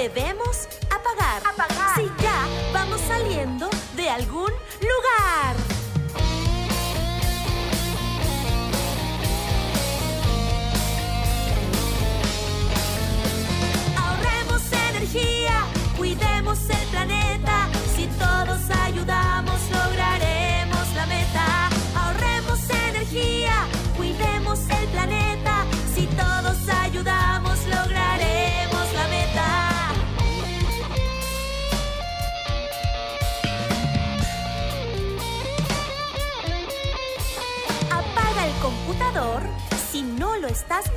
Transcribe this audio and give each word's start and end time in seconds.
debemos 0.00 0.66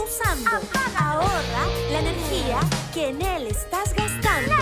usando. 0.04 0.50
Ahorra 0.98 1.66
la 1.92 2.00
energía 2.00 2.60
que 2.94 3.10
en 3.10 3.22
él 3.22 3.48
estás 3.48 3.94
gastando. 3.94 4.56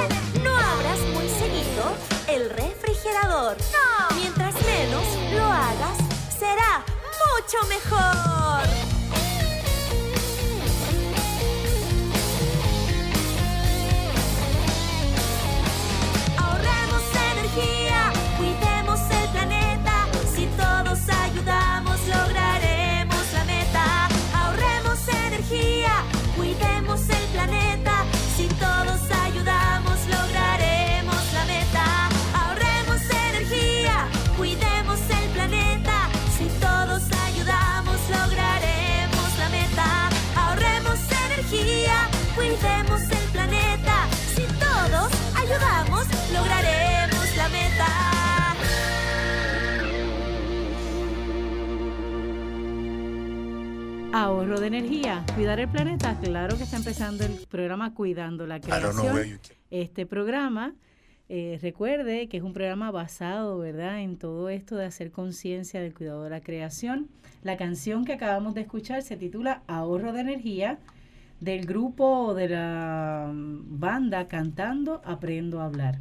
No 0.43 0.55
abras 0.55 0.99
muy 1.13 1.27
seguido 1.29 1.95
el 2.27 2.49
refrigerador. 2.49 3.57
Mientras 4.15 4.53
menos 4.65 5.03
lo 5.33 5.43
hagas, 5.43 5.97
será 6.37 6.83
mucho 7.21 7.67
mejor. 7.67 8.90
Ahorro 54.51 54.63
de 54.63 54.67
energía, 54.67 55.23
cuidar 55.33 55.61
el 55.61 55.69
planeta. 55.69 56.19
Claro 56.19 56.57
que 56.57 56.63
está 56.63 56.75
empezando 56.75 57.23
el 57.23 57.31
programa 57.47 57.93
Cuidando 57.93 58.45
la 58.45 58.59
Creación. 58.59 59.39
Este 59.69 60.05
programa, 60.05 60.75
eh, 61.29 61.57
recuerde 61.61 62.27
que 62.27 62.35
es 62.35 62.43
un 62.43 62.51
programa 62.51 62.91
basado, 62.91 63.59
¿verdad?, 63.59 64.01
en 64.01 64.17
todo 64.17 64.49
esto 64.49 64.75
de 64.75 64.83
hacer 64.83 65.09
conciencia 65.09 65.79
del 65.79 65.93
cuidado 65.93 66.25
de 66.25 66.31
la 66.31 66.41
creación. 66.41 67.07
La 67.43 67.55
canción 67.55 68.03
que 68.03 68.11
acabamos 68.11 68.53
de 68.53 68.59
escuchar 68.59 69.03
se 69.03 69.15
titula 69.15 69.63
Ahorro 69.67 70.11
de 70.11 70.19
energía 70.19 70.79
del 71.39 71.65
grupo 71.65 72.33
de 72.33 72.49
la 72.49 73.31
mm, 73.33 73.79
banda 73.79 74.27
cantando 74.27 75.01
Aprendo 75.05 75.61
a 75.61 75.65
hablar. 75.65 75.99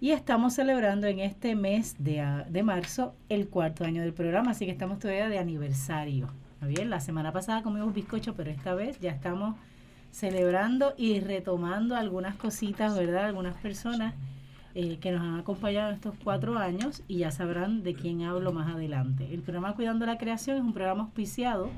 Y 0.00 0.10
estamos 0.10 0.54
celebrando 0.54 1.06
en 1.06 1.20
este 1.20 1.54
mes 1.54 1.94
de, 2.00 2.42
de 2.50 2.62
marzo 2.64 3.14
el 3.28 3.46
cuarto 3.46 3.84
año 3.84 4.02
del 4.02 4.12
programa, 4.12 4.50
así 4.50 4.64
que 4.66 4.72
estamos 4.72 4.98
todavía 4.98 5.28
de 5.28 5.38
aniversario. 5.38 6.32
¿Está 6.56 6.68
bien? 6.68 6.88
La 6.88 7.00
semana 7.00 7.32
pasada 7.32 7.62
comimos 7.62 7.92
bizcocho, 7.92 8.34
pero 8.34 8.50
esta 8.50 8.74
vez 8.74 8.98
ya 8.98 9.10
estamos 9.10 9.56
celebrando 10.10 10.94
y 10.96 11.20
retomando 11.20 11.96
algunas 11.96 12.34
cositas, 12.36 12.96
¿verdad? 12.96 13.26
Algunas 13.26 13.54
personas 13.58 14.14
eh, 14.74 14.96
que 14.98 15.12
nos 15.12 15.20
han 15.20 15.38
acompañado 15.38 15.92
estos 15.92 16.14
cuatro 16.24 16.56
años 16.58 17.02
y 17.08 17.18
ya 17.18 17.30
sabrán 17.30 17.82
de 17.82 17.92
quién 17.92 18.22
hablo 18.22 18.54
más 18.54 18.74
adelante. 18.74 19.34
El 19.34 19.42
programa 19.42 19.74
Cuidando 19.74 20.06
la 20.06 20.16
Creación 20.16 20.56
es 20.56 20.62
un 20.62 20.72
programa 20.72 21.02
auspiciado 21.02 21.68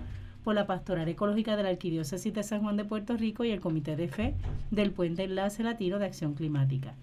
por 0.44 0.54
la 0.54 0.68
Pastoral 0.68 1.08
Ecológica 1.08 1.56
de 1.56 1.64
la 1.64 1.70
Arquidiócesis 1.70 2.32
de 2.32 2.44
San 2.44 2.60
Juan 2.60 2.76
de 2.76 2.84
Puerto 2.84 3.16
Rico 3.16 3.42
y 3.42 3.50
el 3.50 3.58
Comité 3.60 3.96
de 3.96 4.06
Fe 4.06 4.36
del 4.70 4.92
Puente 4.92 5.24
Enlace 5.24 5.64
Latino 5.64 5.98
de 5.98 6.06
Acción 6.06 6.34
Climática. 6.34 6.94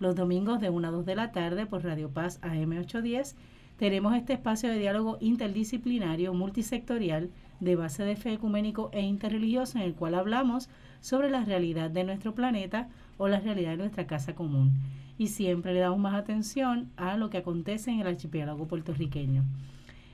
Los 0.00 0.16
domingos 0.16 0.60
de 0.60 0.68
1 0.68 0.86
a 0.86 0.90
2 0.90 1.06
de 1.06 1.16
la 1.16 1.32
tarde 1.32 1.64
por 1.64 1.82
Radio 1.82 2.10
Paz 2.10 2.42
AM810 2.42 3.36
tenemos 3.82 4.14
este 4.14 4.34
espacio 4.34 4.68
de 4.68 4.78
diálogo 4.78 5.18
interdisciplinario 5.20 6.32
multisectorial 6.34 7.30
de 7.58 7.74
base 7.74 8.04
de 8.04 8.14
fe 8.14 8.34
ecuménico 8.34 8.90
e 8.92 9.00
interreligioso 9.00 9.76
en 9.76 9.82
el 9.82 9.94
cual 9.94 10.14
hablamos 10.14 10.68
sobre 11.00 11.30
la 11.30 11.44
realidad 11.44 11.90
de 11.90 12.04
nuestro 12.04 12.32
planeta 12.32 12.88
o 13.18 13.26
la 13.26 13.40
realidad 13.40 13.72
de 13.72 13.78
nuestra 13.78 14.06
casa 14.06 14.36
común. 14.36 14.70
Y 15.18 15.26
siempre 15.26 15.74
le 15.74 15.80
damos 15.80 15.98
más 15.98 16.14
atención 16.14 16.90
a 16.96 17.16
lo 17.16 17.28
que 17.28 17.38
acontece 17.38 17.90
en 17.90 17.98
el 17.98 18.06
archipiélago 18.06 18.68
puertorriqueño. 18.68 19.42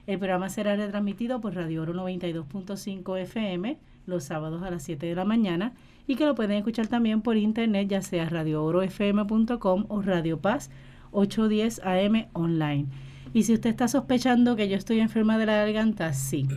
El 0.06 0.18
programa 0.18 0.48
será 0.48 0.74
retransmitido 0.74 1.42
por 1.42 1.54
Radio 1.54 1.82
Oro 1.82 1.92
92.5 1.92 3.18
FM 3.18 3.76
los 4.06 4.24
sábados 4.24 4.62
a 4.62 4.70
las 4.70 4.82
7 4.82 5.04
de 5.04 5.14
la 5.14 5.26
mañana 5.26 5.74
y 6.06 6.16
que 6.16 6.24
lo 6.24 6.34
pueden 6.34 6.56
escuchar 6.56 6.86
también 6.86 7.20
por 7.20 7.36
internet, 7.36 7.86
ya 7.86 8.00
sea 8.00 8.30
radioorofm.com 8.30 9.84
o 9.88 10.00
Radio 10.00 10.40
Paz 10.40 10.70
810 11.10 11.82
AM 11.84 12.28
online. 12.32 12.86
Y 13.33 13.43
si 13.43 13.55
usted 13.55 13.71
está 13.71 13.89
sospechando 13.89 14.56
que 14.56 14.69
yo 14.69 14.77
estoy 14.77 15.00
enferma 15.00 15.39
de 15.39 15.47
la 15.47 15.56
garganta, 15.56 16.12
sí. 16.12 16.49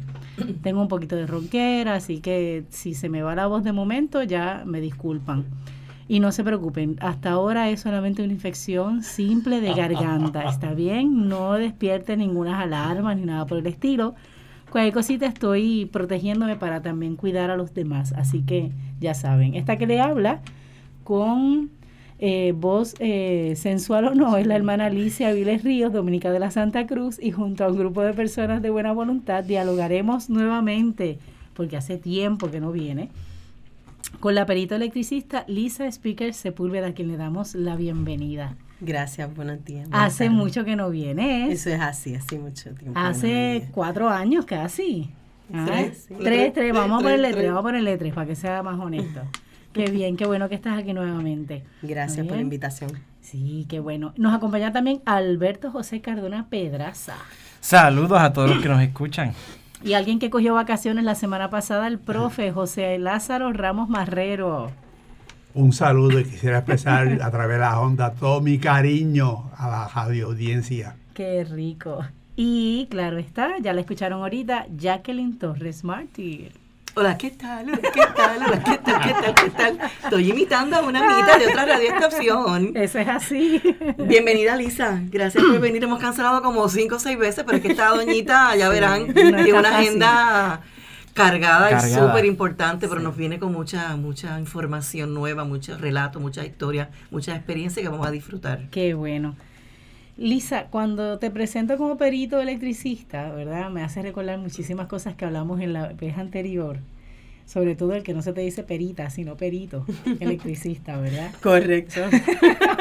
Tengo 0.62 0.82
un 0.82 0.88
poquito 0.88 1.16
de 1.16 1.28
ronquera, 1.28 1.96
así 1.96 2.20
que 2.20 2.66
si 2.70 2.94
se 2.94 3.10
me 3.10 3.22
va 3.22 3.36
la 3.36 3.48
voz 3.48 3.64
de 3.64 3.74
momento, 3.74 4.24
ya 4.24 4.64
me 4.66 4.82
disculpan. 4.82 5.46
Y 6.08 6.20
no 6.20 6.32
se 6.32 6.44
preocupen, 6.44 6.98
hasta 7.00 7.32
ahora 7.32 7.70
es 7.70 7.82
solamente 7.82 8.24
una 8.24 8.34
infección 8.34 9.02
simple 9.02 9.62
de 9.62 9.74
garganta, 9.74 10.44
¿está 10.50 10.74
bien? 10.74 11.30
No 11.30 11.54
despierte 11.54 12.18
ninguna 12.18 12.60
alarmas 12.62 13.16
ni 13.16 13.24
nada 13.24 13.46
por 13.46 13.60
el 13.60 13.68
estilo. 13.68 14.16
Cualquier 14.72 14.94
cosita 14.94 15.26
estoy 15.26 15.86
protegiéndome 15.86 16.56
para 16.56 16.82
también 16.82 17.16
cuidar 17.16 17.50
a 17.50 17.58
los 17.58 17.74
demás, 17.74 18.14
así 18.14 18.42
que 18.42 18.72
ya 19.00 19.14
saben. 19.14 19.56
Esta 19.56 19.78
que 19.78 19.88
le 19.88 20.02
habla 20.02 20.42
con 21.04 21.70
eh, 22.22 22.54
voz 22.56 22.96
eh, 23.00 23.56
sensual 23.58 24.06
o 24.06 24.16
no 24.16 24.38
es 24.38 24.46
la 24.48 24.56
hermana 24.56 24.86
Alicia 24.86 25.34
Viles 25.34 25.64
Ríos, 25.64 25.92
dominica 25.92 26.32
de 26.32 26.40
la 26.40 26.52
Santa 26.52 26.86
Cruz, 26.88 27.18
y 27.22 27.32
junto 27.32 27.66
a 27.66 27.68
un 27.70 27.78
grupo 27.78 28.02
de 28.04 28.14
personas 28.14 28.62
de 28.62 28.70
buena 28.70 28.92
voluntad 28.94 29.44
dialogaremos 29.44 30.30
nuevamente, 30.30 31.18
porque 31.56 31.78
hace 31.78 31.98
tiempo 31.98 32.50
que 32.52 32.60
no 32.62 32.72
viene, 32.72 33.10
con 34.20 34.36
la 34.36 34.46
perito 34.46 34.76
electricista 34.76 35.46
Lisa 35.48 35.88
Speaker 35.92 36.34
Sepúlveda, 36.34 36.88
a 36.88 36.94
quien 36.94 37.08
le 37.08 37.18
damos 37.18 37.56
la 37.56 37.76
bienvenida. 37.76 38.56
Gracias, 38.80 39.34
buenos 39.36 39.64
días. 39.66 39.90
buenas 39.90 40.14
Hace 40.14 40.30
mucho 40.30 40.64
que 40.64 40.76
no 40.76 40.90
viene, 40.90 41.48
¿eh? 41.48 41.52
Eso 41.52 41.70
es 41.70 41.80
así, 41.82 42.16
hace 42.16 42.38
mucho 42.40 42.72
tiempo. 42.76 43.00
hace 43.00 43.68
cuatro 43.72 44.10
años 44.10 44.46
casi. 44.46 45.10
Ah, 45.54 45.66
Tres, 45.68 46.06
sí. 46.08 46.14
tres, 46.18 46.54
tres, 46.54 46.74
vamos 46.74 47.00
a 47.00 47.04
ponerle 47.04 47.28
tres. 47.30 47.38
tres, 47.40 47.48
vamos 47.50 47.60
a 47.60 47.64
ponerle 47.64 47.98
tres 47.98 48.14
para 48.14 48.28
que 48.28 48.36
sea 48.36 48.64
más 48.64 48.80
honesto. 48.80 49.22
Qué 49.74 49.90
bien, 49.90 50.18
qué 50.18 50.26
bueno 50.26 50.50
que 50.50 50.56
estás 50.56 50.78
aquí 50.78 50.94
nuevamente. 50.94 51.64
Gracias 51.82 52.26
por 52.28 52.36
la 52.36 52.42
invitación. 52.42 52.92
Sí, 53.22 53.66
qué 53.70 53.80
bueno. 53.80 54.14
Nos 54.18 54.34
acompaña 54.34 54.72
también 54.72 55.02
Alberto 55.06 55.72
José 55.72 56.02
Cardona 56.02 56.48
Pedraza. 56.50 57.16
Saludos 57.62 58.20
a 58.20 58.34
todos 58.34 58.50
los 58.50 58.62
que 58.62 58.68
nos 58.68 58.82
escuchan. 58.82 59.34
Y 59.84 59.94
alguien 59.94 60.20
que 60.20 60.30
cogió 60.30 60.54
vacaciones 60.54 61.04
la 61.06 61.16
semana 61.16 61.50
pasada, 61.50 61.88
el 61.88 62.00
profe 62.00 62.52
José 62.52 63.00
Lázaro 63.00 63.54
Ramos 63.54 63.90
Marrero. 63.90 64.72
Un 65.54 65.74
saludo 65.74 66.20
y 66.20 66.24
quisiera 66.24 66.60
expresar 66.60 67.22
a 67.22 67.32
través 67.32 67.58
de 67.58 67.62
la 67.62 67.80
onda 67.80 68.14
todo 68.14 68.42
mi 68.42 68.58
cariño 68.58 69.52
a 69.58 69.70
la 69.70 69.88
radio 69.88 70.28
audiencia. 70.28 70.96
Qué 71.14 71.44
rico. 71.44 72.06
Y 72.36 72.88
claro 72.90 73.18
está, 73.18 73.58
ya 73.60 73.74
la 73.74 73.82
escucharon 73.82 74.22
ahorita, 74.22 74.68
Jacqueline 74.78 75.38
Torres 75.38 75.84
Mártir. 75.84 76.61
Hola, 76.94 77.18
¿qué 77.18 77.32
tal? 77.32 77.68
Hola, 77.70 77.80
¿Qué 77.94 78.02
tal? 78.16 78.44
Hola, 78.46 78.64
¿qué 78.64 78.78
tal? 78.80 79.02
¿Qué 79.02 79.14
tal? 79.14 79.36
¿Qué 79.36 79.50
tal? 79.52 79.80
Estoy 80.04 80.30
imitando 80.30 80.76
a 80.76 80.82
una 80.82 81.00
amiguita 81.00 81.38
de 81.38 81.48
otra 81.48 81.66
radioestación. 81.66 82.72
Eso 82.76 83.00
es 83.00 83.08
así. 83.08 83.62
Bienvenida, 83.98 84.58
Lisa. 84.58 85.00
Gracias 85.06 85.42
por 85.44 85.60
venir. 85.62 85.82
Hemos 85.84 86.00
cancelado 86.02 86.42
como 86.42 86.68
cinco 86.68 86.96
o 86.98 87.00
seis 87.00 87.18
veces, 87.18 87.46
pero 87.46 87.58
es 87.58 87.64
que 87.64 87.70
esta 87.72 87.88
doñita, 87.90 88.56
ya 88.58 88.68
verán, 88.68 89.08
no 89.08 89.14
tiene 89.14 89.54
una 89.54 89.72
fácil. 89.72 89.88
agenda 89.88 90.62
cargada, 91.14 91.70
y 91.70 91.74
Cargada. 91.76 92.08
súper 92.08 92.26
importante, 92.26 92.88
pero 92.90 93.00
nos 93.00 93.16
viene 93.16 93.40
con 93.40 93.54
mucha, 93.54 93.96
mucha 93.96 94.38
información 94.40 95.14
nueva, 95.14 95.44
muchos 95.46 95.80
relatos, 95.80 96.22
muchas 96.22 96.46
historias, 96.46 96.90
muchas 97.10 97.38
experiencias 97.38 97.84
que 97.84 97.90
vamos 97.90 98.06
a 98.08 98.12
disfrutar. 98.12 98.68
Qué 98.70 98.94
bueno. 98.96 99.36
Lisa, 100.22 100.68
cuando 100.70 101.18
te 101.18 101.32
presento 101.32 101.78
como 101.78 101.98
perito 101.98 102.40
electricista, 102.40 103.32
¿verdad? 103.32 103.72
Me 103.72 103.82
hace 103.84 104.02
recordar 104.04 104.38
muchísimas 104.38 104.88
cosas 104.88 105.16
que 105.16 105.26
hablamos 105.26 105.60
en 105.62 105.74
la 105.74 105.88
vez 105.94 106.18
anterior. 106.18 106.78
Sobre 107.48 107.76
todo 107.76 107.96
el 107.96 108.04
que 108.04 108.14
no 108.14 108.22
se 108.22 108.32
te 108.32 108.42
dice 108.42 108.64
perita, 108.64 109.10
sino 109.10 109.36
perito, 109.36 109.86
electricista, 110.20 110.96
¿verdad? 110.98 111.32
Correcto. 111.42 112.02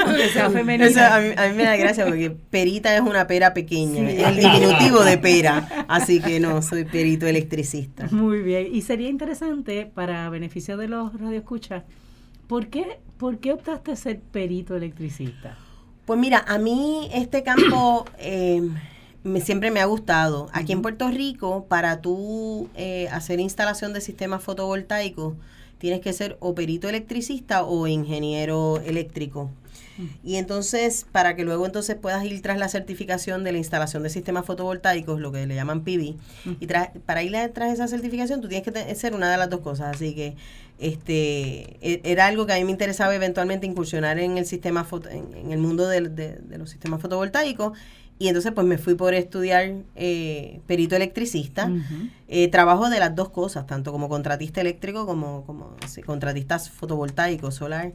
Aunque 0.07 0.29
sea 0.29 0.51
femenino. 0.51 0.85
Eso 0.85 1.01
a, 1.01 1.19
mí, 1.19 1.29
a 1.37 1.49
mí 1.49 1.57
me 1.57 1.65
da 1.65 1.77
gracia 1.77 2.05
porque 2.05 2.31
perita 2.31 2.95
es 2.95 3.01
una 3.01 3.27
pera 3.27 3.53
pequeña, 3.55 4.09
Sí. 4.09 4.17
el 4.23 4.37
diminutivo 4.37 5.03
de 5.03 5.19
pera. 5.19 5.67
Así 5.89 6.21
que 6.21 6.39
no, 6.41 6.61
soy 6.63 6.85
perito 6.85 7.27
electricista. 7.27 8.07
Muy 8.13 8.43
bien. 8.43 8.69
Y 8.73 8.83
sería 8.83 9.09
interesante, 9.09 9.87
para 9.87 10.29
beneficio 10.29 10.77
de 10.77 10.89
los 10.89 11.19
radioescuchas, 11.19 11.85
¿por 12.47 12.69
qué, 12.69 12.99
¿por 13.17 13.39
qué 13.39 13.53
optaste 13.53 13.93
a 13.93 13.97
ser 13.97 14.21
perito 14.21 14.77
electricista? 14.77 15.57
Pues 16.11 16.19
mira, 16.19 16.45
a 16.49 16.59
mí 16.59 17.09
este 17.15 17.45
campo 17.45 18.05
eh, 18.19 18.69
me, 19.23 19.41
siempre 19.41 19.71
me 19.71 19.79
ha 19.79 19.85
gustado. 19.85 20.49
Aquí 20.53 20.73
en 20.73 20.83
Puerto 20.83 21.09
Rico, 21.09 21.67
para 21.69 22.01
tú 22.01 22.69
eh, 22.75 23.07
hacer 23.13 23.39
instalación 23.39 23.93
de 23.93 24.01
sistemas 24.01 24.43
fotovoltaicos, 24.43 25.35
tienes 25.79 26.01
que 26.01 26.13
ser 26.13 26.37
o 26.41 26.53
perito 26.53 26.89
electricista 26.89 27.63
o 27.63 27.87
ingeniero 27.87 28.81
eléctrico. 28.85 29.51
Y 30.25 30.37
entonces, 30.37 31.07
para 31.13 31.37
que 31.37 31.45
luego 31.45 31.65
entonces 31.67 31.95
puedas 31.95 32.25
ir 32.25 32.43
tras 32.43 32.59
la 32.59 32.69
certificación 32.69 33.45
de 33.45 33.53
la 33.53 33.59
instalación 33.59 34.03
de 34.03 34.11
sistemas 34.11 34.47
fotovoltaicos, 34.47 35.21
lo 35.21 35.31
que 35.31 35.47
le 35.47 35.55
llaman 35.55 35.85
PV, 35.85 36.17
y 36.59 36.67
tras- 36.67 36.91
para 37.07 37.23
ir 37.23 37.37
tras 37.53 37.73
esa 37.73 37.87
certificación 37.87 38.41
tú 38.41 38.49
tienes 38.49 38.67
que 38.67 38.95
ser 38.97 39.15
una 39.15 39.31
de 39.31 39.37
las 39.37 39.49
dos 39.49 39.61
cosas. 39.61 39.95
Así 39.95 40.15
que 40.15 40.35
este 40.81 41.77
e- 41.87 42.01
era 42.05 42.27
algo 42.27 42.47
que 42.47 42.53
a 42.55 42.57
mí 42.57 42.65
me 42.65 42.71
interesaba 42.73 43.15
eventualmente 43.15 43.67
incursionar 43.67 44.19
en 44.19 44.39
el 44.39 44.47
sistema 44.47 44.85
foto- 44.85 45.09
en, 45.11 45.35
en 45.35 45.53
el 45.53 45.59
mundo 45.59 45.87
de, 45.87 46.01
de 46.09 46.59
los 46.59 46.71
sistemas 46.71 47.01
fotovoltaicos. 47.01 47.77
Y 48.19 48.29
entonces 48.29 48.53
pues 48.53 48.67
me 48.67 48.77
fui 48.77 48.97
por 48.97 49.15
estudiar 49.15 49.73
eh, 49.97 50.61
perito 50.67 50.95
electricista. 50.95 51.71
Eh, 52.29 52.49
trabajo 52.49 52.91
de 52.91 52.99
las 52.99 53.15
dos 53.17 53.31
cosas, 53.31 53.67
tanto 53.67 53.93
como 53.93 54.11
contratista 54.11 54.61
eléctrico 54.61 55.07
como, 55.07 55.45
como 55.47 55.75
sí, 55.89 56.03
contratistas 56.03 56.69
fotovoltaicos, 56.69 57.55
solar. 57.55 57.93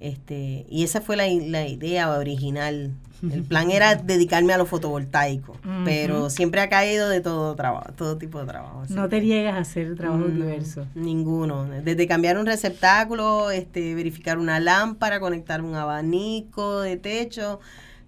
Este, 0.00 0.66
y 0.68 0.84
esa 0.84 1.00
fue 1.00 1.16
la, 1.16 1.26
la 1.26 1.66
idea 1.66 2.10
original. 2.10 2.92
El 3.32 3.42
plan 3.44 3.70
era 3.70 3.94
dedicarme 3.94 4.52
a 4.52 4.58
lo 4.58 4.66
fotovoltaico, 4.66 5.56
pero 5.86 6.28
siempre 6.28 6.60
ha 6.60 6.68
caído 6.68 7.08
de 7.08 7.22
todo 7.22 7.54
trabajo, 7.56 7.90
todo 7.96 8.18
tipo 8.18 8.38
de 8.38 8.46
trabajo. 8.46 8.82
No 8.90 9.08
te 9.08 9.22
niegas 9.22 9.54
a 9.54 9.60
hacer 9.60 9.96
trabajos 9.96 10.28
no, 10.28 10.34
diversos. 10.44 10.86
Ninguno. 10.94 11.64
Desde 11.64 12.06
cambiar 12.06 12.36
un 12.36 12.44
receptáculo, 12.44 13.50
este, 13.50 13.94
verificar 13.94 14.36
una 14.38 14.60
lámpara, 14.60 15.18
conectar 15.18 15.62
un 15.62 15.74
abanico 15.74 16.80
de 16.82 16.98
techo, 16.98 17.58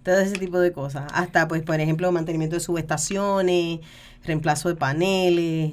todo 0.03 0.19
ese 0.19 0.37
tipo 0.37 0.59
de 0.59 0.71
cosas. 0.71 1.11
Hasta, 1.11 1.47
pues, 1.47 1.63
por 1.63 1.79
ejemplo, 1.81 2.11
mantenimiento 2.11 2.55
de 2.55 2.59
subestaciones, 2.59 3.79
reemplazo 4.23 4.69
de 4.69 4.75
paneles. 4.75 5.71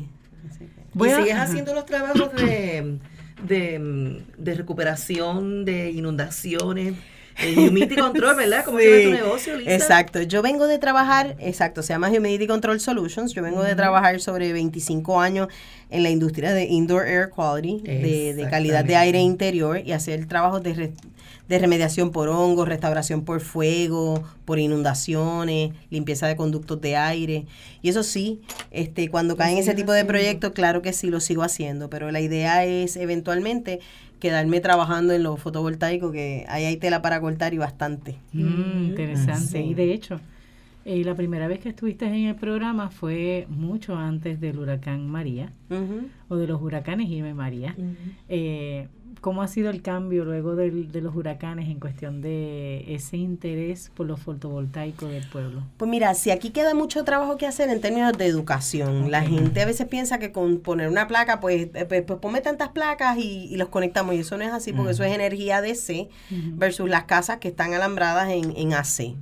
Así 0.49 0.61
que- 0.61 0.71
Voy 0.95 1.11
y 1.11 1.13
a- 1.13 1.17
sigues 1.19 1.35
ajá. 1.35 1.43
haciendo 1.43 1.75
los 1.75 1.85
trabajos 1.85 2.33
de, 2.37 2.99
de, 3.43 4.23
de 4.39 4.55
recuperación 4.55 5.65
de 5.65 5.91
inundaciones, 5.91 6.95
de 7.43 7.69
humidity 7.69 7.97
control, 7.97 8.35
¿verdad? 8.37 8.65
Como 8.65 8.79
se 8.79 8.85
llama 8.87 8.97
tu 9.03 9.09
Sí, 9.09 9.23
negocio, 9.23 9.57
Lisa? 9.57 9.75
Exacto. 9.75 10.23
Yo 10.23 10.41
vengo 10.43 10.67
de 10.67 10.79
trabajar, 10.79 11.37
exacto, 11.39 11.83
se 11.83 11.93
llama 11.93 12.09
Humidity 12.09 12.47
Control 12.47 12.81
Solutions. 12.81 13.35
Yo 13.35 13.43
vengo 13.43 13.63
de 13.63 13.75
trabajar 13.75 14.21
sobre 14.21 14.53
25 14.53 15.21
años 15.21 15.49
en 15.91 16.03
la 16.03 16.11
industria 16.11 16.53
de 16.53 16.65
indoor 16.65 17.07
air 17.07 17.29
quality, 17.29 17.83
de, 17.85 18.35
de 18.35 18.49
calidad 18.51 18.85
de 18.85 18.97
aire 18.97 19.21
interior 19.21 19.81
y 19.85 19.93
hacer 19.93 20.27
trabajos 20.27 20.63
de, 20.63 20.75
re- 20.75 20.93
de 21.49 21.59
remediación 21.59 22.11
por 22.11 22.29
hongos, 22.29 22.69
restauración 22.69 23.25
por 23.25 23.41
fuego, 23.41 24.23
por 24.45 24.59
inundaciones, 24.59 25.73
limpieza 25.91 26.27
de 26.27 26.37
conductos 26.37 26.81
de 26.81 26.97
aire. 26.97 27.47
Y 27.83 27.89
eso 27.89 28.03
sí, 28.03 28.41
este, 28.71 29.09
cuando 29.09 29.37
caen 29.37 29.59
ese 29.59 29.75
tipo 29.75 29.93
de 29.93 30.05
proyectos, 30.05 30.53
claro 30.53 30.83
que 30.83 30.93
sí 30.93 31.09
lo 31.09 31.21
sigo 31.21 31.43
haciendo, 31.43 31.89
pero 31.89 32.11
la 32.11 32.21
idea 32.21 32.65
es 32.65 32.97
eventualmente 32.97 33.81
quedarme 34.19 34.61
trabajando 34.61 35.13
en 35.13 35.23
lo 35.23 35.37
fotovoltaico, 35.37 36.11
que 36.11 36.47
ahí 36.49 36.65
hay 36.65 36.77
tela 36.77 37.03
para 37.03 37.21
cortar 37.21 37.55
y 37.55 37.59
bastante. 37.59 38.17
Mm, 38.33 38.89
interesante. 38.89 39.47
Sí. 39.47 39.59
Y 39.59 39.75
de 39.75 39.93
hecho, 39.93 40.21
eh, 40.87 41.03
la 41.05 41.15
primera 41.15 41.49
vez 41.49 41.59
que 41.59 41.69
estuviste 41.69 42.07
en 42.07 42.15
el 42.27 42.37
programa 42.37 42.91
fue 42.91 43.47
mucho 43.51 43.97
antes 43.97 44.41
del 44.41 44.59
huracán 44.59 45.07
María 45.09 45.53
o 46.29 46.37
de 46.37 46.47
los 46.47 46.63
huracanes 46.63 47.09
Irma 47.11 47.29
y 47.31 47.35
María. 47.35 47.75
Eh, 48.29 48.89
¿Cómo 49.23 49.43
ha 49.43 49.49
sido 49.49 49.71
el 49.71 49.83
cambio 49.83 50.25
luego 50.25 50.55
del- 50.55 50.93
de 50.93 51.01
los 51.01 51.17
huracanes 51.17 51.69
en 51.69 51.81
cuestión 51.81 52.21
de 52.21 52.85
ese 52.95 53.17
interés 53.17 53.91
por 53.97 54.07
los 54.07 54.21
fotovoltaicos 54.21 55.11
del 55.11 55.27
pueblo? 55.27 55.63
Pues 55.79 55.91
mira, 55.91 56.15
si 56.15 56.31
aquí 56.31 56.51
queda 56.51 56.75
mucho 56.75 57.03
trabajo 57.03 57.37
que 57.37 57.47
hacer 57.47 57.69
en 57.71 57.81
términos 57.81 58.13
de 58.17 58.27
educación. 58.27 59.11
La 59.11 59.23
gente 59.23 59.63
a 59.63 59.67
veces 59.67 59.89
piensa 59.89 60.19
que 60.21 60.31
con 60.31 60.59
poner 60.59 60.89
una 60.89 61.09
placa, 61.09 61.41
pues, 61.41 61.69
eh, 61.75 61.87
pues, 61.89 62.03
pues 62.03 62.21
ponme 62.21 62.41
tantas 62.41 62.69
placas 62.69 63.19
y, 63.19 63.47
y 63.51 63.57
los 63.57 63.69
conectamos. 63.71 64.15
Y 64.15 64.19
eso 64.19 64.37
no 64.37 64.45
es 64.45 64.53
así, 64.53 64.73
porque 64.73 64.93
eso 64.93 65.03
es 65.03 65.13
energía 65.13 65.61
DC 65.61 66.09
versus 66.55 66.89
las 66.89 67.05
casas 67.05 67.39
que 67.39 67.49
están 67.49 67.73
alambradas 67.75 68.31
en, 68.31 68.53
en 68.57 68.75
AC, 68.75 69.15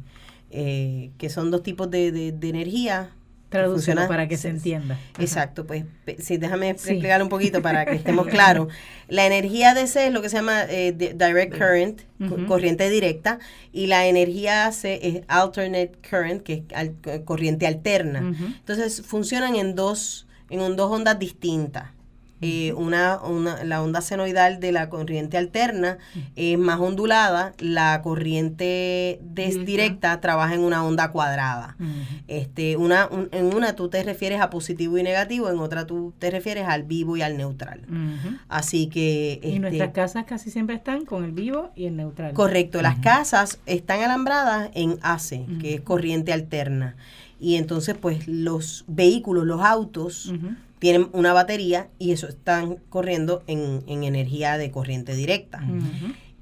eh, 0.57 1.11
que 1.19 1.29
son 1.29 1.51
dos 1.51 1.63
tipos 1.63 1.91
de, 1.91 2.13
de, 2.13 2.33
de 2.33 2.49
energía. 2.49 3.11
funcionan- 3.51 4.09
para 4.09 4.27
que 4.27 4.37
se 4.37 4.49
entienda. 4.49 4.99
Exacto, 5.19 5.65
pues 5.65 5.85
sí, 6.19 6.39
déjame 6.39 6.67
Sí. 6.67 6.71
explicar 6.73 7.23
un 7.23 7.29
poquito 7.29 7.63
para 7.63 7.85
que 7.85 7.95
estemos 8.03 8.27
claros. 8.27 8.67
La 9.09 9.27
energía 9.27 9.75
DC 9.75 10.07
es 10.09 10.13
lo 10.13 10.23
que 10.23 10.29
se 10.29 10.37
llama 10.39 10.63
eh, 10.69 10.93
di- 10.93 11.13
direct 11.13 11.57
current, 11.57 12.01
corriente 12.49 12.91
directa, 12.91 13.39
y 13.73 13.87
la 13.87 14.07
energía 14.07 14.67
AC 14.67 14.85
es 15.01 15.23
alternate 15.29 15.93
current, 16.11 16.43
que 16.43 16.53
es 16.55 16.63
al- 16.75 16.95
co- 17.01 17.25
corriente 17.25 17.67
alterna. 17.69 18.21
Entonces 18.59 19.03
funcionan 19.03 19.55
en 19.55 19.77
dos, 19.77 20.27
en 20.51 20.75
dos 20.77 20.91
ondas 20.91 21.19
distintas. 21.21 21.91
Eh, 22.45 22.73
una, 22.75 23.19
una, 23.23 23.65
la 23.65 23.83
onda 23.83 24.01
senoidal 24.01 24.61
de 24.61 24.71
la 24.73 24.89
corriente 24.89 25.37
alterna 25.39 25.99
es 26.37 26.59
más 26.59 26.79
ondulada, 26.81 27.53
la 27.59 28.01
corriente 28.03 29.19
des- 29.23 29.55
Directa. 29.55 29.65
directa 29.65 30.21
trabaja 30.21 30.55
en 30.55 30.61
una 30.61 30.85
onda 30.85 31.11
cuadrada. 31.11 31.77
Este, 32.29 32.77
una, 32.77 33.07
un- 33.07 33.29
en 33.33 33.55
una 33.55 33.75
tú 33.75 33.89
te 33.89 34.03
refieres 34.03 34.41
a 34.41 34.51
positivo 34.51 34.99
y 34.99 35.03
negativo, 35.03 35.49
en 35.51 35.59
otra 35.59 35.87
tú 35.87 36.13
te 36.19 36.31
refieres 36.31 36.67
al 36.69 36.83
vivo 36.85 37.17
y 37.17 37.23
al 37.23 37.37
neutral. 37.37 37.83
Así 38.49 38.87
que... 38.89 39.41
Y 39.43 39.47
este, 39.49 39.61
nuestras 39.61 39.91
casas 39.93 40.25
casi 40.25 40.51
siempre 40.51 40.77
están 40.77 41.05
con 41.05 41.25
el 41.25 41.33
vivo 41.33 41.71
y 41.75 41.87
el 41.87 41.97
neutral. 41.97 42.33
Correcto, 42.35 42.83
las 42.83 42.99
casas 42.99 43.59
están 43.67 44.01
alambradas 44.03 44.71
en 44.75 44.99
AC, 45.03 45.47
que 45.61 45.75
es 45.75 45.81
corriente 45.81 46.33
alterna. 46.33 46.97
Y 47.41 47.57
entonces, 47.57 47.97
pues, 48.01 48.27
los 48.29 48.85
vehículos, 48.87 49.45
los 49.45 49.61
autos. 49.61 50.33
Tienen 50.85 51.09
una 51.15 51.33
batería 51.33 51.89
y 51.99 52.13
eso 52.13 52.29
están 52.29 52.77
corriendo 52.91 53.43
en, 53.47 53.83
en 53.87 54.05
energía 54.05 54.59
de 54.59 54.71
corriente 54.71 55.15
directa. 55.15 55.63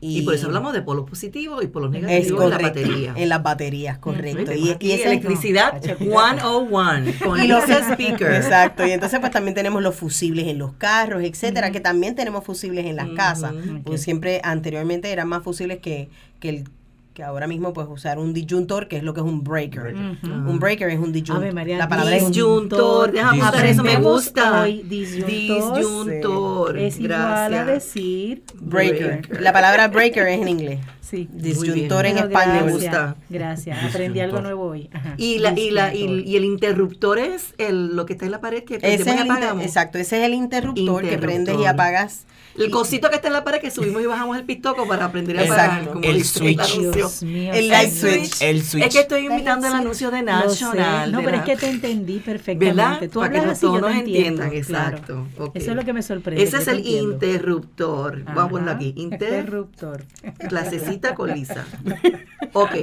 Y 0.00 0.22
por 0.22 0.34
eso 0.34 0.46
hablamos 0.48 0.72
de 0.72 0.82
polos 0.82 1.08
positivos 1.08 1.62
y 1.62 1.68
polos 1.68 1.94
es 1.94 2.02
negativos 2.02 2.42
en 2.42 2.50
la 2.50 2.56
correcto, 2.56 2.80
batería. 2.80 3.14
en 3.16 3.28
las 3.28 3.42
baterías, 3.44 3.98
correcto. 3.98 4.52
Y, 4.52 4.70
ese- 4.90 5.04
electricidad 5.04 5.74
Cacho, 5.80 5.96
101 5.98 7.12
con 7.24 7.40
y 7.40 7.46
los 7.46 7.62
Lisa 7.68 7.92
Speaker. 7.92 8.32
Exacto, 8.32 8.84
y 8.84 8.90
entonces 8.90 9.20
pues 9.20 9.30
también 9.30 9.54
tenemos 9.54 9.80
los 9.80 9.94
fusibles 9.94 10.48
en 10.48 10.58
los 10.58 10.72
carros, 10.72 11.22
etcétera, 11.22 11.70
que 11.70 11.78
también 11.78 12.16
tenemos 12.16 12.44
fusibles 12.44 12.84
en 12.86 12.96
las 12.96 13.10
casas. 13.10 13.52
Ok. 13.52 13.84
Pues 13.84 14.02
siempre 14.02 14.40
anteriormente 14.42 15.12
eran 15.12 15.28
más 15.28 15.44
fusibles 15.44 15.78
que, 15.78 16.08
que 16.40 16.48
el 16.48 16.64
que 17.14 17.22
ahora 17.22 17.46
mismo 17.46 17.72
pues 17.74 17.86
usar 17.90 18.18
un 18.18 18.32
disyuntor, 18.32 18.88
que 18.88 18.96
es 18.96 19.02
lo 19.02 19.12
que 19.12 19.20
es 19.20 19.26
un 19.26 19.44
breaker. 19.44 19.94
Un 19.94 20.58
breaker 20.58 20.88
es 20.88 20.98
un 20.98 21.12
disyuntor. 21.12 21.44
Ave 21.44 21.52
María, 21.52 21.76
La 21.78 21.88
palabra 21.88 22.16
es 22.16 22.26
Disyuntor, 22.28 23.12
déjame 23.12 23.32
Disyuntor. 23.36 23.48
apuntar 23.60 23.66
eso, 23.66 23.82
me 23.82 23.96
gusta. 23.96 24.62
hoy 24.62 24.82
disyuntor. 24.82 25.78
Disyuntor, 25.78 26.78
Es 26.78 26.98
igual 26.98 27.54
a 27.54 27.64
decir 27.66 28.42
breaker. 28.60 29.06
breaker. 29.20 29.40
La 29.42 29.52
palabra 29.52 29.88
breaker 29.88 30.26
es 30.28 30.40
en 30.40 30.48
inglés. 30.48 30.80
sí. 31.00 31.28
Disyuntor 31.32 32.06
en 32.06 32.18
español. 32.18 32.64
Me 32.66 32.72
gusta. 32.72 33.16
Gracias. 33.28 33.84
Aprendí 33.84 34.20
algo 34.20 34.40
nuevo 34.40 34.64
hoy. 34.68 34.88
Ajá. 34.92 35.14
Y, 35.18 35.38
la, 35.38 35.52
y, 35.58 35.70
la, 35.70 35.94
y, 35.94 36.22
y 36.26 36.36
el 36.36 36.44
interruptor 36.44 37.18
es 37.18 37.54
el, 37.58 37.94
lo 37.94 38.06
que 38.06 38.14
está 38.14 38.24
en 38.24 38.30
la 38.32 38.40
pared 38.40 38.64
que 38.64 38.76
Ese 38.76 38.94
es 38.94 39.06
el 39.06 39.18
apagamos. 39.30 39.64
exacto, 39.64 39.98
ese 39.98 40.18
es 40.20 40.24
el 40.26 40.34
interruptor, 40.34 41.02
que 41.06 41.18
prendes 41.18 41.58
y 41.58 41.66
apagas. 41.66 42.24
El 42.56 42.70
cosito 42.70 43.08
que 43.08 43.16
está 43.16 43.28
en 43.28 43.32
la 43.34 43.44
pared 43.44 43.60
que 43.60 43.70
subimos 43.70 44.02
y 44.02 44.06
bajamos 44.06 44.36
el 44.36 44.44
pistoco 44.44 44.86
para 44.86 45.06
aprender 45.06 45.38
a. 45.38 45.84
Como 45.86 46.00
El 46.02 46.14
dice 46.16 46.38
switch. 46.38 46.60
anuncio. 46.60 46.90
Dios 46.92 47.22
mío. 47.22 47.52
El 47.52 47.68
light 47.68 47.90
switch. 47.92 48.42
El 48.42 48.62
switch. 48.62 48.84
Es 48.84 48.92
que 48.94 49.00
estoy 49.00 49.26
imitando 49.26 49.66
el 49.66 49.72
anuncio 49.74 50.10
de. 50.10 50.22
National. 50.22 51.12
No, 51.12 51.18
de 51.18 51.24
pero 51.24 51.36
es 51.38 51.42
que 51.44 51.56
te 51.56 51.68
entendí 51.70 52.18
perfectamente. 52.18 52.74
¿Verdad? 52.82 53.08
Tú 53.10 53.20
Para 53.20 53.32
que 53.32 53.38
hablas 53.38 53.62
no 53.62 53.68
así, 53.70 53.74
yo 53.74 53.80
todos 53.80 53.82
te 53.82 53.88
nos 53.88 53.98
entiendo. 53.98 54.42
entiendan, 54.44 54.64
claro. 54.64 54.96
exacto. 54.96 55.50
Eso 55.54 55.70
es 55.70 55.76
lo 55.76 55.84
que 55.84 55.92
me 55.92 56.02
sorprende. 56.02 56.42
Ese 56.42 56.56
es 56.58 56.68
el 56.68 56.78
entiendo. 56.78 57.12
interruptor. 57.12 58.24
Vamos 58.24 58.44
a 58.44 58.48
ponerlo 58.48 58.72
aquí. 58.72 58.92
Inter, 58.96 59.32
Interruptor. 59.40 60.04
clasecita 60.48 61.14
con 61.14 61.30
Lisa. 61.34 61.64
Ok. 62.54 62.74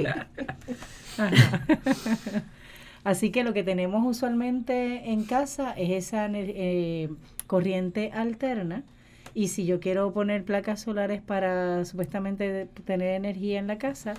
Ajá. 1.16 1.62
Así 3.04 3.30
que 3.30 3.44
lo 3.44 3.52
que 3.54 3.62
tenemos 3.62 4.04
usualmente 4.04 5.10
en 5.10 5.24
casa 5.24 5.72
es 5.72 6.06
esa 6.06 6.26
eh, 6.32 7.08
corriente 7.46 8.10
alterna. 8.12 8.82
Y 9.34 9.48
si 9.48 9.64
yo 9.66 9.80
quiero 9.80 10.12
poner 10.12 10.44
placas 10.44 10.80
solares 10.80 11.20
para 11.22 11.84
supuestamente 11.84 12.68
tener 12.84 13.14
energía 13.14 13.58
en 13.58 13.66
la 13.66 13.78
casa, 13.78 14.14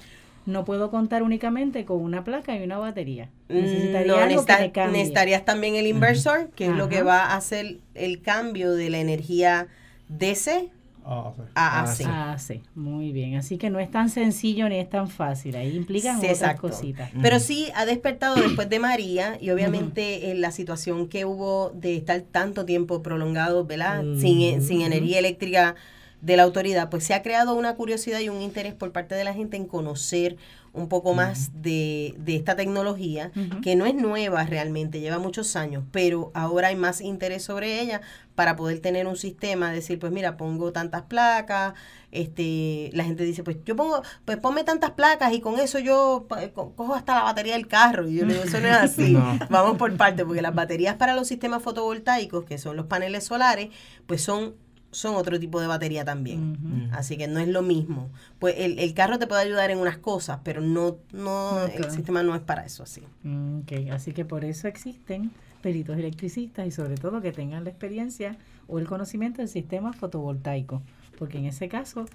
no 0.45 0.65
puedo 0.65 0.89
contar 0.89 1.21
únicamente 1.21 1.85
con 1.85 2.01
una 2.01 2.23
placa 2.23 2.55
y 2.57 2.63
una 2.63 2.77
batería. 2.77 3.29
Mm, 3.49 3.53
Necesitaría 3.55 4.07
no, 4.13 4.17
algo 4.17 4.27
que 4.45 4.53
necesita- 4.53 4.59
me 4.59 4.71
cambie. 4.71 4.97
necesitarías 4.99 5.45
también 5.45 5.75
el 5.75 5.87
inversor, 5.87 6.49
que 6.55 6.65
es 6.67 6.71
lo 6.75 6.89
que 6.89 7.03
va 7.03 7.25
a 7.25 7.35
hacer 7.35 7.77
el 7.93 8.21
cambio 8.21 8.71
de 8.73 8.89
la 8.89 8.99
energía 8.99 9.67
DC 10.09 10.69
Ah, 11.03 11.33
sí. 11.35 11.41
a 11.55 11.81
Ah, 11.81 11.87
sí. 11.87 12.03
Ah, 12.07 12.35
sí, 12.37 12.61
muy 12.75 13.11
bien. 13.11 13.35
Así 13.35 13.57
que 13.57 13.69
no 13.69 13.79
es 13.79 13.89
tan 13.91 14.09
sencillo 14.09 14.69
ni 14.69 14.77
es 14.77 14.89
tan 14.89 15.07
fácil. 15.09 15.55
Ahí 15.55 15.75
implican 15.75 16.19
Sí, 16.19 16.27
otras 16.27 16.37
exacto. 16.39 16.69
cositas. 16.69 17.09
Pero 17.21 17.39
sí 17.39 17.69
ha 17.75 17.85
despertado 17.85 18.35
después 18.35 18.69
de 18.69 18.79
María 18.79 19.37
y 19.41 19.49
obviamente 19.49 20.31
en 20.31 20.41
la 20.41 20.51
situación 20.51 21.07
que 21.07 21.25
hubo 21.25 21.71
de 21.71 21.95
estar 21.97 22.21
tanto 22.21 22.65
tiempo 22.65 23.01
prolongado, 23.01 23.65
¿verdad? 23.65 24.03
Sin, 24.17 24.61
sin 24.61 24.81
energía 24.81 25.19
eléctrica 25.19 25.75
de 26.21 26.37
la 26.37 26.43
autoridad, 26.43 26.89
pues 26.89 27.03
se 27.03 27.13
ha 27.13 27.21
creado 27.23 27.55
una 27.55 27.75
curiosidad 27.75 28.19
y 28.19 28.29
un 28.29 28.41
interés 28.41 28.73
por 28.73 28.91
parte 28.91 29.15
de 29.15 29.23
la 29.23 29.33
gente 29.33 29.57
en 29.57 29.65
conocer 29.65 30.37
un 30.73 30.87
poco 30.87 31.13
más 31.13 31.49
de, 31.61 32.13
de 32.19 32.35
esta 32.37 32.55
tecnología, 32.55 33.31
que 33.61 33.75
no 33.75 33.85
es 33.85 33.93
nueva 33.95 34.45
realmente, 34.45 35.01
lleva 35.01 35.19
muchos 35.19 35.55
años, 35.57 35.83
pero 35.91 36.31
ahora 36.33 36.69
hay 36.69 36.77
más 36.77 37.01
interés 37.01 37.43
sobre 37.43 37.81
ella 37.81 37.99
para 38.35 38.55
poder 38.55 38.79
tener 38.79 39.05
un 39.07 39.17
sistema, 39.17 39.71
decir, 39.71 39.99
pues 39.99 40.13
mira, 40.13 40.37
pongo 40.37 40.71
tantas 40.71 41.01
placas, 41.01 41.73
este, 42.11 42.89
la 42.93 43.03
gente 43.03 43.23
dice, 43.25 43.43
pues 43.43 43.57
yo 43.65 43.75
pongo, 43.75 44.01
pues 44.25 44.37
ponme 44.37 44.63
tantas 44.63 44.91
placas 44.91 45.33
y 45.33 45.41
con 45.41 45.59
eso 45.59 45.79
yo 45.79 46.27
co- 46.53 46.73
cojo 46.75 46.93
hasta 46.95 47.15
la 47.15 47.23
batería 47.23 47.53
del 47.53 47.67
carro. 47.67 48.07
Y 48.09 48.15
yo 48.15 48.25
le 48.25 48.33
digo, 48.33 48.45
eso 48.45 48.59
no 48.59 48.67
es 48.67 48.75
así. 48.77 49.11
No. 49.21 49.39
Vamos 49.49 49.77
por 49.77 49.95
parte, 49.97 50.25
porque 50.25 50.41
las 50.41 50.55
baterías 50.55 50.95
para 50.95 51.15
los 51.15 51.27
sistemas 51.27 51.61
fotovoltaicos, 51.63 52.45
que 52.45 52.57
son 52.57 52.77
los 52.77 52.85
paneles 52.85 53.25
solares, 53.25 53.69
pues 54.07 54.21
son 54.23 54.55
son 54.91 55.15
otro 55.15 55.39
tipo 55.39 55.59
de 55.61 55.67
batería 55.67 56.03
también. 56.05 56.51
Ujú. 56.51 56.95
Así 56.95 57.17
que 57.17 57.27
no 57.27 57.39
es 57.39 57.47
lo 57.47 57.61
mismo. 57.61 58.09
Pues 58.39 58.55
el, 58.57 58.77
el 58.79 58.93
carro 58.93 59.17
te 59.19 59.27
puede 59.27 59.41
ayudar 59.41 59.71
en 59.71 59.77
unas 59.79 59.97
cosas, 59.97 60.39
pero 60.43 60.61
no, 60.61 60.97
no, 61.13 61.65
el 61.65 61.89
sistema 61.91 62.23
no 62.23 62.35
es 62.35 62.41
para 62.41 62.65
eso 62.65 62.83
así. 62.83 63.01
Mm, 63.23 63.59
Ok, 63.61 63.71
así 63.91 64.11
que 64.13 64.25
por 64.25 64.43
eso 64.45 64.67
existen 64.67 65.31
peritos 65.61 65.97
electricistas 65.97 66.65
y 66.67 66.71
sobre 66.71 66.95
todo 66.95 67.21
que 67.21 67.31
tengan 67.31 67.63
la 67.63 67.69
experiencia 67.69 68.35
o 68.67 68.79
el 68.79 68.87
conocimiento 68.87 69.37
del 69.41 69.47
sistema 69.47 69.93
fotovoltaico, 69.93 70.81
porque 71.19 71.37
en 71.37 71.45
ese 71.45 71.69
caso 71.69 72.05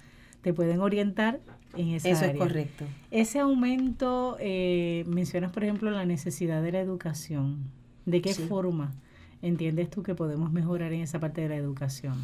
te 0.41 0.53
pueden 0.53 0.79
orientar 0.81 1.39
en 1.75 1.89
esa 1.89 2.09
Eso 2.09 2.25
es 2.25 2.37
correcto. 2.37 2.85
Ese 3.11 3.39
aumento, 3.39 4.37
eh, 4.39 5.03
mencionas 5.07 5.51
por 5.51 5.63
ejemplo 5.63 5.89
la 5.91 6.05
necesidad 6.05 6.61
de 6.61 6.71
la 6.73 6.79
educación. 6.79 7.71
¿De 8.05 8.21
qué 8.21 8.33
Sí. 8.33 8.43
forma 8.47 8.93
entiendes 9.41 9.89
tú 9.89 10.03
que 10.03 10.15
podemos 10.15 10.51
mejorar 10.51 10.91
en 10.93 11.01
esa 11.01 11.19
parte 11.19 11.41
de 11.41 11.49
la 11.49 11.55
educación? 11.55 12.15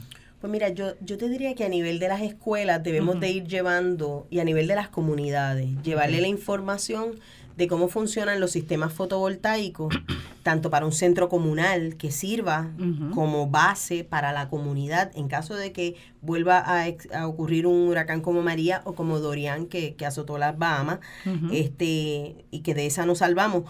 Pues 0.43 0.51
mira, 0.51 0.67
yo, 0.67 0.95
yo 0.99 1.17
te 1.17 1.29
diría 1.29 1.55
que 1.55 1.63
a 1.63 1.69
nivel 1.69 1.99
de 1.99 2.09
las 2.09 2.21
escuelas 2.21 2.83
debemos 2.83 3.17
de 3.21 3.29
ir 3.31 3.43
llevando, 3.47 4.27
y 4.29 4.39
a 4.39 4.43
nivel 4.43 4.67
de 4.67 4.75
las 4.75 4.89
comunidades, 4.89 5.69
llevarle 5.83 6.19
la 6.19 6.27
información 6.27 7.17
de 7.55 7.67
cómo 7.69 7.87
funcionan 7.87 8.41
los 8.41 8.51
sistemas 8.51 8.91
fotovoltaicos, 8.91 9.93
tanto 10.43 10.69
para 10.69 10.85
un 10.85 10.91
centro 10.91 11.29
comunal 11.29 11.95
que 11.95 12.11
sirva 12.11 12.71
como 13.13 13.47
base 13.47 14.03
para 14.03 14.33
la 14.33 14.49
comunidad 14.49 15.11
en 15.15 15.29
caso 15.29 15.55
de 15.55 15.71
que 15.71 15.95
vuelva 16.21 16.61
a, 16.69 16.89
ex- 16.89 17.09
a 17.13 17.25
ocurrir 17.27 17.65
un 17.65 17.87
huracán 17.87 18.19
como 18.19 18.41
María 18.41 18.81
o 18.83 18.95
como 18.95 19.19
Dorian 19.19 19.67
que, 19.67 19.95
que 19.95 20.05
azotó 20.05 20.37
las 20.37 20.57
Bahamas, 20.57 20.99
este, 21.53 22.43
y 22.51 22.59
que 22.63 22.73
de 22.73 22.85
esa 22.85 23.05
nos 23.05 23.19
salvamos, 23.19 23.63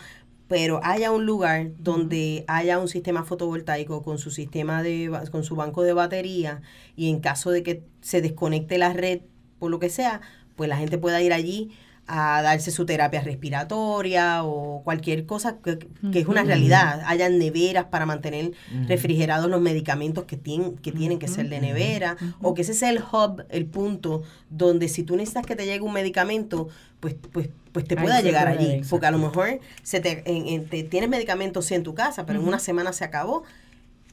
pero 0.48 0.80
haya 0.84 1.12
un 1.12 1.26
lugar 1.26 1.72
donde 1.80 2.46
haya 2.48 2.80
un 2.80 2.88
sistema 2.88 3.24
fotovoltaico 3.24 4.04
con 4.04 4.18
su 4.18 4.32
sistema 4.32 4.84
de 4.84 5.12
con 5.32 5.44
su 5.44 5.56
banco 5.56 5.84
de 5.84 5.94
batería 5.94 6.62
y 6.96 7.10
en 7.10 7.20
caso 7.20 7.52
de 7.52 7.64
que 7.64 7.84
se 8.02 8.22
desconecte 8.22 8.78
la 8.78 8.94
red 8.94 9.22
por 9.60 9.72
lo 9.72 9.80
que 9.80 9.90
sea, 9.90 10.22
pues 10.56 10.70
la 10.70 10.78
gente 10.78 10.98
pueda 10.98 11.22
ir 11.22 11.34
allí 11.34 11.72
a 12.08 12.42
darse 12.42 12.70
su 12.72 12.86
terapia 12.86 13.22
respiratoria 13.22 14.44
o 14.44 14.82
cualquier 14.84 15.26
cosa 15.26 15.58
que, 15.64 15.80
que 16.12 16.20
es 16.20 16.28
una 16.28 16.44
realidad. 16.44 17.02
Hayan 17.06 17.40
neveras 17.40 17.86
para 17.86 18.06
mantener 18.06 18.52
refrigerados 18.88 19.50
los 19.50 19.62
medicamentos 19.62 20.26
que, 20.26 20.36
tienen 20.38 20.76
que 20.78 20.92
tienen 20.92 21.20
que 21.20 21.28
ser 21.28 21.48
de 21.50 21.62
nevera 21.62 22.18
o 22.42 22.54
que 22.54 22.62
ese 22.64 22.74
sea 22.74 22.90
el 22.90 23.00
hub, 23.00 23.44
el 23.50 23.66
punto 23.66 24.24
donde 24.50 24.90
si 24.90 25.04
tú 25.04 25.16
necesitas 25.16 25.46
que 25.46 25.56
te 25.56 25.66
llegue 25.66 25.82
un 25.82 25.94
medicamento, 25.94 26.68
pues 27.00 27.16
pues 27.32 27.50
pues 27.72 27.86
te 27.88 27.96
pueda 27.96 28.22
llegar 28.22 28.48
allí, 28.50 28.66
porque 28.90 29.06
a 29.08 29.12
lo 29.12 29.18
mejor 29.18 29.60
se 29.82 30.00
te, 30.00 30.22
en- 30.30 30.48
en- 30.48 30.66
te- 30.70 30.84
tienes 30.84 31.10
medicamentos 31.10 31.66
sí 31.66 31.74
en 31.74 31.82
tu 31.82 31.96
casa, 31.96 32.26
pero 32.28 32.40
en 32.40 32.48
una 32.48 32.60
semana 32.60 32.94
se 32.94 33.04
acabó 33.04 33.44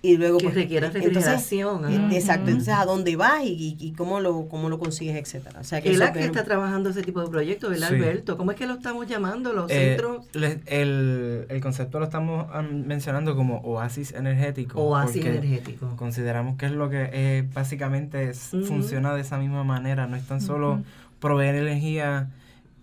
y 0.02 0.16
luego 0.16 0.38
Que 0.38 0.44
pues, 0.44 0.54
requiera 0.54 0.86
entonces, 0.86 1.10
refrigeración. 1.12 1.84
ajá. 1.84 2.14
Exacto, 2.16 2.48
entonces 2.50 2.72
a 2.74 2.86
dónde 2.86 3.16
vas 3.16 3.42
y, 3.44 3.48
y- 3.48 3.76
y 3.86 3.92
cómo 3.92 4.18
lo 4.20 4.46
cómo 4.48 4.70
lo 4.70 4.78
consigues, 4.78 5.14
etcétera. 5.16 5.60
O 5.60 5.64
sea 5.64 5.82
que 5.82 5.90
es 5.90 5.98
la 5.98 6.12
que 6.14 6.20
es- 6.20 6.24
está 6.26 6.42
trabajando 6.44 6.88
ese 6.88 7.02
tipo 7.02 7.20
de 7.20 7.28
proyectos, 7.28 7.68
¿verdad, 7.70 7.88
Sí. 7.90 7.94
Alberto? 7.96 8.38
¿Cómo 8.38 8.50
es 8.52 8.56
que 8.56 8.66
lo 8.66 8.74
estamos 8.74 9.06
llamando? 9.06 9.52
Los 9.52 9.70
Eh, 9.70 9.96
centros 9.98 10.24
le- 10.32 10.60
el, 10.66 11.44
el 11.50 11.60
concepto 11.60 11.98
lo 11.98 12.06
estamos 12.06 12.46
am, 12.52 12.86
mencionando 12.86 13.36
como 13.36 13.58
oasis 13.58 14.12
energético. 14.14 14.80
oasis 14.80 15.16
porque 15.22 15.36
energéticos. 15.38 15.94
Consideramos 15.96 16.56
que 16.56 16.66
es 16.66 16.72
lo 16.72 16.88
que 16.88 17.10
eh, 17.12 17.46
básicamente 17.52 18.30
es- 18.30 18.50
funciona 18.66 19.14
de 19.14 19.20
esa 19.20 19.36
misma 19.36 19.64
manera. 19.64 20.06
No 20.06 20.16
es 20.16 20.26
tan 20.26 20.40
solo 20.40 20.82
proveer 21.18 21.56
energía 21.56 22.30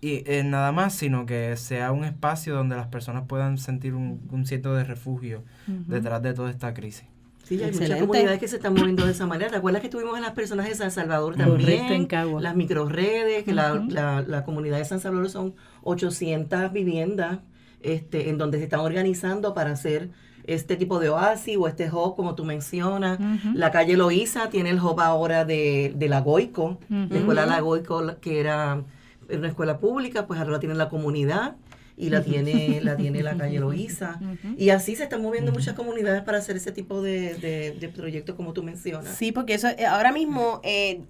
y 0.00 0.22
eh, 0.26 0.42
nada 0.44 0.72
más, 0.72 0.94
sino 0.94 1.26
que 1.26 1.56
sea 1.56 1.92
un 1.92 2.04
espacio 2.04 2.54
donde 2.54 2.76
las 2.76 2.86
personas 2.88 3.24
puedan 3.26 3.58
sentir 3.58 3.94
un, 3.94 4.20
un 4.30 4.46
cierto 4.46 4.74
de 4.74 4.84
refugio 4.84 5.42
detrás 5.66 6.22
de 6.22 6.34
toda 6.34 6.50
esta 6.50 6.72
crisis. 6.74 7.04
Sí, 7.44 7.54
hay 7.54 7.60
muchas 7.60 7.76
Excelente. 7.80 8.00
comunidades 8.06 8.38
que 8.40 8.48
se 8.48 8.56
están 8.56 8.74
moviendo 8.74 9.06
de 9.06 9.12
esa 9.12 9.26
manera. 9.26 9.50
¿Te 9.50 9.56
acuerdas 9.56 9.80
que 9.80 9.88
tuvimos 9.88 10.14
a 10.16 10.20
las 10.20 10.32
personas 10.32 10.68
de 10.68 10.74
San 10.74 10.90
Salvador 10.90 11.32
Correcto, 11.34 11.56
también? 11.56 11.92
en 11.92 12.06
Cagua. 12.06 12.42
Las 12.42 12.54
microredes, 12.54 13.44
que 13.44 13.54
la, 13.54 13.72
Ujú. 13.74 13.90
la, 13.90 14.20
la 14.26 14.44
comunidad 14.44 14.76
de 14.76 14.84
San 14.84 15.00
Salvador 15.00 15.30
son 15.30 15.54
800 15.82 16.72
viviendas 16.72 17.38
este, 17.82 18.28
en 18.28 18.38
donde 18.38 18.58
se 18.58 18.64
están 18.64 18.80
organizando 18.80 19.54
para 19.54 19.70
hacer 19.72 20.10
este 20.44 20.76
tipo 20.76 20.98
de 20.98 21.08
oasis 21.10 21.56
o 21.58 21.68
este 21.68 21.90
hub, 21.90 22.16
como 22.16 22.34
tú 22.34 22.44
mencionas. 22.44 23.18
La 23.54 23.70
calle 23.70 23.96
Loíza 23.96 24.48
tiene 24.50 24.70
el 24.70 24.80
hub 24.80 25.00
ahora 25.00 25.44
de, 25.44 25.92
de 25.96 26.08
la 26.08 26.20
Goico, 26.20 26.78
Ujú. 26.90 27.06
la 27.10 27.18
escuela 27.18 27.46
La 27.46 27.60
Goico, 27.60 28.16
que 28.20 28.40
era 28.40 28.82
una 29.28 29.48
escuela 29.48 29.78
pública, 29.78 30.26
pues 30.26 30.38
ahora 30.38 30.52
la 30.52 30.60
tiene 30.60 30.74
la 30.74 30.88
comunidad 30.88 31.56
y 31.96 32.10
la 32.10 32.22
tiene 32.22 32.80
la 32.80 32.96
tiene 32.96 33.22
la 33.22 33.36
calle 33.36 33.58
Loíza. 33.58 34.20
Y 34.56 34.70
así 34.70 34.96
se 34.96 35.04
están 35.04 35.22
moviendo 35.22 35.52
muchas 35.52 35.74
comunidades 35.74 36.22
para 36.22 36.38
hacer 36.38 36.56
ese 36.56 36.72
tipo 36.72 37.02
de, 37.02 37.34
de, 37.34 37.76
de 37.78 37.88
proyectos 37.88 38.36
como 38.36 38.52
tú 38.52 38.62
mencionas. 38.62 39.16
Sí, 39.16 39.32
porque 39.32 39.54
eso 39.54 39.68
eh, 39.68 39.86
ahora 39.86 40.12
mismo, 40.12 40.60
eh, 40.62 41.02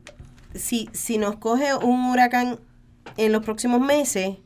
si, 0.54 0.88
si 0.92 1.18
nos 1.18 1.36
coge 1.36 1.74
un 1.74 2.10
huracán 2.10 2.58
en 3.16 3.32
los 3.32 3.44
próximos 3.44 3.80
meses, 3.80 4.36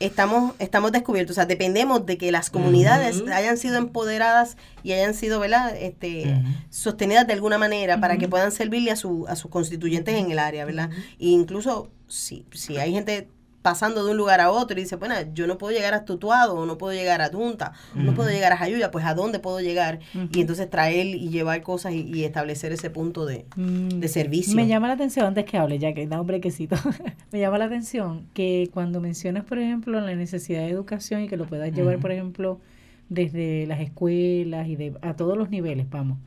estamos, 0.00 0.54
estamos 0.58 0.92
descubiertos. 0.92 1.34
O 1.34 1.36
sea, 1.36 1.46
dependemos 1.46 2.06
de 2.06 2.18
que 2.18 2.32
las 2.32 2.50
comunidades 2.50 3.22
hayan 3.32 3.56
sido 3.56 3.76
empoderadas 3.76 4.56
y 4.82 4.92
hayan 4.92 5.14
sido, 5.14 5.40
¿verdad? 5.40 5.74
Este, 5.76 6.42
sostenidas 6.70 7.26
de 7.26 7.32
alguna 7.32 7.58
manera 7.58 8.00
para 8.00 8.16
que 8.16 8.28
puedan 8.28 8.52
servirle 8.52 8.90
a, 8.90 8.96
su, 8.96 9.26
a 9.28 9.36
sus 9.36 9.50
constituyentes 9.50 10.14
en 10.14 10.30
el 10.30 10.38
área, 10.38 10.64
¿verdad? 10.64 10.90
E 11.18 11.28
incluso 11.28 11.90
si, 12.08 12.44
si 12.52 12.78
hay 12.78 12.92
gente 12.92 13.28
pasando 13.64 14.04
de 14.04 14.10
un 14.10 14.18
lugar 14.18 14.42
a 14.42 14.50
otro 14.50 14.78
y 14.78 14.82
dice, 14.82 14.96
bueno, 14.96 15.14
yo 15.32 15.46
no 15.46 15.56
puedo 15.56 15.74
llegar 15.74 15.94
a 15.94 16.04
Tutuado, 16.04 16.54
o 16.54 16.66
no 16.66 16.76
puedo 16.76 16.92
llegar 16.92 17.22
a 17.22 17.30
Tunta, 17.30 17.72
no 17.94 18.12
puedo 18.12 18.28
llegar 18.28 18.52
a 18.52 18.58
Jayuya, 18.58 18.90
pues 18.90 19.06
¿a 19.06 19.14
dónde 19.14 19.38
puedo 19.38 19.58
llegar? 19.60 20.00
Y 20.32 20.42
entonces 20.42 20.68
traer 20.68 21.06
y 21.06 21.30
llevar 21.30 21.62
cosas 21.62 21.94
y, 21.94 22.02
y 22.02 22.24
establecer 22.24 22.72
ese 22.72 22.90
punto 22.90 23.24
de, 23.24 23.46
Mm, 23.56 24.00
de 24.00 24.08
servicio. 24.08 24.54
Me 24.54 24.66
llama 24.66 24.88
la 24.88 24.94
atención, 24.94 25.24
antes 25.24 25.46
que 25.46 25.56
hable, 25.56 25.78
ya 25.78 25.94
que 25.94 26.06
da 26.06 26.20
un 26.20 26.26
brequecito, 26.26 26.76
me 27.32 27.38
llama 27.38 27.56
la 27.56 27.64
atención 27.64 28.26
que 28.34 28.68
cuando 28.72 29.00
mencionas, 29.00 29.44
por 29.44 29.58
ejemplo, 29.58 29.98
la 29.98 30.14
necesidad 30.14 30.60
de 30.60 30.70
educación 30.70 31.22
y 31.22 31.28
que 31.28 31.38
lo 31.38 31.46
puedas 31.46 31.72
llevar, 31.72 31.98
por 32.00 32.12
ejemplo, 32.12 32.60
desde 33.08 33.66
las 33.66 33.80
escuelas 33.80 34.68
y 34.68 34.76
de, 34.76 34.94
a 35.00 35.14
todos 35.14 35.38
los 35.38 35.48
niveles, 35.50 35.88
vamos, 35.88 36.18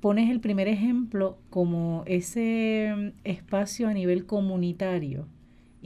pones 0.00 0.30
el 0.30 0.40
primer 0.40 0.68
ejemplo 0.68 1.38
como 1.50 2.02
ese 2.06 3.12
espacio 3.24 3.88
a 3.88 3.94
nivel 3.94 4.26
comunitario 4.26 5.26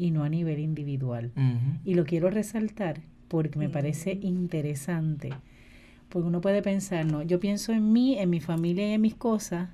y 0.01 0.11
no 0.11 0.25
a 0.25 0.29
nivel 0.29 0.59
individual. 0.59 1.31
Y 1.85 1.95
lo 1.95 2.05
quiero 2.05 2.31
resaltar 2.31 3.01
porque 3.29 3.59
me 3.59 3.69
parece 3.69 4.19
interesante. 4.23 5.31
Porque 6.09 6.27
uno 6.27 6.41
puede 6.41 6.63
pensar, 6.63 7.05
no, 7.07 7.23
yo 7.23 7.39
pienso 7.39 7.73
en 7.73 7.93
mí, 7.93 8.19
en 8.19 8.31
mi 8.31 8.41
familia 8.41 8.89
y 8.89 8.93
en 8.95 9.01
mis 9.01 9.15
cosas, 9.15 9.69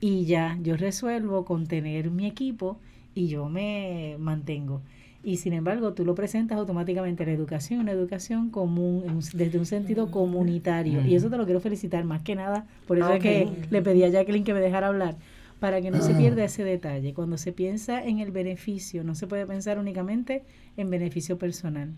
y 0.00 0.24
ya, 0.24 0.58
yo 0.62 0.76
resuelvo 0.76 1.44
con 1.44 1.66
tener 1.66 2.10
mi 2.10 2.26
equipo 2.26 2.78
y 3.14 3.26
yo 3.28 3.48
me 3.48 4.16
mantengo. 4.18 4.82
Y 5.22 5.36
sin 5.36 5.52
embargo, 5.52 5.92
tú 5.92 6.04
lo 6.06 6.14
presentas 6.14 6.56
automáticamente 6.56 7.26
la 7.26 7.32
educación, 7.32 7.80
una 7.80 7.92
educación 7.92 8.48
común, 8.50 9.02
en 9.04 9.10
un- 9.16 9.22
desde 9.34 9.58
un 9.58 9.66
sentido 9.66 10.10
comunitario. 10.10 11.00
Y 11.06 11.14
eso 11.14 11.28
te 11.28 11.36
lo 11.36 11.44
quiero 11.44 11.60
felicitar 11.60 12.04
más 12.04 12.22
que 12.22 12.34
nada. 12.36 12.66
Por 12.86 12.96
eso 12.98 13.08
es 13.16 13.20
que 13.22 13.44
le 13.70 13.82
pedí 13.82 14.02
a 14.04 14.08
Jacqueline 14.08 14.44
que 14.44 14.54
me 14.54 14.60
dejara 14.60 14.86
hablar, 14.86 15.16
para 15.60 15.80
que 15.80 15.90
no 15.90 16.00
se 16.02 16.14
pierda 16.14 16.44
ese 16.44 16.64
detalle. 16.64 17.14
Cuando 17.14 17.36
se 17.36 17.52
piensa 17.52 18.02
en 18.04 18.18
el 18.18 18.30
beneficio, 18.32 19.04
no 19.04 19.14
se 19.14 19.26
puede 19.26 19.46
pensar 19.46 19.78
únicamente 19.78 20.42
en 20.76 20.90
beneficio 20.90 21.38
personal. 21.38 21.90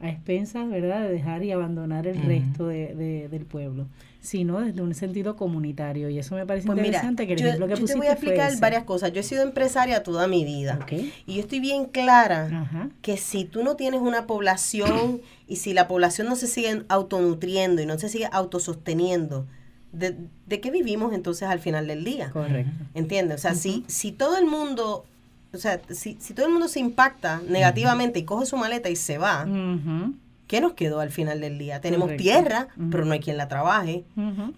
a 0.00 0.10
expensas, 0.10 0.68
¿verdad?, 0.68 1.02
de 1.02 1.08
dejar 1.14 1.44
y 1.44 1.52
abandonar 1.52 2.06
el 2.06 2.20
resto 2.22 2.66
de, 2.66 2.94
de- 2.94 3.28
del 3.28 3.46
pueblo, 3.46 3.86
sino 4.20 4.60
desde 4.60 4.82
un 4.82 4.92
sentido 4.92 5.34
comunitario. 5.36 6.10
Y 6.10 6.18
eso 6.18 6.34
me 6.34 6.44
parece 6.44 6.66
Pues 6.66 6.76
mira, 6.76 6.88
interesante, 6.88 7.26
que 7.26 7.32
el 7.34 7.38
yo, 7.38 7.46
ejemplo 7.46 7.66
que 7.68 7.70
yo 7.70 7.76
te 7.76 7.80
pusiste 7.80 7.98
voy 7.98 8.06
a 8.08 8.16
fue 8.16 8.28
explicar 8.34 8.60
varias 8.60 8.84
cosas. 8.84 9.12
Yo 9.12 9.20
he 9.20 9.22
sido 9.22 9.42
empresaria 9.44 10.02
toda 10.02 10.26
mi 10.26 10.44
vida. 10.44 10.80
Y 11.26 11.34
yo 11.36 11.40
estoy 11.40 11.60
bien 11.60 11.86
clara 11.86 12.46
Ajá. 12.52 12.90
que 13.00 13.16
si 13.16 13.44
tú 13.46 13.62
no 13.64 13.76
tienes 13.76 14.00
una 14.02 14.26
población 14.26 15.20
y 15.48 15.56
si 15.56 15.72
la 15.72 15.88
población 15.88 16.26
no 16.26 16.36
se 16.36 16.48
sigue 16.48 16.82
autonutriendo 16.88 17.80
y 17.80 17.86
no 17.86 17.96
se 17.98 18.08
sigue 18.10 18.28
autososteniendo, 18.30 19.46
¿de, 19.94 20.16
de 20.46 20.60
qué 20.60 20.70
vivimos 20.70 21.12
entonces 21.12 21.48
al 21.48 21.60
final 21.60 21.86
del 21.86 22.04
día? 22.04 22.30
Correcto. 22.30 22.70
¿Entiendes? 22.94 23.36
O 23.38 23.40
sea, 23.40 23.54
si, 23.54 23.84
si 23.86 24.12
todo 24.12 24.36
el 24.36 24.46
mundo, 24.46 25.04
o 25.52 25.56
sea, 25.58 25.80
si, 25.90 26.16
si 26.20 26.34
todo 26.34 26.46
el 26.46 26.52
mundo 26.52 26.68
se 26.68 26.80
impacta 26.80 27.40
negativamente 27.48 28.18
y 28.18 28.24
coge 28.24 28.46
su 28.46 28.56
maleta 28.56 28.90
y 28.90 28.96
se 28.96 29.18
va, 29.18 29.46
¿qué 30.46 30.60
nos 30.60 30.74
quedó 30.74 31.00
al 31.00 31.10
final 31.10 31.40
del 31.40 31.58
día? 31.58 31.80
Tenemos 31.80 32.06
Correcto. 32.06 32.22
tierra, 32.22 32.68
pero 32.90 33.04
no 33.04 33.12
hay 33.12 33.20
quien 33.20 33.36
la 33.36 33.48
trabaje. 33.48 34.04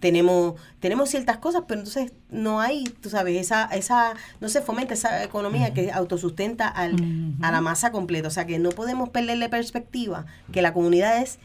Tenemos, 0.00 0.55
tenemos 0.81 1.09
ciertas 1.09 1.37
cosas, 1.38 1.62
pero 1.69 1.81
entonces 1.81 2.12
no 2.31 2.61
hay, 2.61 2.85
tú 2.85 3.09
sabes, 3.09 3.40
esa, 3.40 3.66
esa, 3.66 4.14
no 4.40 4.49
se 4.49 4.62
fomenta 4.62 4.95
esa 4.95 5.23
economía 5.23 5.73
que 5.75 5.93
autosustenta 5.93 6.66
al, 6.69 6.97
a 7.40 7.52
la 7.52 7.61
masa 7.61 7.93
completa. 7.93 8.28
O 8.28 8.33
sea 8.33 8.47
que 8.47 8.59
no 8.59 8.71
podemos 8.71 9.11
perderle 9.11 9.49
perspectiva 9.49 10.26
que 10.52 10.61
la 10.62 10.73
comunidad 10.73 11.23
es, 11.23 11.38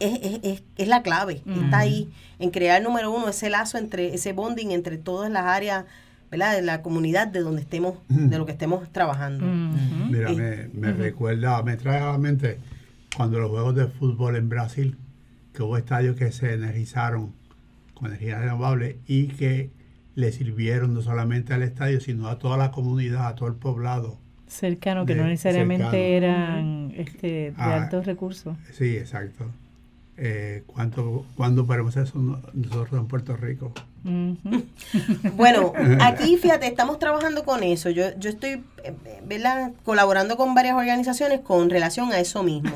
es, 0.00 0.18
es, 0.22 0.40
es- 0.42 0.62
es 0.76 0.88
la 0.88 1.02
clave. 1.02 1.42
Está 1.46 1.78
ahí 1.80 2.10
en 2.38 2.50
crear, 2.50 2.82
número 2.82 3.10
uno, 3.12 3.28
ese 3.28 3.50
lazo 3.50 3.78
entre, 3.78 4.14
ese 4.14 4.32
bonding 4.32 4.70
entre 4.70 4.98
todas 4.98 5.30
las 5.30 5.44
áreas, 5.44 5.84
¿verdad? 6.30 6.54
De 6.56 6.62
la 6.62 6.82
comunidad 6.82 7.28
de 7.28 7.40
donde 7.40 7.60
estemos, 7.62 7.94
de 8.08 8.36
lo 8.38 8.46
que 8.46 8.52
estemos 8.52 8.90
trabajando. 8.92 9.44
Mira, 9.46 10.30
me, 10.32 10.68
me 10.72 10.92
recuerda, 10.92 11.62
me 11.62 11.76
trae 11.76 11.98
a 12.00 12.12
la 12.12 12.18
mente 12.18 12.58
cuando 13.16 13.38
los 13.38 13.50
juegos 13.50 13.74
de 13.74 13.86
fútbol 13.86 14.36
en 14.36 14.48
Brasil, 14.48 14.96
que 15.52 15.62
hubo 15.62 15.76
estadios 15.76 16.16
que 16.16 16.30
se 16.32 16.54
energizaron 16.54 17.32
con 17.94 18.06
energía 18.08 18.38
renovable 18.38 18.98
y 19.06 19.26
que 19.28 19.70
le 20.14 20.32
sirvieron 20.32 20.94
no 20.94 21.02
solamente 21.02 21.52
al 21.52 21.62
estadio, 21.62 22.00
sino 22.00 22.28
a 22.28 22.38
toda 22.38 22.56
la 22.56 22.70
comunidad, 22.70 23.26
a 23.26 23.34
todo 23.34 23.48
el 23.48 23.54
poblado. 23.56 24.18
Cercano, 24.46 25.06
que 25.06 25.14
De- 25.14 25.20
no 25.22 25.26
necesariamente 25.28 25.84
cercano. 25.84 26.02
eran 26.02 26.92
este, 26.96 27.26
de 27.26 27.54
Ah. 27.56 27.82
altos 27.82 28.06
recursos. 28.06 28.56
Sí, 28.72 28.96
exacto. 28.96 29.44
Eh, 30.22 30.64
¿cuánto, 30.66 31.24
¿Cuándo 31.34 31.66
podemos 31.66 31.96
eso 31.96 32.18
no- 32.18 32.42
nosotros 32.52 32.92
en 33.00 33.06
Puerto 33.06 33.36
Rico? 33.38 33.72
Bueno, 35.34 35.72
aquí 36.00 36.36
fíjate, 36.36 36.66
estamos 36.66 36.98
trabajando 36.98 37.44
con 37.44 37.62
eso. 37.62 37.88
Yo, 37.88 38.04
yo 38.18 38.28
estoy 38.28 38.62
eh, 38.84 38.92
¿verdad? 39.24 39.72
colaborando 39.82 40.36
con 40.36 40.54
varias 40.54 40.76
organizaciones 40.76 41.40
con 41.40 41.70
relación 41.70 42.12
a 42.12 42.20
eso 42.20 42.42
mismo. 42.42 42.70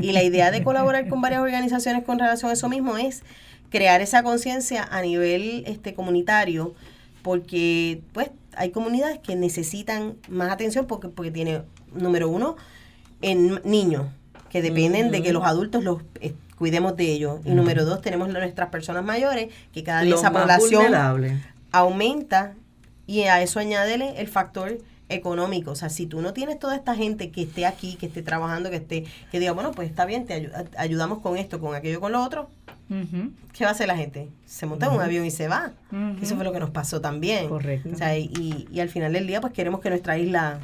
Y 0.00 0.10
la 0.10 0.24
idea 0.24 0.50
de 0.50 0.64
colaborar 0.64 1.08
con 1.08 1.20
varias 1.20 1.40
organizaciones 1.40 2.02
con 2.04 2.18
relación 2.18 2.50
a 2.50 2.54
eso 2.54 2.68
mismo 2.68 2.96
es 2.98 3.22
crear 3.70 4.00
esa 4.00 4.24
conciencia 4.24 4.82
a 4.82 5.00
nivel 5.00 5.62
este 5.66 5.94
comunitario, 5.94 6.74
porque 7.22 8.00
pues 8.12 8.30
hay 8.56 8.70
comunidades 8.70 9.20
que 9.20 9.36
necesitan 9.36 10.14
más 10.28 10.50
atención 10.50 10.86
porque, 10.86 11.08
porque 11.08 11.30
tiene, 11.30 11.62
número 11.94 12.28
uno, 12.28 12.56
en 13.22 13.60
niños, 13.64 14.06
que 14.50 14.62
dependen 14.62 15.12
de 15.12 15.22
que 15.22 15.32
los 15.32 15.44
adultos 15.44 15.84
los 15.84 16.02
eh, 16.20 16.34
cuidemos 16.58 16.96
de 16.96 17.12
ellos. 17.12 17.40
Y 17.44 17.50
número 17.52 17.84
dos, 17.84 18.02
tenemos 18.02 18.28
nuestras 18.28 18.68
personas 18.68 19.04
mayores, 19.04 19.48
que 19.72 19.82
cada 19.82 20.02
día 20.02 20.10
Los 20.10 20.20
esa 20.20 20.32
población 20.32 20.92
aumenta 21.70 22.54
y 23.06 23.22
a 23.22 23.40
eso 23.42 23.60
añádele 23.60 24.20
el 24.20 24.28
factor 24.28 24.78
económico. 25.08 25.70
O 25.70 25.74
sea, 25.74 25.88
si 25.88 26.06
tú 26.06 26.20
no 26.20 26.32
tienes 26.32 26.58
toda 26.58 26.76
esta 26.76 26.94
gente 26.94 27.30
que 27.30 27.42
esté 27.42 27.66
aquí, 27.66 27.96
que 27.96 28.06
esté 28.06 28.22
trabajando, 28.22 28.70
que 28.70 28.76
esté, 28.76 29.04
que 29.30 29.40
diga, 29.40 29.52
bueno, 29.52 29.72
pues 29.72 29.88
está 29.88 30.04
bien, 30.04 30.26
te 30.26 30.50
ayudamos 30.76 31.20
con 31.20 31.36
esto, 31.36 31.60
con 31.60 31.74
aquello, 31.74 32.00
con 32.00 32.12
lo 32.12 32.22
otro. 32.22 32.50
¿qué 33.52 33.64
va 33.64 33.70
a 33.70 33.72
hacer 33.72 33.86
la 33.86 33.96
gente? 33.96 34.30
Se 34.46 34.64
monta 34.64 34.86
en 34.86 34.92
un 34.92 35.02
avión 35.02 35.26
y 35.26 35.30
se 35.30 35.46
va. 35.46 35.72
Eso 36.22 36.36
fue 36.36 36.44
lo 36.44 36.52
que 36.52 36.60
nos 36.60 36.70
pasó 36.70 37.00
también. 37.02 37.48
Correcto. 37.48 37.90
O 37.92 37.96
sea, 37.96 38.16
y, 38.16 38.66
y 38.72 38.80
al 38.80 38.88
final 38.88 39.12
del 39.12 39.26
día, 39.26 39.42
pues 39.42 39.52
queremos 39.52 39.80
que 39.80 39.90
nuestra 39.90 40.16
isla, 40.16 40.60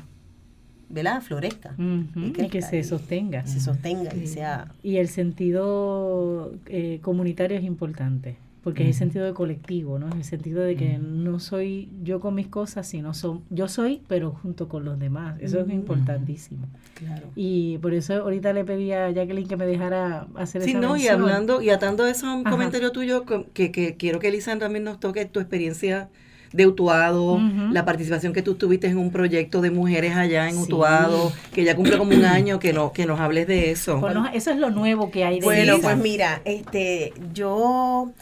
¿verdad? 0.89 1.23
Florezca. 1.23 1.75
Y 1.79 2.49
que 2.49 2.63
se 2.63 2.83
sostenga. 2.85 3.47
Se 3.47 3.61
sostenga 3.61 4.15
y 4.15 4.27
sea... 4.27 4.73
Y 4.83 4.97
el 4.97 5.09
sentido 5.09 6.53
eh, 6.67 6.99
comunitario 7.03 7.59
es 7.59 7.65
importante, 7.65 8.37
porque 8.63 8.83
es 8.85 8.89
el 8.89 8.95
sentido 8.95 9.25
de 9.27 9.35
colectivo, 9.35 9.99
¿no? 9.99 10.09
Es 10.09 10.15
el 10.15 10.25
sentido 10.25 10.63
de 10.63 10.77
que 10.77 10.99
no 10.99 11.39
soy 11.39 11.89
yo 12.03 12.21
con 12.21 12.35
mis 12.35 12.47
cosas, 12.47 12.87
sino 12.87 13.13
son, 13.13 13.43
yo 13.51 13.69
soy, 13.69 14.01
pero 14.09 14.33
junto 14.43 14.69
con 14.69 14.85
los 14.85 14.99
demás. 14.99 15.37
Eso 15.41 15.61
es 15.61 15.69
importantísimo. 15.71 16.67
Claro. 16.95 17.27
Y 17.37 17.79
por 17.79 17.93
eso 17.93 18.15
ahorita 18.15 18.53
le 18.53 18.65
pedí 18.65 18.93
a 18.93 19.11
Jacqueline 19.11 19.49
que 19.49 19.57
me 19.57 19.67
dejara 19.67 20.27
hacer 20.37 20.63
Sí, 20.63 20.71
esa 20.71 20.81
no, 20.81 20.97
y 20.97 21.09
hablando, 21.09 21.61
y 21.61 21.71
atando 21.71 22.07
eso 22.07 22.27
a 22.27 22.35
un 22.35 22.47
Ajá. 22.47 22.51
comentario 22.51 22.91
tuyo, 22.93 23.25
que, 23.53 23.71
que 23.71 23.97
quiero 23.97 24.19
que 24.21 24.29
Elisa 24.29 24.57
también 24.59 24.85
nos 24.85 25.01
toque 25.01 25.25
tu 25.27 25.41
experiencia 25.41 26.09
de 26.55 26.69
Utuado, 26.69 27.41
la 27.73 27.85
participación 27.85 28.33
que 28.33 28.41
tú 28.41 28.55
tuviste 28.55 28.87
en 28.87 28.97
un 28.97 29.11
proyecto 29.11 29.61
de 29.61 29.73
mujeres 29.73 30.15
allá 30.15 30.49
en 30.49 30.55
Sí. 30.55 30.63
Utuado, 30.63 31.33
que 31.53 31.65
ya 31.65 31.75
cumple 31.75 31.99
como 31.99 32.15
un 32.15 32.25
año, 32.25 32.61
que, 32.61 32.73
no, 32.73 32.93
que 32.93 33.07
nos 33.07 33.19
hables 33.19 33.49
de 33.49 33.73
eso. 33.73 34.01
Pues 34.01 34.15
eso 34.35 34.53
es 34.53 34.59
lo 34.59 34.71
nuevo 34.71 35.11
que 35.11 35.25
hay 35.25 35.41
de 35.41 35.45
Bueno, 35.45 35.79
pues 35.83 35.97
mira, 35.97 36.43
este, 36.45 37.13
yo 37.33 38.13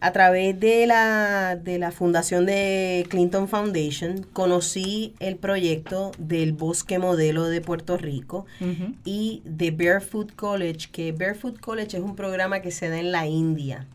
a 0.00 0.12
través 0.12 0.58
de 0.58 0.86
la, 0.86 1.56
de 1.56 1.78
la 1.78 1.92
fundación 1.92 2.46
de 2.46 3.04
Clinton 3.10 3.48
Foundation 3.48 4.26
conocí 4.32 5.12
el 5.20 5.36
proyecto 5.36 6.12
del 6.18 6.54
Bosque 6.54 6.98
Modelo 6.98 7.44
de 7.44 7.60
Puerto 7.60 7.98
Rico 7.98 8.46
y 9.04 9.42
de 9.44 9.70
Barefoot 9.72 10.34
College, 10.34 10.88
que 10.90 11.12
Barefoot 11.12 11.60
College 11.60 11.98
es 11.98 12.02
un 12.02 12.16
programa 12.16 12.60
que 12.60 12.70
se 12.70 12.88
da 12.88 12.98
en 12.98 13.12
la 13.12 13.26
India, 13.26 13.86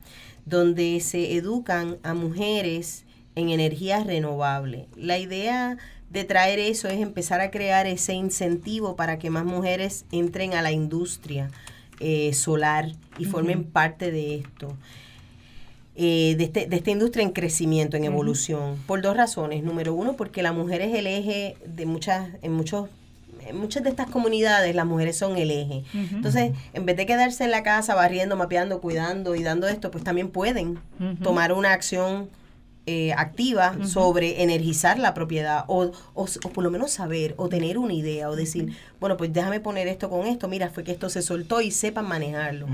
donde 0.45 0.99
se 0.99 1.35
educan 1.35 1.97
a 2.03 2.13
mujeres 2.13 3.05
en 3.39 3.49
energías 3.49 4.05
renovables. 4.05 4.85
La 4.95 5.17
idea 5.17 5.77
de 6.11 6.23
traer 6.23 6.59
eso 6.59 6.87
es 6.87 6.99
empezar 7.01 7.39
a 7.41 7.51
crear 7.51 7.85
ese 7.87 8.13
incentivo 8.13 8.95
para 8.95 9.17
que 9.19 9.29
más 9.29 9.45
mujeres 9.45 10.05
entren 10.11 10.53
a 10.53 10.61
la 10.61 10.71
industria 10.71 11.49
eh, 11.99 12.33
solar 12.33 12.91
y 13.17 13.25
formen 13.25 13.63
parte 13.65 14.11
de 14.11 14.35
esto. 14.37 14.75
eh, 16.01 16.35
de, 16.37 16.45
este- 16.45 16.65
de 16.67 16.75
esta 16.77 16.91
industria 16.91 17.23
en 17.23 17.31
crecimiento, 17.31 17.97
en 17.97 18.05
evolución, 18.05 18.77
por 18.87 19.01
dos 19.01 19.17
razones. 19.17 19.63
Número 19.63 19.93
uno, 19.93 20.13
porque 20.15 20.41
la 20.41 20.53
mujer 20.53 20.81
es 20.81 20.95
el 20.95 21.07
eje 21.07 21.57
de 21.65 21.85
muchas, 21.85 22.29
en 22.41 22.53
muchos 22.53 22.87
en 23.47 23.57
muchas 23.57 23.83
de 23.83 23.89
estas 23.89 24.09
comunidades 24.09 24.75
las 24.75 24.85
mujeres 24.85 25.17
son 25.17 25.37
el 25.37 25.49
eje. 25.49 25.83
Entonces, 25.93 26.51
en 26.73 26.85
vez 26.85 26.95
de 26.97 27.05
quedarse 27.05 27.45
en 27.45 27.51
la 27.51 27.63
casa 27.63 27.95
barriendo, 27.95 28.35
mapeando, 28.35 28.79
cuidando 28.81 29.33
y 29.33 29.43
dando 29.43 29.67
esto, 29.67 29.91
pues 29.91 30.03
también 30.03 30.29
pueden 30.29 30.77
tomar 31.23 31.51
una 31.53 31.71
acción 31.73 32.29
eh, 32.91 33.13
activa 33.15 33.85
sobre 33.85 34.41
energizar 34.41 34.97
la 34.97 35.13
propiedad 35.13 35.63
o, 35.67 35.91
o, 36.15 36.23
o 36.23 36.49
por 36.49 36.63
lo 36.63 36.71
menos 36.71 36.89
saber 36.89 37.35
o 37.37 37.47
tener 37.47 37.77
una 37.77 37.93
idea 37.93 38.27
o 38.31 38.35
decir, 38.35 38.75
bueno, 38.99 39.15
pues 39.15 39.31
déjame 39.31 39.59
poner 39.59 39.87
esto 39.87 40.09
con 40.09 40.25
esto, 40.25 40.47
mira, 40.47 40.71
fue 40.71 40.83
que 40.83 40.91
esto 40.91 41.07
se 41.07 41.21
soltó 41.21 41.61
y 41.61 41.69
sepan 41.69 42.07
manejarlo. 42.07 42.65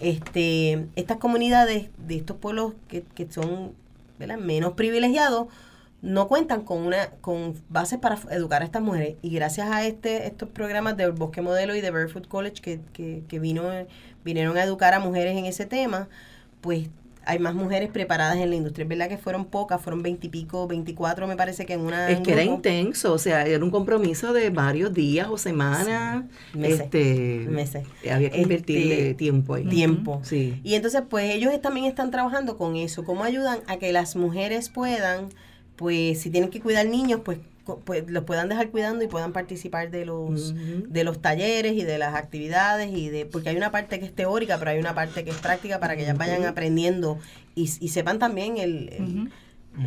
este 0.00 0.88
Estas 0.96 1.18
comunidades 1.18 1.90
de 1.96 2.16
estos 2.16 2.38
pueblos 2.38 2.72
que, 2.88 3.04
que 3.14 3.30
son 3.30 3.70
¿verdad? 4.18 4.38
menos 4.38 4.72
privilegiados 4.72 5.46
no 6.00 6.26
cuentan 6.26 6.62
con 6.62 6.78
una 6.78 7.10
con 7.20 7.54
bases 7.68 8.00
para 8.00 8.18
educar 8.32 8.62
a 8.62 8.64
estas 8.64 8.82
mujeres 8.82 9.14
y 9.22 9.30
gracias 9.30 9.70
a 9.70 9.86
este 9.86 10.26
estos 10.26 10.48
programas 10.48 10.96
del 10.96 11.12
Bosque 11.12 11.40
Modelo 11.40 11.76
y 11.76 11.80
de 11.80 11.92
Barefoot 11.92 12.26
College 12.26 12.60
que, 12.60 12.80
que, 12.92 13.22
que 13.28 13.38
vino 13.38 13.62
vinieron 14.24 14.56
a 14.56 14.64
educar 14.64 14.92
a 14.92 14.98
mujeres 14.98 15.36
en 15.36 15.44
ese 15.44 15.66
tema 15.66 16.08
pues 16.60 16.88
hay 17.24 17.38
más 17.38 17.54
mujeres 17.54 17.90
preparadas 17.90 18.36
en 18.36 18.50
la 18.50 18.56
industria 18.56 18.84
es 18.84 18.88
verdad 18.88 19.08
que 19.08 19.18
fueron 19.18 19.44
pocas 19.44 19.80
fueron 19.80 20.02
veintipico 20.02 20.66
veinticuatro 20.66 21.26
me 21.26 21.36
parece 21.36 21.66
que 21.66 21.74
en 21.74 21.80
una 21.80 22.08
Es 22.10 22.20
que 22.20 22.32
era 22.32 22.42
intenso, 22.44 23.12
o 23.12 23.18
sea, 23.18 23.46
era 23.46 23.64
un 23.64 23.70
compromiso 23.70 24.32
de 24.32 24.50
varios 24.50 24.92
días 24.92 25.28
o 25.30 25.38
semanas. 25.38 26.24
Sí, 26.52 26.58
meses, 26.58 26.80
este, 26.80 27.46
meses. 27.48 27.86
Había 28.10 28.30
que 28.30 28.40
invertirle 28.40 28.94
Este, 28.94 29.14
tiempo 29.14 29.54
ahí. 29.54 29.64
tiempo 29.64 30.20
Sí. 30.22 30.60
Y 30.62 30.74
entonces, 30.74 31.02
pues 31.08 31.30
ellos 31.34 31.52
también 31.60 31.86
están 31.86 32.10
trabajando 32.10 32.56
con 32.56 32.76
eso. 32.76 33.04
¿Cómo 33.04 33.24
ayudan 33.24 33.60
a 33.66 33.76
que 33.76 33.92
las 33.92 34.16
mujeres 34.16 34.68
puedan, 34.68 35.28
pues 35.76 36.20
si 36.20 36.30
tienen 36.30 36.50
que 36.50 36.60
cuidar 36.60 36.86
niños, 36.86 37.20
pues, 37.24 37.38
pues 37.84 38.04
los 38.10 38.24
puedan 38.24 38.48
dejar 38.48 38.70
cuidando 38.70 39.04
y 39.04 39.08
puedan 39.08 39.32
participar 39.32 39.90
de 39.90 40.04
los 40.04 40.54
de 40.92 41.04
los 41.04 41.20
talleres 41.22 41.72
y 41.74 41.84
de 41.84 41.98
las 41.98 42.14
actividades 42.14 42.90
y 42.92 43.08
de 43.08 43.24
porque 43.26 43.50
hay 43.50 43.56
una 43.56 43.70
parte 43.70 43.98
que 44.00 44.06
es 44.06 44.12
teórica, 44.14 44.58
pero 44.58 44.72
hay 44.72 44.78
una 44.78 44.94
parte 44.94 45.24
que 45.24 45.30
es 45.30 45.36
práctica 45.36 45.78
para 45.80 45.94
que 45.96 46.02
ellas 46.02 46.18
vayan 46.18 46.44
aprendiendo 46.44 47.18
y, 47.54 47.62
y 47.80 47.88
sepan 47.88 48.18
también 48.18 48.56
el, 48.58 48.88
el- 48.92 49.30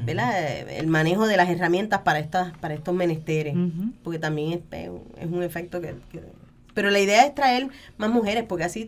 ¿verdad? 0.05 0.47
el 0.69 0.87
manejo 0.87 1.27
de 1.27 1.37
las 1.37 1.47
herramientas 1.49 2.01
para 2.01 2.19
estas 2.19 2.57
para 2.57 2.73
estos 2.73 2.95
menesteres 2.95 3.55
porque 4.03 4.19
también 4.19 4.63
es, 4.71 4.89
es 5.19 5.27
un 5.29 5.43
efecto 5.43 5.81
que, 5.81 5.95
que- 6.11 6.21
Pero 6.73 6.89
la 6.89 6.99
idea 6.99 7.25
es 7.25 7.35
traer 7.35 7.67
más 7.97 8.09
mujeres, 8.09 8.43
porque 8.47 8.63
así... 8.65 8.85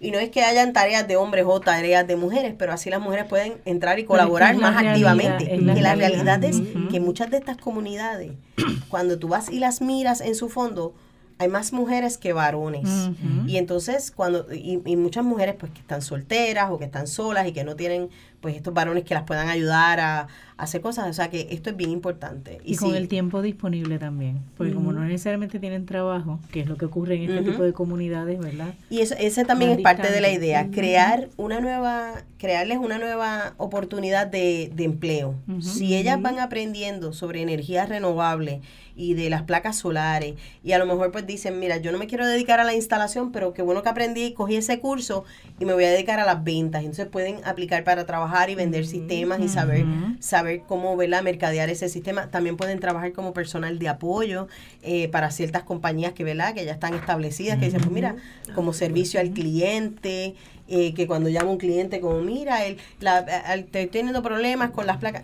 Y 0.00 0.10
no 0.10 0.18
es 0.18 0.30
que 0.30 0.42
hayan 0.42 0.72
tareas 0.72 1.08
de 1.08 1.16
hombres 1.16 1.44
o 1.46 1.60
tareas 1.60 2.06
de 2.06 2.16
mujeres, 2.16 2.54
pero 2.58 2.72
así 2.72 2.90
las 2.90 3.00
mujeres 3.00 3.26
pueden 3.26 3.54
entrar 3.64 3.98
y 3.98 4.02
Pero 4.04 4.14
es 4.14 4.24
que 4.24 4.24
colaborar 4.24 4.54
es 4.54 4.60
más 4.60 4.74
realidad, 4.80 5.12
activamente. 5.12 5.54
es 5.54 5.62
la 5.62 5.74
que 5.74 5.80
la 5.80 5.94
realidad. 5.94 6.40
realidad 6.40 6.44
es 6.44 6.90
que 6.90 7.00
muchas 7.00 7.30
de 7.30 7.38
estas 7.38 7.56
comunidades, 7.56 8.32
cuando 8.88 9.18
tú 9.18 9.28
vas 9.28 9.50
y 9.50 9.58
las 9.58 9.80
miras 9.80 10.20
en 10.20 10.34
su 10.34 10.48
fondo, 10.48 10.94
hay 11.38 11.48
más 11.48 11.72
mujeres 11.74 12.16
que 12.16 12.32
varones. 12.32 12.88
Y 13.46 13.58
entonces, 13.58 14.10
cuando, 14.10 14.46
y, 14.52 14.80
y 14.86 14.96
muchas 14.96 15.22
mujeres 15.22 15.54
pues 15.58 15.70
que 15.70 15.80
están 15.80 16.00
solteras 16.00 16.70
o 16.70 16.78
que 16.78 16.86
están 16.86 17.06
solas 17.06 17.46
y 17.46 17.52
que 17.52 17.62
no 17.62 17.76
tienen 17.76 18.08
pues 18.40 18.56
estos 18.56 18.74
varones 18.74 19.04
que 19.04 19.14
las 19.14 19.24
puedan 19.24 19.48
ayudar 19.48 20.00
a, 20.00 20.28
a 20.56 20.62
hacer 20.62 20.80
cosas. 20.80 21.08
O 21.08 21.12
sea 21.12 21.30
que 21.30 21.48
esto 21.50 21.70
es 21.70 21.76
bien 21.76 21.90
importante. 21.90 22.60
Y, 22.64 22.76
con 22.76 22.90
sí, 22.90 22.96
el 22.96 23.08
tiempo 23.08 23.42
disponible 23.42 23.98
también, 23.98 24.40
porque 24.56 24.72
como 24.72 24.92
no 24.92 25.00
necesariamente 25.04 25.58
tienen 25.58 25.86
trabajo, 25.86 26.40
que 26.50 26.60
es 26.60 26.66
lo 26.66 26.76
que 26.76 26.84
ocurre 26.84 27.16
en 27.16 27.30
este 27.30 27.50
tipo 27.50 27.62
de 27.62 27.72
comunidades, 27.72 28.38
¿verdad? 28.38 28.74
Y 28.90 29.00
eso, 29.00 29.14
ese 29.18 29.44
también 29.44 29.70
Más 29.70 29.78
es 29.78 29.84
parte 29.84 30.10
de 30.10 30.20
la 30.20 30.30
idea, 30.30 30.68
crear 30.70 31.28
una 31.36 31.60
nueva, 31.60 32.24
crearles 32.38 32.78
una 32.78 32.98
nueva 32.98 33.54
oportunidad 33.56 34.26
de, 34.26 34.70
de 34.74 34.84
empleo. 34.84 35.34
Si 35.60 35.96
ellas 35.96 36.20
van 36.20 36.38
aprendiendo 36.38 37.12
sobre 37.12 37.42
energías 37.42 37.88
renovables 37.88 38.60
y 38.98 39.12
de 39.12 39.28
las 39.28 39.42
placas 39.42 39.76
solares, 39.76 40.34
y 40.64 40.72
a 40.72 40.78
lo 40.78 40.86
mejor 40.86 41.12
pues 41.12 41.26
dicen, 41.26 41.58
mira, 41.58 41.76
yo 41.76 41.92
no 41.92 41.98
me 41.98 42.06
quiero 42.06 42.26
dedicar 42.26 42.60
a 42.60 42.64
la 42.64 42.74
instalación, 42.74 43.30
pero 43.30 43.52
qué 43.52 43.62
bueno 43.62 43.82
que 43.82 43.88
aprendí 43.90 44.32
cogí 44.32 44.56
ese 44.56 44.80
curso 44.80 45.24
y 45.60 45.64
me 45.64 45.74
voy 45.74 45.84
a 45.84 45.90
dedicar 45.90 46.18
a 46.18 46.24
las 46.24 46.42
ventas. 46.42 46.80
Entonces 46.80 47.06
pueden 47.06 47.40
aplicar 47.44 47.84
para 47.84 48.06
trabajar 48.06 48.35
y 48.50 48.54
vender 48.54 48.86
sistemas 48.86 49.40
y 49.40 49.48
saber, 49.48 49.84
saber 50.20 50.62
cómo 50.68 50.96
¿verdad? 50.96 51.22
mercadear 51.22 51.70
ese 51.70 51.88
sistema. 51.88 52.30
También 52.30 52.56
pueden 52.56 52.78
trabajar 52.78 53.12
como 53.12 53.32
personal 53.32 53.78
de 53.78 53.88
apoyo 53.88 54.48
eh, 54.82 55.08
para 55.08 55.30
ciertas 55.30 55.62
compañías 55.62 56.12
que, 56.12 56.24
¿verdad? 56.24 56.54
que 56.54 56.64
ya 56.64 56.72
están 56.72 56.94
establecidas, 56.94 57.58
que 57.58 57.66
dicen, 57.66 57.80
pues 57.80 57.92
mira, 57.92 58.16
como 58.54 58.72
servicio 58.72 59.18
al 59.20 59.30
cliente, 59.30 60.34
eh, 60.68 60.94
que 60.94 61.06
cuando 61.06 61.28
llama 61.28 61.50
un 61.50 61.58
cliente 61.58 62.00
como, 62.00 62.20
mira, 62.20 62.66
el, 62.66 62.78
la, 63.00 63.20
estoy 63.54 63.86
teniendo 63.86 64.22
problemas 64.22 64.70
con 64.70 64.86
las 64.86 64.98
placas, 64.98 65.22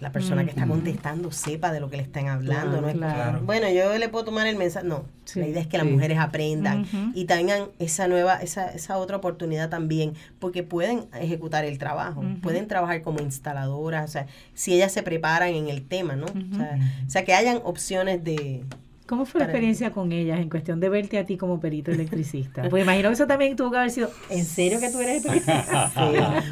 la 0.00 0.12
persona 0.12 0.44
que 0.44 0.50
está 0.50 0.66
contestando 0.66 1.30
sepa 1.32 1.72
de 1.72 1.80
lo 1.80 1.88
que 1.90 1.96
le 1.96 2.02
están 2.02 2.28
hablando. 2.28 2.80
no 2.80 2.88
es, 2.88 2.96
Claro. 2.96 3.40
Bueno, 3.42 3.68
yo 3.70 3.96
le 3.96 4.08
puedo 4.08 4.24
tomar 4.26 4.46
el 4.46 4.56
mensaje. 4.56 4.86
No, 4.86 5.04
Sí. 5.24 5.40
la 5.40 5.48
idea 5.48 5.60
es 5.62 5.66
que 5.66 5.78
las 5.78 5.86
mujeres 5.86 6.18
aprendan 6.18 6.86
y 7.14 7.24
tengan 7.24 7.68
esa 7.78 8.06
nueva, 8.08 8.36
esa, 8.36 8.68
esa 8.70 8.98
otra 8.98 9.16
oportunidad 9.16 9.68
también, 9.70 10.14
porque 10.38 10.62
pueden 10.62 11.06
ejecutar 11.20 11.64
el 11.64 11.78
trabajo, 11.78 12.22
pueden 12.42 12.68
trabajar 12.68 13.02
como 13.02 13.20
instaladoras, 13.20 14.04
o 14.04 14.12
sea, 14.12 14.26
si 14.54 14.74
ellas 14.74 14.92
se 14.92 15.02
preparan 15.02 15.48
en 15.54 15.68
el 15.68 15.86
tema, 15.86 16.14
¿no? 16.14 16.26
O, 16.26 16.56
sea, 16.56 16.78
o 17.06 17.10
sea, 17.10 17.24
que 17.24 17.34
hayan 17.34 17.60
opciones 17.64 18.22
de... 18.22 18.62
¿Cómo 19.06 19.24
fue 19.24 19.38
la 19.38 19.44
experiencia 19.46 19.92
con 19.92 20.10
ellas 20.10 20.40
en 20.40 20.50
cuestión 20.50 20.80
de 20.80 20.88
verte 20.88 21.18
a 21.18 21.24
ti 21.24 21.36
como 21.36 21.60
perito 21.60 21.90
electricista? 21.92 22.62
Pues 22.70 22.82
imagino 22.82 23.08
que 23.08 23.14
eso 23.14 23.26
también 23.26 23.54
tuvo 23.56 23.70
que 23.70 23.76
haber 23.78 23.90
sido, 23.90 24.10
¿en 24.30 24.44
serio 24.44 24.80
que 24.80 24.90
tú 24.90 25.00
eres 25.00 25.24
electricista? 25.24 25.92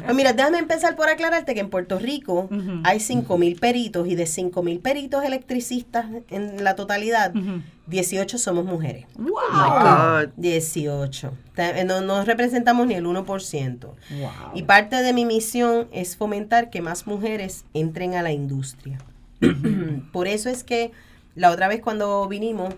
Pues 0.05 0.15
mira, 0.15 0.33
déjame 0.33 0.59
empezar 0.59 0.95
por 0.95 1.09
aclararte 1.09 1.53
que 1.53 1.59
en 1.59 1.69
Puerto 1.69 1.99
Rico 1.99 2.47
Ujú. 2.51 2.81
hay 2.83 2.99
5.000 2.99 3.59
peritos 3.59 4.07
y 4.07 4.15
de 4.15 4.23
5.000 4.23 4.81
peritos 4.81 5.23
electricistas 5.25 6.05
en 6.29 6.63
la 6.63 6.75
totalidad, 6.75 7.35
Ujú. 7.35 7.61
18 7.87 8.37
somos 8.37 8.65
mujeres. 8.65 9.05
Oh 9.19 9.21
my 9.23 10.23
God. 10.25 10.29
18. 10.37 11.33
Ta- 11.55 11.77
eh, 11.79 11.83
No, 11.85 12.01
no 12.01 12.23
representamos 12.25 12.87
ni 12.87 12.95
el 12.95 13.05
1%. 13.05 13.79
Wow. 13.81 14.29
Y 14.55 14.63
parte 14.63 14.95
de 15.03 15.13
mi 15.13 15.25
misión 15.25 15.87
es 15.91 16.15
fomentar 16.17 16.69
que 16.69 16.81
más 16.81 17.05
mujeres 17.05 17.65
entren 17.73 18.15
a 18.15 18.21
la 18.23 18.31
industria. 18.31 18.97
Por 20.11 20.27
eso 20.27 20.49
es 20.49 20.63
que 20.63 20.91
la 21.35 21.51
otra 21.51 21.67
vez 21.67 21.81
cuando 21.81 22.27
vinimos, 22.27 22.73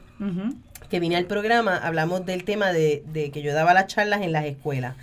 que 0.90 1.00
vine 1.00 1.16
al 1.18 1.26
programa, 1.26 1.78
hablamos 1.78 2.26
del 2.26 2.44
tema 2.44 2.72
de, 2.72 3.04
de 3.12 3.30
que 3.32 3.42
yo 3.42 3.54
daba 3.54 3.74
las 3.74 3.88
charlas 3.88 4.22
en 4.22 4.32
las 4.32 4.46
escuelas. 4.46 4.96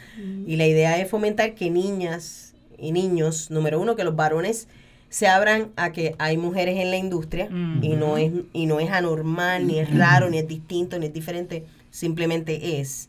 Y 0.46 0.56
la 0.56 0.66
idea 0.66 0.98
es 0.98 1.08
fomentar 1.10 1.54
que 1.54 1.70
niñas 1.70 2.54
y 2.78 2.92
niños, 2.92 3.50
número 3.50 3.80
uno, 3.80 3.94
que 3.96 4.04
los 4.04 4.16
varones 4.16 4.66
se 5.10 5.28
abran 5.28 5.70
a 5.76 5.92
que 5.92 6.16
hay 6.18 6.36
mujeres 6.36 6.76
en 6.78 6.90
la 6.90 6.96
industria 6.96 7.48
y 7.82 7.90
no 7.90 8.16
es 8.16 8.32
y 8.52 8.66
no 8.66 8.80
es 8.80 8.90
anormal 8.90 9.64
ni 9.66 9.78
es 9.78 9.94
raro 9.96 10.28
ni 10.28 10.38
es 10.38 10.48
distinto 10.48 10.98
ni 10.98 11.06
es 11.06 11.12
diferente. 11.12 11.64
Simplemente 11.90 12.80
es 12.80 13.08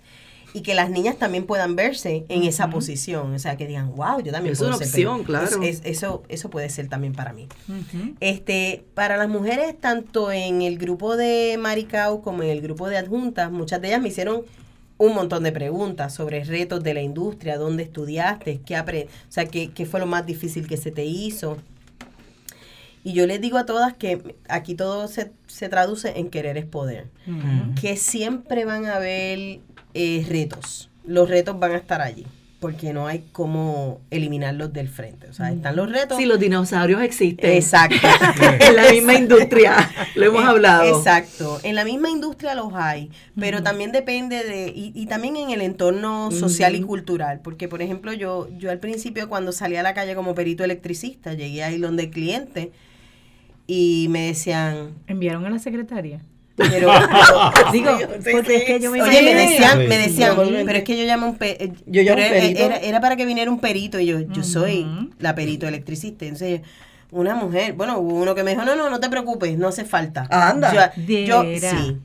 y 0.55 0.61
que 0.61 0.73
las 0.73 0.89
niñas 0.89 1.17
también 1.17 1.45
puedan 1.45 1.75
verse 1.75 2.25
en 2.29 2.43
esa 2.43 2.69
posición 2.69 3.33
o 3.35 3.39
sea 3.39 3.57
que 3.57 3.67
digan 3.67 3.93
wow 3.95 4.21
yo 4.21 4.31
también 4.31 4.53
Es 4.53 4.59
puedo 4.59 4.69
una 4.75 4.77
ser 4.77 4.87
opción, 4.87 5.25
periodista". 5.25 5.49
claro. 5.57 5.63
Es- 5.63 5.79
es- 5.79 5.85
eso 5.85 6.23
eso 6.29 6.49
puede 6.49 6.69
ser 6.69 6.87
también 6.87 7.13
para 7.13 7.33
mí 7.33 7.47
este, 8.21 8.85
para 8.93 9.17
las 9.17 9.27
mujeres, 9.29 9.75
tanto 9.79 10.31
en 10.31 10.61
el 10.61 10.77
grupo 10.77 11.17
de 11.17 11.57
Maricao 11.59 12.21
como 12.21 12.41
en 12.43 12.49
el 12.49 12.61
grupo 12.61 12.87
de 12.87 12.97
adjuntas, 12.97 13.51
muchas 13.51 13.81
de 13.81 13.89
ellas 13.89 14.01
me 14.01 14.07
hicieron 14.07 14.43
un 14.97 15.13
montón 15.13 15.43
de 15.43 15.51
preguntas 15.51 16.13
sobre 16.13 16.43
retos 16.45 16.81
de 16.81 16.93
la 16.93 17.01
industria, 17.01 17.57
dónde 17.57 17.83
estudiaste, 17.83 18.61
qué 18.65 18.77
apre 18.77 19.09
o 19.27 19.31
sea, 19.31 19.45
qué, 19.45 19.71
qué 19.71 19.85
fue 19.85 19.99
lo 19.99 20.05
más 20.05 20.25
difícil 20.25 20.67
que 20.67 20.77
se 20.77 20.89
te 20.91 21.03
hizo. 21.03 21.57
Y 23.03 23.13
yo 23.13 23.27
les 23.27 23.39
digo 23.39 23.57
a 23.57 23.65
todas 23.65 23.93
que 23.93 24.35
aquí 24.47 24.73
todo 24.73 25.07
se, 25.07 25.31
se 25.47 25.69
traduce 25.69 26.17
en 26.17 26.29
querer 26.29 26.57
es 26.57 26.65
poder, 26.65 27.07
que 27.79 27.97
siempre 27.97 28.65
van 28.65 28.85
a 28.85 28.95
haber 28.95 29.59
eh, 29.95 30.25
retos, 30.27 30.89
los 31.05 31.29
retos 31.29 31.57
van 31.57 31.71
a 31.71 31.77
estar 31.77 32.01
allí, 32.01 32.27
porque 32.59 32.91
no 32.91 33.07
hay 33.07 33.23
cómo 33.31 34.01
eliminarlos 34.11 34.73
del 34.73 34.89
frente, 34.89 35.29
o 35.29 35.33
sea, 35.33 35.51
están 35.51 35.77
los 35.77 35.89
retos. 35.89 36.17
Sí, 36.17 36.25
los 36.25 36.37
dinosaurios 36.37 37.01
existen. 37.01 37.51
Exacto. 37.51 37.95
en 38.59 38.75
la 38.75 38.91
misma 38.91 39.13
industria. 39.13 39.89
Lo 40.15 40.25
hemos 40.25 40.43
hablado. 40.43 40.97
Exacto. 40.97 41.61
En 41.63 41.75
la 41.75 41.85
misma 41.85 42.09
industria 42.09 42.55
los 42.55 42.73
hay, 42.73 43.09
pero 43.39 43.63
también 43.63 43.93
depende 43.93 44.43
de, 44.43 44.67
y, 44.75 44.91
y 44.93 45.05
también 45.05 45.37
en 45.37 45.51
el 45.51 45.61
entorno 45.61 46.29
social 46.31 46.75
y 46.75 46.81
cultural, 46.81 47.39
porque 47.41 47.69
por 47.69 47.81
ejemplo 47.81 48.11
yo, 48.11 48.49
yo 48.57 48.71
al 48.71 48.79
principio 48.79 49.29
cuando 49.29 49.53
salí 49.53 49.77
a 49.77 49.83
la 49.83 49.93
calle 49.93 50.13
como 50.13 50.35
perito 50.35 50.65
electricista, 50.65 51.33
llegué 51.33 51.63
ahí 51.63 51.77
donde 51.77 52.03
el 52.03 52.09
cliente 52.09 52.73
y 53.65 54.07
me 54.09 54.27
decían, 54.27 54.95
Enviaron 55.07 55.45
a 55.45 55.49
la 55.49 55.59
secretaria. 55.59 56.19
Pero, 56.55 56.89
Digo, 57.73 57.97
porque 58.31 58.49
sí. 58.49 58.53
es 58.55 58.63
que 58.63 58.79
yo 58.79 58.91
me 58.91 59.01
Oye, 59.01 59.21
me 59.21 59.33
decían, 59.35 59.77
me 59.87 59.97
decían, 59.97 60.35
pero 60.65 60.77
es 60.77 60.83
que 60.83 60.97
yo 60.97 61.03
llamo 61.05 61.27
un 61.27 61.37
pe- 61.37 61.63
eh, 61.63 61.71
Yo 61.85 62.01
llamo 62.01 62.21
un 62.21 62.29
perito. 62.29 62.59
Era, 62.63 62.77
era 62.77 63.01
para 63.01 63.15
que 63.15 63.25
viniera 63.25 63.51
un 63.51 63.59
perito 63.59 63.99
y 63.99 64.05
yo, 64.05 64.19
yo 64.21 64.43
soy 64.43 64.85
la 65.19 65.35
perito 65.35 65.67
electricista. 65.67 66.25
Entonces, 66.25 66.61
una 67.11 67.35
mujer, 67.35 67.73
bueno, 67.73 67.99
hubo 67.99 68.15
uno 68.21 68.35
que 68.35 68.43
me 68.43 68.51
dijo, 68.51 68.63
no, 68.65 68.75
no, 68.75 68.89
no 68.89 68.99
te 68.99 69.09
preocupes, 69.09 69.57
no 69.57 69.67
hace 69.67 69.85
falta. 69.85 70.27
Anda. 70.31 70.71
Yo, 71.27 71.43
yo- 71.43 71.43
sí. 71.69 71.97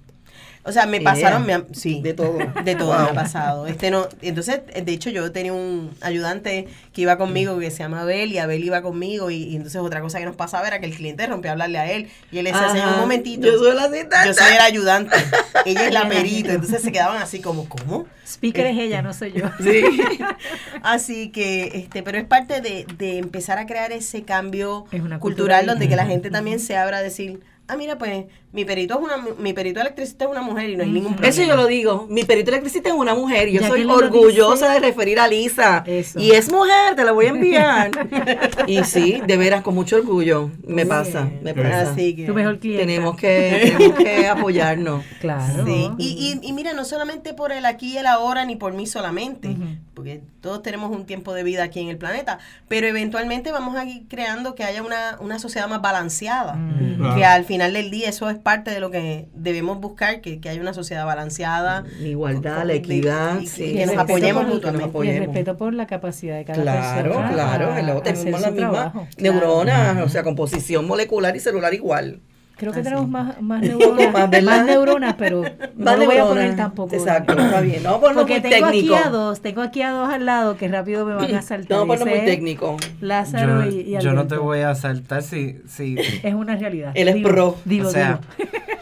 O 0.62 0.72
sea, 0.72 0.84
me 0.86 0.98
Yeah. 1.00 1.10
pasaron, 1.12 1.46
me 1.46 1.64
sí. 1.72 2.00
De 2.02 2.12
todo. 2.12 2.36
De 2.64 2.74
todo 2.74 2.92
me 2.92 3.08
ha 3.10 3.14
pasado. 3.14 3.66
Este 3.66 3.90
no, 3.90 4.06
entonces, 4.20 4.60
de 4.84 4.92
hecho, 4.92 5.08
yo 5.08 5.32
tenía 5.32 5.52
un 5.54 5.90
ayudante 6.02 6.68
que 6.92 7.02
iba 7.02 7.16
conmigo 7.16 7.58
que 7.58 7.70
se 7.70 7.78
llama 7.78 8.02
Abel 8.02 8.30
y 8.32 8.38
Abel 8.38 8.62
iba 8.62 8.82
conmigo 8.82 9.30
y, 9.30 9.36
y 9.44 9.56
entonces 9.56 9.80
otra 9.80 10.00
cosa 10.02 10.18
que 10.18 10.26
nos 10.26 10.36
pasaba 10.36 10.66
era 10.68 10.78
que 10.78 10.86
el 10.86 10.94
cliente 10.94 11.26
rompía 11.26 11.52
a 11.52 11.54
hablarle 11.54 11.78
a 11.78 11.90
él 11.90 12.10
y 12.30 12.38
él 12.38 12.44
le 12.44 12.52
decía, 12.52 12.70
señor, 12.70 12.94
un 12.94 13.00
momentito. 13.00 13.46
Yo 13.46 13.58
soy 13.58 13.74
la 13.74 13.84
asistente. 13.84 14.16
Yo 14.26 14.34
soy 14.34 14.52
el 14.54 14.60
ayudante. 14.60 15.16
Ella 15.64 15.86
es 15.86 15.94
la 15.94 16.08
perito. 16.08 16.50
Entonces 16.50 16.82
se 16.82 16.92
quedaban 16.92 17.22
así 17.22 17.40
como, 17.40 17.66
¿cómo? 17.68 18.06
Speaker 18.26 18.66
es 18.66 18.78
ella, 18.78 19.02
no 19.02 19.12
soy 19.14 19.32
yo. 19.32 19.46
Sí. 19.60 19.82
Así 20.82 21.30
que, 21.30 21.70
este, 21.74 22.02
pero 22.02 22.18
es 22.18 22.24
parte 22.24 22.60
de, 22.60 22.86
de 22.96 23.18
empezar 23.18 23.58
a 23.58 23.66
crear 23.66 23.92
ese 23.92 24.22
cambio 24.22 24.84
Es 24.92 25.00
una 25.00 25.18
cultura 25.18 25.20
cultural 25.20 25.66
donde 25.66 25.88
que 25.88 25.96
la 25.96 26.06
gente 26.06 26.30
también 26.30 26.60
se 26.60 26.76
abra 26.76 26.98
a 26.98 27.02
decir, 27.02 27.40
ah, 27.70 27.76
mira, 27.76 27.96
pues, 27.98 28.26
mi 28.52 28.64
perito 28.64 28.94
es 28.94 29.00
una, 29.00 29.16
mi 29.38 29.52
perito 29.52 29.80
electricista 29.80 30.24
es 30.24 30.30
una 30.30 30.42
mujer 30.42 30.70
y 30.70 30.76
no 30.76 30.82
hay 30.82 30.90
ningún 30.90 31.14
problema. 31.14 31.28
Eso 31.28 31.42
yo 31.42 31.56
lo 31.56 31.66
digo. 31.66 32.06
Mi 32.10 32.24
perito 32.24 32.50
electricista 32.50 32.88
es 32.88 32.94
una 32.94 33.14
mujer. 33.14 33.48
y 33.48 33.52
Yo 33.52 33.60
Ya 33.60 33.68
soy 33.68 33.84
orgullosa 33.84 34.72
de 34.72 34.80
referir 34.80 35.20
a 35.20 35.28
Lisa. 35.28 35.84
Eso. 35.86 36.18
Y 36.18 36.32
es 36.32 36.50
mujer, 36.52 36.96
te 36.96 37.04
la 37.04 37.12
voy 37.12 37.26
a 37.26 37.28
enviar. 37.30 37.90
y 38.66 38.82
sí, 38.84 39.20
de 39.26 39.36
veras, 39.36 39.62
con 39.62 39.74
mucho 39.74 39.96
orgullo. 39.96 40.50
Me 40.66 40.84
pasa, 40.84 41.28
me 41.42 41.54
pasa. 41.54 41.92
Así 41.92 42.16
que. 42.16 42.26
Tu 42.26 42.34
mejor 42.34 42.58
cliente. 42.58 42.86
Tenemos 42.86 43.16
que, 43.16 43.74
tenemos 43.76 43.98
que 43.98 44.26
apoyarnos. 44.28 45.04
Claro. 45.20 45.64
Sí, 45.64 45.90
y, 45.98 46.40
y, 46.42 46.48
y 46.48 46.52
mira, 46.52 46.72
no 46.72 46.84
solamente 46.84 47.34
por 47.34 47.52
el 47.52 47.64
aquí 47.64 47.94
y 47.94 47.98
el 47.98 48.06
ahora, 48.06 48.44
ni 48.44 48.56
por 48.56 48.72
mí 48.72 48.86
solamente. 48.86 49.56
Porque 50.00 50.22
todos 50.40 50.62
tenemos 50.62 50.90
un 50.90 51.04
tiempo 51.04 51.34
de 51.34 51.42
vida 51.42 51.62
aquí 51.62 51.80
en 51.80 51.88
el 51.88 51.98
planeta, 51.98 52.38
pero 52.68 52.86
eventualmente 52.86 53.52
vamos 53.52 53.76
a 53.76 53.84
ir 53.84 54.04
creando 54.08 54.54
que 54.54 54.64
haya 54.64 54.82
una, 54.82 55.18
una 55.20 55.38
sociedad 55.38 55.68
más 55.68 55.82
balanceada, 55.82 56.54
Mm. 56.54 57.14
que 57.16 57.24
al 57.24 57.44
final 57.44 57.72
del 57.74 57.90
día 57.90 58.08
eso 58.08 58.28
es 58.30 58.38
parte 58.38 58.70
de 58.70 58.80
lo 58.80 58.90
que 58.90 59.28
debemos 59.34 59.78
buscar, 59.80 60.20
que, 60.22 60.40
que 60.40 60.48
haya 60.48 60.60
una 60.60 60.72
sociedad 60.74 61.04
balanceada. 61.04 61.84
La 62.00 62.08
igualdad, 62.08 62.58
con- 62.58 62.66
la 62.68 62.72
de- 62.72 62.78
equidad. 62.78 63.40
y 63.40 63.46
sí. 63.46 63.62
que 63.74 63.86
nos 63.86 63.94
respeto 63.96 64.00
apoyemos 64.00 64.44
por- 64.44 64.60
que 64.60 64.66
nos 64.72 64.80
mutuamente. 64.86 65.06
Y 65.06 65.16
el 65.18 65.24
respeto 65.26 65.56
por 65.56 65.74
la 65.74 65.86
capacidad 65.86 66.36
de 66.36 66.44
cada 66.44 66.62
Claro, 66.62 67.02
persona. 67.10 67.30
claro, 67.32 67.72
hacer 67.72 68.02
tenemos 68.02 68.40
su 68.40 68.46
la 68.46 68.50
misma 68.52 68.70
trabajo. 68.70 69.06
neurona, 69.18 70.02
o 70.04 70.08
sea, 70.08 70.22
composición 70.22 70.86
molecular 70.86 71.36
y 71.36 71.40
celular 71.40 71.74
igual. 71.74 72.20
Creo 72.60 72.72
que 72.72 72.80
Así. 72.80 72.88
tenemos 72.90 73.08
más, 73.08 73.40
más 73.42 73.62
neuronas, 73.62 74.12
Más, 74.12 74.30
¿verdad? 74.30 74.42
más 74.58 74.66
neuronas, 74.66 75.14
pero 75.16 75.42
no 75.76 75.96
lo 75.96 76.04
voy 76.04 76.16
a 76.18 76.24
poner 76.26 76.56
tampoco. 76.56 76.94
Exacto, 76.94 77.32
está 77.32 77.60
bien. 77.62 77.82
No, 77.82 77.98
ponlo 78.00 78.20
Porque 78.20 78.40
muy 78.40 78.50
tengo 78.50 78.66
técnico. 78.68 78.94
aquí 78.94 79.04
a 79.06 79.08
dos, 79.10 79.40
tengo 79.40 79.62
aquí 79.62 79.80
a 79.82 79.90
dos 79.92 80.08
al 80.10 80.26
lado 80.26 80.56
que 80.58 80.68
rápido 80.68 81.06
me 81.06 81.14
van 81.14 81.34
a 81.34 81.40
saltar. 81.50 81.78
No, 81.78 81.86
ponlo 81.86 82.04
muy 82.04 82.20
técnico. 82.26 82.76
Lázaro 83.00 83.64
Yo, 83.64 83.70
y, 83.70 83.96
y 83.96 83.98
yo 84.00 84.12
no 84.12 84.26
te 84.26 84.36
voy 84.36 84.60
a 84.60 84.74
saltar 84.74 85.22
si, 85.22 85.58
si 85.66 85.96
Es 86.22 86.34
una 86.34 86.54
realidad. 86.56 86.92
Él 86.94 87.08
es 87.08 87.16
pro. 87.22 87.56
Dilo, 87.64 87.88
O 87.88 87.90
sea. 87.90 88.20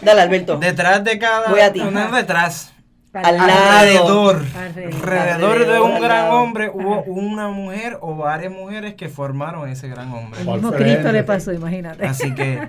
Dale, 0.03 0.23
Alberto. 0.23 0.57
detrás 0.59 1.05
de 1.05 1.17
cada 1.19 1.49
Voy 1.51 1.61
a 1.61 1.73
ti. 1.73 1.81
uno 1.81 2.11
detrás. 2.11 2.73
Al 3.13 3.37
lado. 3.37 3.51
Alrededor, 3.79 4.43
Alrededor. 4.57 4.95
alrededor 5.13 5.67
de 5.67 5.81
un 5.81 5.95
gran 6.01 6.25
lado. 6.27 6.41
hombre 6.41 6.71
hubo 6.73 7.03
una 7.05 7.49
mujer 7.49 7.97
o 8.03 8.15
varias 8.17 8.53
mujeres 8.53 8.95
que 8.95 9.09
formaron 9.09 9.69
ese 9.69 9.89
gran 9.89 10.13
hombre. 10.13 10.41
El 10.41 10.47
Por 10.47 10.55
mismo. 10.57 10.73
Cristo 10.73 11.11
le 11.11 11.23
pasó, 11.25 11.53
imagínate. 11.53 12.05
Así 12.07 12.35
que 12.35 12.69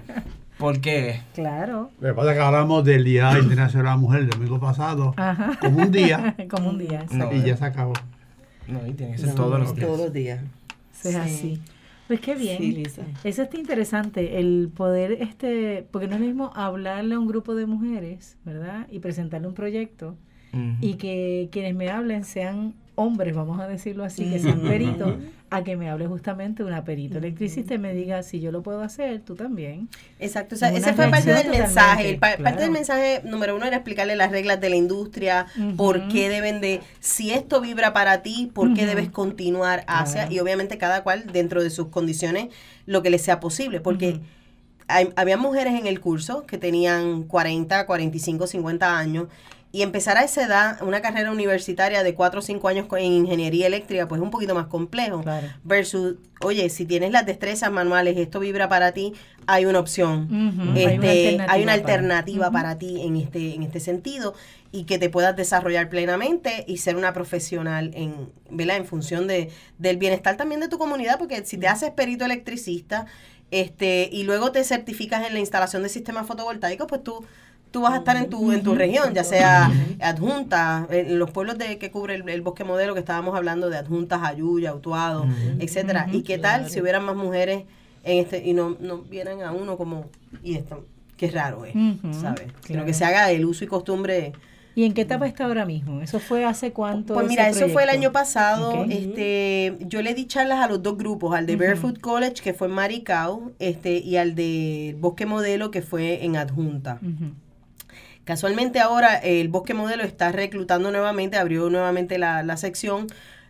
¿Por 0.60 0.82
qué? 0.82 1.22
Claro. 1.34 1.90
Lo 2.02 2.10
que 2.10 2.14
pasa 2.14 2.32
es 2.32 2.38
que 2.38 2.44
hablamos 2.44 2.84
del 2.84 3.04
Día 3.06 3.32
Internacional 3.40 3.86
de 3.86 3.90
la 3.92 3.98
Mujer 3.98 4.20
el 4.22 4.30
domingo 4.30 4.60
pasado, 4.60 5.14
Ajá. 5.18 5.58
como 5.60 5.80
un 5.80 5.92
día, 5.92 6.36
Como 6.50 6.70
un 6.70 6.78
día. 6.78 7.06
No, 7.12 7.32
y 7.34 7.42
ya 7.44 7.56
se 7.58 7.66
acabó. 7.66 7.94
No, 8.68 8.86
y 8.86 8.92
tiene 8.94 9.14
que 9.14 9.18
ser 9.20 9.30
No, 9.30 9.36
todos 9.36 9.60
los 9.60 9.74
días. 9.74 9.88
Todos 9.88 10.00
los 10.02 10.14
días. 10.14 10.44
Es 11.04 11.12
Sí. 11.12 11.16
así. 11.16 11.62
Pues 12.08 12.20
qué 12.20 12.36
bien. 12.36 12.58
Sí, 12.58 12.72
Lisa. 12.74 13.04
Eso 13.24 13.44
está 13.44 13.58
interesante, 13.58 14.40
el 14.40 14.70
poder, 14.76 15.14
este, 15.14 15.86
porque 15.92 16.08
no 16.08 16.16
es 16.16 16.22
lo 16.22 16.28
mismo 16.28 16.52
hablarle 16.56 17.16
a 17.16 17.20
un 17.20 17.28
grupo 17.28 17.56
de 17.56 17.66
mujeres, 17.66 18.38
¿verdad? 18.44 18.88
Y 18.92 19.00
presentarle 19.00 19.48
un 19.48 19.54
proyecto 19.54 20.16
y 20.82 20.96
que 20.96 21.48
quienes 21.52 21.76
me 21.76 21.90
hablen 21.92 22.24
sean 22.26 22.74
hombres, 22.96 23.36
vamos 23.36 23.60
a 23.60 23.68
decirlo 23.68 24.04
así, 24.04 24.28
que 24.30 24.40
sean 24.40 24.62
peritos, 24.62 25.14
a 25.52 25.64
que 25.64 25.76
me 25.76 25.90
hable 25.90 26.06
justamente 26.08 26.64
una 26.64 26.84
perito 26.84 27.18
electricista 27.18 27.74
y 27.74 27.78
me 27.80 27.94
diga, 27.94 28.22
si 28.24 28.40
yo 28.40 28.52
lo 28.52 28.62
puedo 28.62 28.82
hacer, 28.82 29.22
tú 29.22 29.36
también. 29.36 29.90
Exacto, 30.20 30.56
o 30.56 30.58
sea, 30.58 30.70
ese 30.72 30.94
fue 30.94 31.08
parte 31.10 31.34
del 31.34 31.50
mensaje. 31.50 32.16
Parte 32.20 32.62
del 32.62 32.72
mensaje 32.72 33.22
número 33.24 33.56
uno 33.56 33.66
era 33.66 33.78
explicarle 33.78 34.16
las 34.16 34.32
reglas 34.32 34.62
de 34.62 34.70
la 34.70 34.76
industria, 34.76 35.48
Ujú. 35.58 35.76
por 35.76 36.08
qué 36.10 36.30
deben 36.30 36.62
de, 36.62 36.82
si 37.00 37.32
esto 37.32 37.62
vibra 37.62 37.94
para 37.94 38.22
ti, 38.22 38.52
por 38.54 38.74
qué 38.76 38.86
debes 38.86 39.10
continuar 39.10 39.84
hacia, 39.88 40.22
Claro. 40.22 40.32
y 40.34 40.40
obviamente 40.40 40.78
cada 40.78 41.04
cual 41.04 41.26
dentro 41.34 41.64
de 41.64 41.70
sus 41.72 41.88
condiciones, 41.88 42.50
lo 42.86 43.02
que 43.02 43.10
les 43.10 43.22
sea 43.24 43.40
posible, 43.40 43.80
porque 43.82 44.20
hay- 44.88 45.10
había 45.16 45.38
mujeres 45.38 45.74
en 45.80 45.88
el 45.88 46.00
curso 46.00 46.46
que 46.46 46.58
tenían 46.58 47.24
40, 47.24 47.86
45, 47.86 48.48
50 48.48 48.98
años 48.98 49.28
y 49.72 49.84
empezar 49.84 50.18
a 50.18 50.24
esa 50.24 50.44
edad 50.46 50.82
una 50.82 51.00
carrera 51.02 51.32
universitaria 51.32 52.02
de 52.04 52.16
4 52.16 52.40
o 52.40 52.42
5 52.42 52.68
años 52.68 52.88
en 52.98 53.12
ingeniería 53.14 53.68
eléctrica 53.68 54.08
pues 54.08 54.20
es 54.20 54.24
un 54.24 54.32
poquito 54.32 54.56
más 54.56 54.66
complejo. 54.68 55.22
Claro. 55.22 55.48
versus 55.64 56.16
oye 56.42 56.70
si 56.70 56.86
tienes 56.86 57.12
las 57.12 57.26
destrezas 57.26 57.72
manuales 57.72 58.18
esto 58.18 58.40
vibra 58.40 58.68
para 58.68 58.92
ti 58.94 59.14
hay 59.46 59.66
una 59.66 59.80
opción. 59.80 60.28
Este, 60.76 60.88
Hay 60.88 61.36
una 61.36 61.52
hay 61.52 61.64
una 61.64 61.74
alternativa 61.74 61.74
alternativa 61.74 62.52
para- 62.52 62.70
para, 62.70 62.78
ti 62.80 63.02
en 63.02 63.16
este 63.16 63.54
en 63.56 63.64
este 63.64 63.80
sentido 63.80 64.34
y 64.72 64.84
que 64.86 64.98
te 65.00 65.10
puedas 65.10 65.36
desarrollar 65.36 65.90
plenamente 65.90 66.64
y 66.68 66.78
ser 66.78 66.96
una 66.96 67.14
profesional 67.14 67.92
en 67.96 68.32
¿verdad? 68.50 68.78
en 68.78 68.86
función 68.86 69.28
de 69.28 69.50
del 69.78 69.98
bienestar 69.98 70.36
también 70.38 70.62
de 70.62 70.68
tu 70.68 70.78
comunidad 70.80 71.20
porque 71.20 71.46
si 71.46 71.58
te 71.58 71.68
haces 71.68 71.92
perito 71.92 72.26
electricista 72.26 73.06
este 73.52 74.10
y 74.12 74.24
luego 74.24 74.52
te 74.52 74.64
certificas 74.64 75.26
en 75.28 75.34
la 75.34 75.40
instalación 75.40 75.84
de 75.84 75.90
sistemas 75.90 76.28
fotovoltaicos 76.28 76.88
pues 76.88 77.04
tú 77.04 77.26
tú 77.72 77.82
vas 77.82 77.94
a 77.94 77.98
estar 77.98 78.18
en 78.18 78.30
tu 78.30 78.52
en 78.52 78.64
tu 78.64 78.74
región 78.76 79.14
ya 79.14 79.24
sea 79.24 79.72
adjunta 80.02 80.88
en 80.90 81.20
los 81.20 81.32
pueblos 81.32 81.58
de 81.58 81.78
que 81.78 81.92
cubre 81.92 82.16
el, 82.16 82.28
el 82.28 82.42
bosque 82.42 82.64
modelo 82.64 82.94
que 82.94 83.00
estábamos 83.00 83.36
hablando 83.36 83.70
de 83.70 83.78
adjuntas 83.78 84.22
Ayuya 84.24 84.74
Utuado 84.74 85.24
Ujú. 85.24 85.34
etcétera 85.60 86.08
y 86.12 86.24
qué 86.24 86.38
tal 86.38 86.70
si 86.70 86.82
hubieran 86.82 87.04
más 87.06 87.16
mujeres 87.16 87.64
en 88.04 88.20
este 88.20 88.44
y 88.46 88.54
no 88.54 88.76
no 88.80 89.00
vieran 89.00 89.42
a 89.44 89.52
uno 89.52 89.78
como 89.78 90.06
y 90.44 90.56
esto 90.56 90.86
qué 91.18 91.30
raro 91.32 91.66
es 91.66 91.74
sabes 92.20 92.46
sino 92.48 92.62
claro. 92.64 92.86
que 92.86 92.94
se 92.94 93.06
haga 93.06 93.30
el 93.32 93.46
uso 93.46 93.64
y 93.64 93.68
costumbre 93.68 94.34
¿Y 94.76 94.86
en 94.86 94.94
qué 94.94 95.02
etapa 95.02 95.28
está 95.28 95.44
ahora 95.44 95.66
mismo? 95.66 96.02
¿Eso 96.02 96.20
fue 96.22 96.46
hace 96.46 96.72
cuánto? 96.72 97.14
pues 97.14 97.26
ese 97.26 97.30
mira, 97.32 97.50
eso 97.50 97.68
fue 97.68 97.84
el 97.84 97.90
año 97.90 98.14
pasado. 98.14 98.86
Este, 98.90 99.76
yo 99.82 100.02
le 100.02 100.14
di 100.14 100.26
charlas 100.26 100.64
a 100.64 100.68
los 100.70 100.82
dos 100.82 100.98
grupos, 100.98 101.36
al 101.36 101.46
de. 101.48 101.58
Barefoot 101.58 102.00
College, 102.00 102.36
que 102.42 102.54
fue 102.54 102.68
en 102.68 102.76
Maricao, 102.76 103.52
este, 103.60 103.98
y 103.98 104.16
al 104.16 104.36
de 104.36 104.96
Bosque 105.00 105.26
Modelo, 105.26 105.70
que 105.70 105.82
fue 105.82 106.24
en 106.24 106.38
Adjunta. 106.38 107.00
Ujú. 107.02 107.34
Casualmente 108.34 108.80
ahora 108.80 109.16
el 109.16 109.48
Bosque 109.50 109.74
Modelo 109.74 110.04
está 110.04 110.32
reclutando 110.32 110.92
nuevamente, 110.92 111.36
abrió 111.38 111.68
nuevamente 111.72 112.20
la, 112.20 112.44
la 112.44 112.58
sección. 112.58 113.08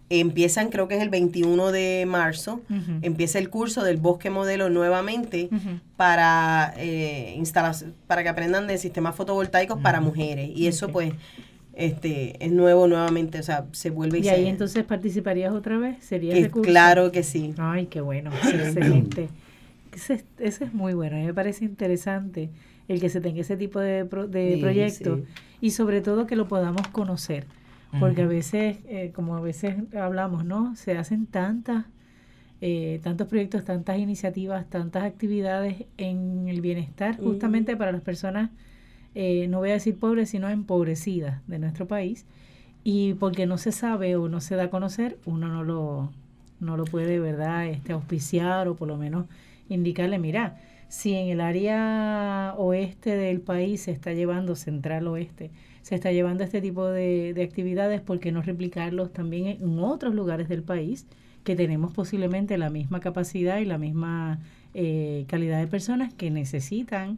Empiezan, 0.10 0.70
creo 0.70 0.88
que 0.88 0.96
es 0.96 1.02
el 1.02 1.10
21 1.10 1.74
de 1.74 2.06
marzo, 2.08 2.62
empieza 3.02 3.39
el 3.39 3.50
curso 3.50 3.84
del 3.84 3.98
Bosque 3.98 4.30
Modelo 4.30 4.70
nuevamente 4.70 5.50
para 5.98 6.74
eh, 6.78 7.36
instalas- 7.38 7.88
para 8.08 8.24
que 8.24 8.30
aprendan 8.30 8.68
de 8.68 8.78
sistemas 8.78 9.15
fotovoltaicos 9.18 9.82
para 9.82 10.00
mujeres. 10.00 10.50
Y 10.56 10.68
eso 10.68 10.88
pues 10.88 11.12
este 11.74 12.42
es 12.44 12.50
nuevo 12.54 12.88
nuevamente, 12.88 13.38
o 13.39 13.44
sea, 13.44 13.65
se 13.74 13.89
vuelve 13.89 14.20
y, 14.20 14.22
¿Y 14.22 14.24
se- 14.24 14.32
ahí 14.32 14.48
entonces 14.48 14.86
participarías 14.86 15.52
otra 15.52 15.78
vez? 15.78 15.98
¿Sería 16.06 16.34
que 16.36 16.39
ese 16.39 16.52
curso? 16.52 16.70
claro 16.72 17.12
que 17.12 17.24
sí. 17.24 17.54
Ay, 17.58 17.88
qué 17.88 18.00
bueno, 18.00 18.32
excelente. 18.54 19.28
Ese, 19.94 20.13
es- 20.13 20.26
ese 20.39 20.63
es 20.63 20.74
muy 20.74 20.94
bueno, 20.94 21.18
a 21.18 21.20
mí 21.20 21.26
me 21.26 21.34
parece 21.34 21.65
interesante 21.65 22.50
el 22.89 22.99
que 22.99 23.08
se 23.10 23.21
tenga 23.21 23.39
ese 23.41 23.56
tipo 23.56 23.80
de, 23.80 24.04
pro- 24.06 24.28
de 24.28 24.56
Sí, 24.56 24.62
proyectos 24.62 25.19
sí. 25.19 25.25
y 25.62 25.71
sobre 25.71 26.02
todo 26.02 26.28
que 26.28 26.36
lo 26.36 26.47
podamos 26.49 26.86
conocer, 26.89 27.45
porque 28.02 28.23
a 28.23 28.28
veces, 28.28 28.80
eh, 28.89 29.12
como 29.15 29.38
a 29.38 29.41
veces 29.41 29.75
hablamos, 29.95 30.43
¿no? 30.45 30.75
Se 30.75 30.97
hacen 30.97 31.25
tantas, 31.25 31.86
eh, 32.62 32.99
tantos 33.04 33.28
proyectos, 33.28 33.63
tantas 33.63 33.97
iniciativas, 33.99 34.69
tantas 34.69 35.04
actividades 35.04 35.86
en 35.97 36.47
el 36.49 36.62
bienestar 36.62 37.17
justamente 37.17 37.78
para 37.78 37.91
las 37.93 38.02
personas, 38.02 38.49
eh, 39.15 39.47
no 39.49 39.60
voy 39.60 39.69
a 39.71 39.73
decir 39.73 39.97
pobres, 39.97 40.30
sino 40.30 40.49
empobrecidas 40.49 41.41
de 41.47 41.60
nuestro 41.60 41.88
país 41.88 42.25
y 42.84 43.13
porque 43.15 43.45
no 43.45 43.58
se 43.58 43.71
sabe 43.71 44.15
o 44.15 44.30
no 44.30 44.41
se 44.41 44.56
da 44.56 44.65
a 44.65 44.69
conocer, 44.69 45.17
uno 45.25 45.47
no 45.49 45.63
lo, 45.63 46.12
no 46.60 46.78
lo 46.78 46.86
puede, 46.86 47.19
¿verdad?, 47.19 47.67
este, 47.67 47.93
auspiciar 47.93 48.67
o 48.67 48.75
por 48.75 48.88
lo 48.88 48.97
menos 48.97 49.25
indicarle, 49.69 50.19
mira, 50.19 50.58
si 50.89 51.13
en 51.13 51.30
el 51.30 51.39
área 51.39 52.54
oeste 52.58 53.15
del 53.15 53.41
país 53.41 53.82
se 53.82 53.91
está 53.91 54.13
llevando, 54.13 54.56
central 54.56 55.08
oeste, 55.08 55.52
se 55.82 55.95
está 55.95 56.12
llevando 56.12 56.43
este 56.43 56.62
tipo 56.62 56.88
de, 56.88 57.34
de 57.34 57.43
actividades, 57.43 58.02
¿por 58.02 58.19
qué 58.19 58.32
no 58.32 58.41
replicarlos 58.41 59.13
también 59.13 59.47
en 59.47 59.80
otros 59.80 60.13
lugares 60.13 60.49
del 60.49 60.63
país 60.63 61.08
que 61.43 61.56
tenemos 61.56 61.93
posiblemente 61.93 62.58
la 62.58 62.69
misma 62.69 62.99
capacidad 62.99 63.60
y 63.60 63.65
la 63.65 63.78
misma 63.78 64.39
eh, 64.73 65.25
calidad 65.28 65.60
de 65.60 65.67
personas 65.67 66.13
que 66.13 66.30
necesitan 66.30 67.17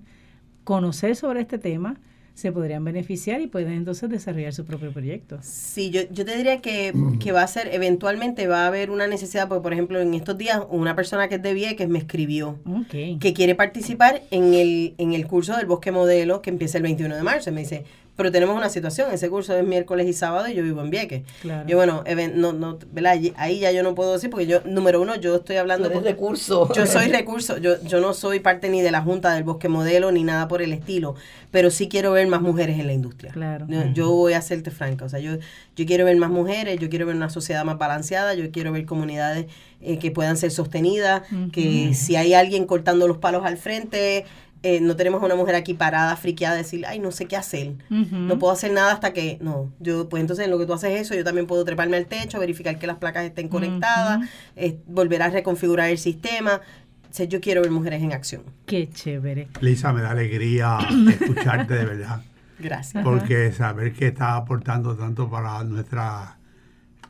conocer 0.64 1.16
sobre 1.16 1.42
este 1.42 1.58
tema, 1.58 2.00
se 2.34 2.52
podrían 2.52 2.84
beneficiar 2.84 3.42
y 3.42 3.48
pueden 3.48 3.74
entonces 3.74 4.10
desarrollar 4.10 4.54
su 4.54 4.66
propio 4.66 4.92
proyecto. 4.92 5.38
Sí, 5.42 5.90
yo, 5.90 6.02
yo 6.12 6.26
te 6.26 6.36
diría 6.36 6.62
que, 6.62 6.94
que 7.20 7.32
va 7.32 7.44
a 7.44 7.48
ser, 7.48 7.70
eventualmente 7.74 8.48
va 8.48 8.64
a 8.64 8.68
haber 8.68 8.90
una 8.90 9.08
necesidad, 9.08 9.48
porque 9.48 9.62
por 9.62 9.74
ejemplo 9.74 10.00
en 10.00 10.14
estos 10.14 10.38
días 10.38 10.62
una 10.70 10.96
persona 10.96 11.28
que 11.28 11.36
es 11.36 11.42
de 11.42 11.54
Vieques 11.54 11.90
me 11.90 12.00
escribió 12.00 12.60
que 12.90 13.34
quiere 13.34 13.56
participar 13.56 14.24
en 14.32 14.54
el, 14.54 14.94
en 14.98 15.14
el 15.14 15.28
curso 15.28 15.56
del 15.56 15.66
Bosque 15.66 15.92
Modelo 15.92 16.42
que 16.42 16.50
empieza 16.50 16.78
el 16.78 16.84
21 16.84 17.16
de 17.16 17.24
marzo. 17.24 17.50
Y 17.50 17.54
me 17.54 17.62
dice, 17.62 17.84
pero 18.22 18.32
tenemos 18.32 18.56
una 18.56 18.70
situación, 18.70 19.12
ese 19.12 19.30
curso 19.32 19.58
es 19.58 19.66
miércoles 19.66 20.08
y 20.08 20.14
sábado 20.14 20.48
y 20.48 20.54
yo 20.54 20.62
vivo 20.62 20.82
en 20.82 20.92
Vieques. 20.92 21.24
Claro. 21.42 21.68
Yo, 21.68 21.76
bueno, 21.76 22.04
no, 22.36 22.54
no, 22.54 22.78
¿verdad? 22.92 23.18
Ahí 23.36 23.60
ya 23.60 23.72
yo 23.72 23.82
no 23.82 23.96
puedo 23.96 24.14
decir, 24.14 24.30
porque 24.30 24.46
yo, 24.46 24.62
número 24.64 25.02
uno, 25.02 25.16
yo 25.16 25.38
estoy 25.38 25.56
Tú 25.56 25.60
hablando... 25.62 25.88
eres 25.88 25.98
con- 25.98 26.06
recurso. 26.06 26.74
Yo 26.76 26.86
soy 26.86 27.08
recurso, 27.12 27.58
yo, 27.58 27.82
yo 27.84 28.00
no 28.00 28.14
soy 28.14 28.40
parte 28.40 28.70
ni 28.70 28.82
de 28.82 28.92
la 28.92 29.02
Junta 29.02 29.34
del 29.34 29.44
Bosque 29.44 29.70
Modelo 29.70 30.12
ni 30.12 30.24
nada 30.24 30.48
por 30.48 30.62
el 30.62 30.72
estilo, 30.72 31.16
pero 31.50 31.72
sí 31.72 31.88
quiero 31.90 32.12
ver 32.12 32.28
más 32.28 32.42
mujeres 32.42 32.80
en 32.80 32.86
la 32.86 32.94
industria. 32.94 33.32
Claro. 33.32 33.66
Yo 33.94 34.12
voy 34.12 34.34
a 34.34 34.42
serte 34.42 34.70
franca, 34.70 35.06
o 35.06 35.10
sea, 35.10 35.20
yo, 35.20 35.38
yo 35.76 35.86
quiero 35.88 36.06
ver 36.06 36.16
más 36.18 36.30
mujeres, 36.30 36.80
yo 36.80 36.90
quiero 36.90 37.08
ver 37.08 37.16
una 37.16 37.30
sociedad 37.32 37.66
más 37.66 37.78
balanceada, 37.80 38.36
yo 38.36 38.52
quiero 38.52 38.72
ver 38.72 38.86
comunidades 38.86 39.48
eh, 39.82 39.98
que 39.98 40.12
puedan 40.12 40.38
ser 40.38 40.52
sostenidas, 40.52 41.24
que 41.52 41.94
si 41.96 42.16
hay 42.16 42.36
alguien 42.36 42.66
cortando 42.66 43.08
los 43.08 43.18
palos 43.18 43.44
al 43.46 43.58
frente, 43.58 44.26
eh, 44.64 44.80
no 44.80 44.96
tenemos 44.96 45.22
a 45.22 45.26
una 45.26 45.36
mujer 45.36 45.56
aquí 45.56 45.74
parada, 45.74 46.16
friqueada, 46.16 46.56
decir, 46.56 46.86
ay, 46.86 47.00
no 47.00 47.12
sé 47.12 47.26
qué 47.26 47.36
hacer. 47.36 47.74
No 47.90 48.38
puedo 48.38 48.54
hacer 48.54 48.72
nada 48.72 48.94
hasta 48.94 49.12
que, 49.14 49.38
no, 49.42 49.72
yo, 49.80 50.08
pues 50.08 50.22
entonces 50.22 50.46
en 50.46 50.52
lo 50.52 50.60
que 50.60 50.66
tú 50.66 50.74
haces 50.74 51.00
eso, 51.02 51.16
yo 51.16 51.24
también 51.24 51.48
puedo 51.48 51.66
treparme 51.66 51.98
al 51.98 52.06
techo, 52.06 52.40
verificar 52.40 52.78
que 52.78 52.86
las 52.88 52.98
placas 52.98 53.26
estén 53.26 53.48
conectadas, 53.48 54.22
eh, 54.56 54.78
volver 54.86 55.24
a 55.24 55.30
reconfigurar 55.30 55.90
el 55.90 55.98
sistema. 55.98 56.62
O 57.10 57.14
sea, 57.14 57.26
yo 57.26 57.42
quiero 57.42 57.62
ver 57.62 57.72
mujeres 57.72 58.02
en 58.04 58.14
acción. 58.14 58.44
Qué 58.66 58.88
chévere. 58.90 59.48
Lisa, 59.62 59.92
me 59.94 60.02
da 60.02 60.12
alegría 60.12 60.78
escucharte 61.10 61.74
de 61.74 61.86
verdad, 61.86 62.22
Gracias. 62.60 63.04
porque 63.04 63.52
saber 63.52 63.94
que 63.94 64.08
estás 64.08 64.34
aportando 64.34 64.96
tanto 64.96 65.30
para 65.30 65.64
nuestra 65.64 66.38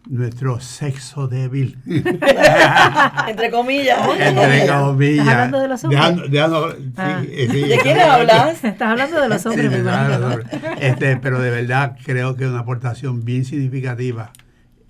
nuestro 0.09 0.59
sexo 0.59 1.27
débil. 1.27 1.77
Entre 1.85 3.51
comillas. 3.51 3.99
Entre 4.19 4.67
comillas. 4.67 5.17
¿Estás 5.19 5.27
hablando 5.33 5.59
de 5.59 5.67
los 5.67 5.83
hombres? 5.83 6.01
Dejando- 6.01 6.27
dejando- 6.27 6.71
sí, 6.75 6.91
Ah. 6.97 7.21
sí, 7.23 7.61
¿De 7.61 7.79
quiénes 7.81 8.03
hablas? 8.03 8.63
Estás 8.63 8.89
hablando 8.89 9.21
de 9.21 9.29
los 9.29 9.45
hombres, 9.45 9.83
¿no? 9.83 10.19
sobre- 10.31 10.45
este, 10.81 11.17
pero 11.17 11.39
de 11.39 11.49
verdad 11.51 11.97
creo 12.05 12.35
que 12.35 12.43
es 12.45 12.49
una 12.49 12.59
aportación 12.59 13.23
bien 13.23 13.45
significativa 13.45 14.31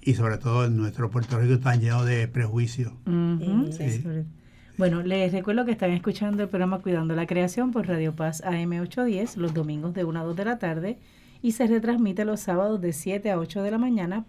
y 0.01 0.13
sobre 0.15 0.37
todo 0.37 0.65
en 0.65 0.77
nuestro 0.77 1.09
Puerto 1.11 1.37
Rico 1.39 1.59
tan 1.59 1.79
lleno 1.81 2.03
de 2.05 2.27
prejuicios. 2.27 2.91
Sí. 3.77 4.01
sobre- 4.01 4.25
Bueno, 4.77 5.03
les 5.03 5.31
recuerdo 5.31 5.65
que 5.65 5.71
están 5.71 5.91
escuchando 5.91 6.41
el 6.43 6.49
programa 6.49 6.79
Cuidando 6.79 7.15
la 7.15 7.27
Creación 7.27 7.71
por 7.71 7.87
Radio 7.87 8.15
Paz 8.15 8.41
AM810 8.43 9.35
los 9.35 9.53
domingos 9.53 9.93
de 9.93 10.03
1 10.05 10.19
a 10.19 10.23
2 10.23 10.35
de 10.35 10.45
la 10.45 10.57
tarde 10.57 10.97
y 11.43 11.51
se 11.51 11.67
retransmite 11.67 12.25
los 12.25 12.39
sábados 12.39 12.81
de 12.81 12.93
7 12.93 13.29
a 13.29 13.37
8 13.37 13.61
de 13.61 13.71
la 13.71 13.77
mañana 13.77 14.25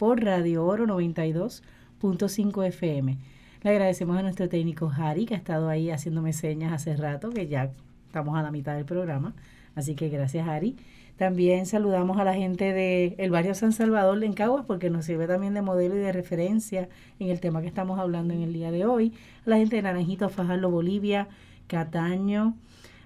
por 0.00 0.24
Radio 0.24 0.64
Oro 0.64 0.86
92.5 0.86 2.66
FM. 2.68 3.18
Le 3.60 3.70
agradecemos 3.70 4.16
a 4.16 4.22
nuestro 4.22 4.48
técnico 4.48 4.90
Harry 4.96 5.26
que 5.26 5.34
ha 5.34 5.36
estado 5.36 5.68
ahí 5.68 5.90
haciéndome 5.90 6.32
señas 6.32 6.72
hace 6.72 6.96
rato, 6.96 7.28
que 7.28 7.48
ya 7.48 7.70
estamos 8.06 8.38
a 8.38 8.42
la 8.42 8.50
mitad 8.50 8.74
del 8.76 8.86
programa. 8.86 9.34
Así 9.74 9.94
que 9.94 10.08
gracias 10.08 10.48
Harry. 10.48 10.74
También 11.18 11.66
saludamos 11.66 12.16
a 12.18 12.24
la 12.24 12.32
gente 12.32 12.72
del 12.72 13.14
el 13.18 13.30
barrio 13.30 13.54
San 13.54 13.74
Salvador 13.74 14.20
de 14.20 14.24
Encaguas 14.24 14.64
porque 14.66 14.88
nos 14.88 15.04
sirve 15.04 15.26
también 15.26 15.52
de 15.52 15.60
modelo 15.60 15.94
y 15.94 15.98
de 15.98 16.12
referencia 16.12 16.88
en 17.18 17.28
el 17.28 17.40
tema 17.40 17.60
que 17.60 17.68
estamos 17.68 17.98
hablando 17.98 18.32
en 18.32 18.40
el 18.40 18.54
día 18.54 18.70
de 18.70 18.86
hoy. 18.86 19.12
A 19.44 19.50
la 19.50 19.58
gente 19.58 19.76
de 19.76 19.82
Naranjito, 19.82 20.30
Fajardo, 20.30 20.70
Bolivia, 20.70 21.28
Cataño, 21.66 22.54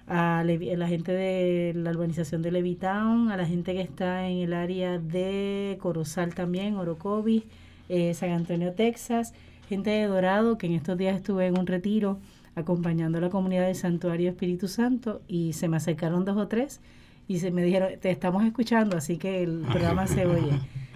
a 0.07 0.43
Levi- 0.45 0.75
la 0.75 0.87
gente 0.87 1.11
de 1.11 1.73
la 1.75 1.91
urbanización 1.91 2.41
de 2.41 2.51
Levitown, 2.51 3.31
a 3.31 3.37
la 3.37 3.45
gente 3.45 3.73
que 3.73 3.81
está 3.81 4.27
en 4.27 4.37
el 4.39 4.53
área 4.53 4.99
de 4.99 5.77
Corozal 5.81 6.33
también, 6.35 6.75
Orocovis, 6.75 7.43
eh, 7.89 8.13
San 8.13 8.29
Antonio, 8.31 8.73
Texas, 8.73 9.33
gente 9.67 9.89
de 9.89 10.03
Dorado, 10.05 10.57
que 10.57 10.67
en 10.67 10.73
estos 10.73 10.97
días 10.97 11.15
estuve 11.15 11.47
en 11.47 11.57
un 11.57 11.65
retiro 11.67 12.19
acompañando 12.55 13.17
a 13.17 13.21
la 13.21 13.29
comunidad 13.29 13.65
del 13.65 13.75
Santuario 13.75 14.29
Espíritu 14.29 14.67
Santo 14.67 15.21
y 15.27 15.53
se 15.53 15.67
me 15.67 15.77
acercaron 15.77 16.23
dos 16.23 16.37
o 16.37 16.47
tres 16.47 16.81
y 17.27 17.39
se 17.39 17.49
me 17.51 17.63
dijeron, 17.63 17.89
te 17.99 18.11
estamos 18.11 18.43
escuchando, 18.45 18.95
así 18.97 19.17
que 19.17 19.41
el 19.43 19.59
programa 19.71 20.05
se 20.07 20.25
oye. 20.25 20.51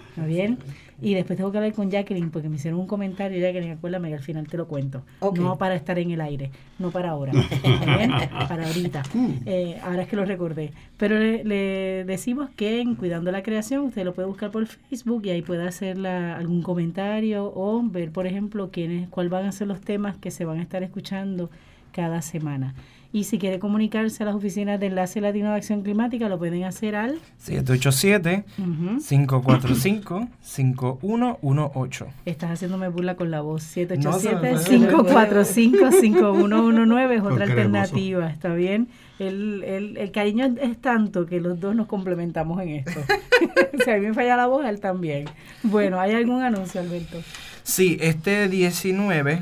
¿Está 0.09 0.25
bien? 0.25 0.57
Y 1.01 1.13
después 1.13 1.37
tengo 1.37 1.51
que 1.51 1.57
hablar 1.57 1.73
con 1.73 1.89
Jacqueline 1.89 2.29
porque 2.29 2.49
me 2.49 2.57
hicieron 2.57 2.79
un 2.79 2.87
comentario, 2.87 3.39
Jacqueline, 3.39 3.71
acuérdame 3.71 4.09
que 4.09 4.15
al 4.15 4.23
final 4.23 4.47
te 4.47 4.57
lo 4.57 4.67
cuento. 4.67 5.03
No 5.43 5.57
para 5.57 5.75
estar 5.75 5.97
en 5.99 6.11
el 6.11 6.21
aire, 6.21 6.51
no 6.77 6.91
para 6.91 7.11
ahora. 7.11 7.31
Para 8.47 8.67
ahorita. 8.67 9.03
Eh, 9.45 9.77
ahora 9.83 10.03
es 10.03 10.07
que 10.07 10.15
lo 10.15 10.25
recordé. 10.25 10.71
Pero 10.97 11.17
le, 11.17 11.43
le 11.43 12.03
decimos 12.05 12.49
que 12.55 12.81
en 12.81 12.95
Cuidando 12.95 13.31
la 13.31 13.43
Creación 13.43 13.85
usted 13.85 14.03
lo 14.03 14.13
puede 14.13 14.27
buscar 14.27 14.51
por 14.51 14.65
Facebook 14.67 15.25
y 15.25 15.29
ahí 15.29 15.41
puede 15.41 15.67
hacer 15.67 15.97
la- 15.97 16.35
algún 16.35 16.61
comentario 16.61 17.51
o 17.55 17.81
ver, 17.83 18.11
por 18.11 18.27
ejemplo, 18.27 18.69
quiénes, 18.71 19.07
cuáles 19.09 19.31
van 19.31 19.45
a 19.45 19.51
ser 19.51 19.67
los 19.67 19.81
temas 19.81 20.17
que 20.17 20.31
se 20.31 20.45
van 20.45 20.59
a 20.59 20.61
estar 20.61 20.83
escuchando 20.83 21.49
cada 21.91 22.21
semana. 22.21 22.73
Y 23.11 23.23
si 23.23 23.39
quiere 23.39 23.57
comunicarse 23.57 24.21
a 24.21 24.27
las 24.27 24.35
oficinas 24.35 24.79
de 24.79 24.85
Enlace 24.85 25.19
Latino 25.19 25.49
de 25.49 25.55
Acción 25.55 25.81
Climática, 25.81 26.29
lo 26.29 26.37
pueden 26.37 26.63
hacer 26.63 26.95
al... 26.95 27.17
787 27.39 28.45
Ujú. 28.59 28.99
545 29.07 30.27
5118. 30.41 32.07
Estás 32.25 32.51
haciéndome 32.51 32.87
burla 32.89 33.15
con 33.15 33.31
la 33.31 33.41
voz. 33.41 33.63
No, 33.97 34.13
se 34.13 34.35
me 34.35 34.53
787-545-5119 34.55 37.11
es 37.11 37.21
otra 37.23 37.45
alternativa, 37.45 38.29
¿está 38.29 38.53
bien? 38.53 38.89
El, 39.17 39.63
el, 39.63 39.97
el 39.97 40.11
cariño 40.11 40.45
es 40.61 40.77
tanto 40.77 41.25
que 41.25 41.41
los 41.41 41.59
dos 41.59 41.75
nos 41.75 41.87
complementamos 41.87 42.61
en 42.61 42.69
esto. 42.69 43.01
si 43.83 43.89
a 43.89 43.95
mí 43.97 44.05
me 44.07 44.13
falla 44.13 44.37
la 44.37 44.45
voz, 44.45 44.63
él 44.65 44.79
también. 44.79 45.25
Bueno, 45.63 45.99
¿hay 45.99 46.13
algún 46.13 46.43
anuncio, 46.43 46.79
Alberto? 46.79 47.17
Sí, 47.63 47.97
este 48.01 48.47
19 48.47 49.41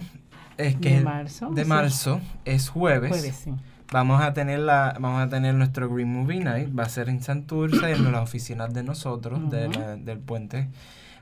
es 0.57 0.75
que 0.75 0.97
¿De 0.97 1.01
marzo? 1.01 1.49
de 1.51 1.63
Sí. 1.63 1.69
marzo 1.69 2.21
es 2.45 2.69
jueves. 2.69 3.09
Jueves, 3.11 3.35
sí. 3.43 3.53
Vamos 3.91 4.21
a 4.21 4.33
tener 4.33 4.59
la, 4.59 4.97
vamos 4.99 5.21
a 5.21 5.29
tener 5.29 5.55
nuestro 5.55 5.89
Green 5.89 6.11
Movie 6.11 6.43
Night, 6.43 6.77
va 6.77 6.83
a 6.83 6.89
ser 6.89 7.07
en 7.09 7.21
Santurce, 7.21 7.91
en 7.91 8.11
las 8.11 8.21
oficinas 8.21 8.73
de 8.73 8.83
nosotros, 8.83 9.49
de 9.49 9.67
Ujú. 9.67 9.79
la- 9.79 9.95
del 9.95 10.19
puente. 10.19 10.67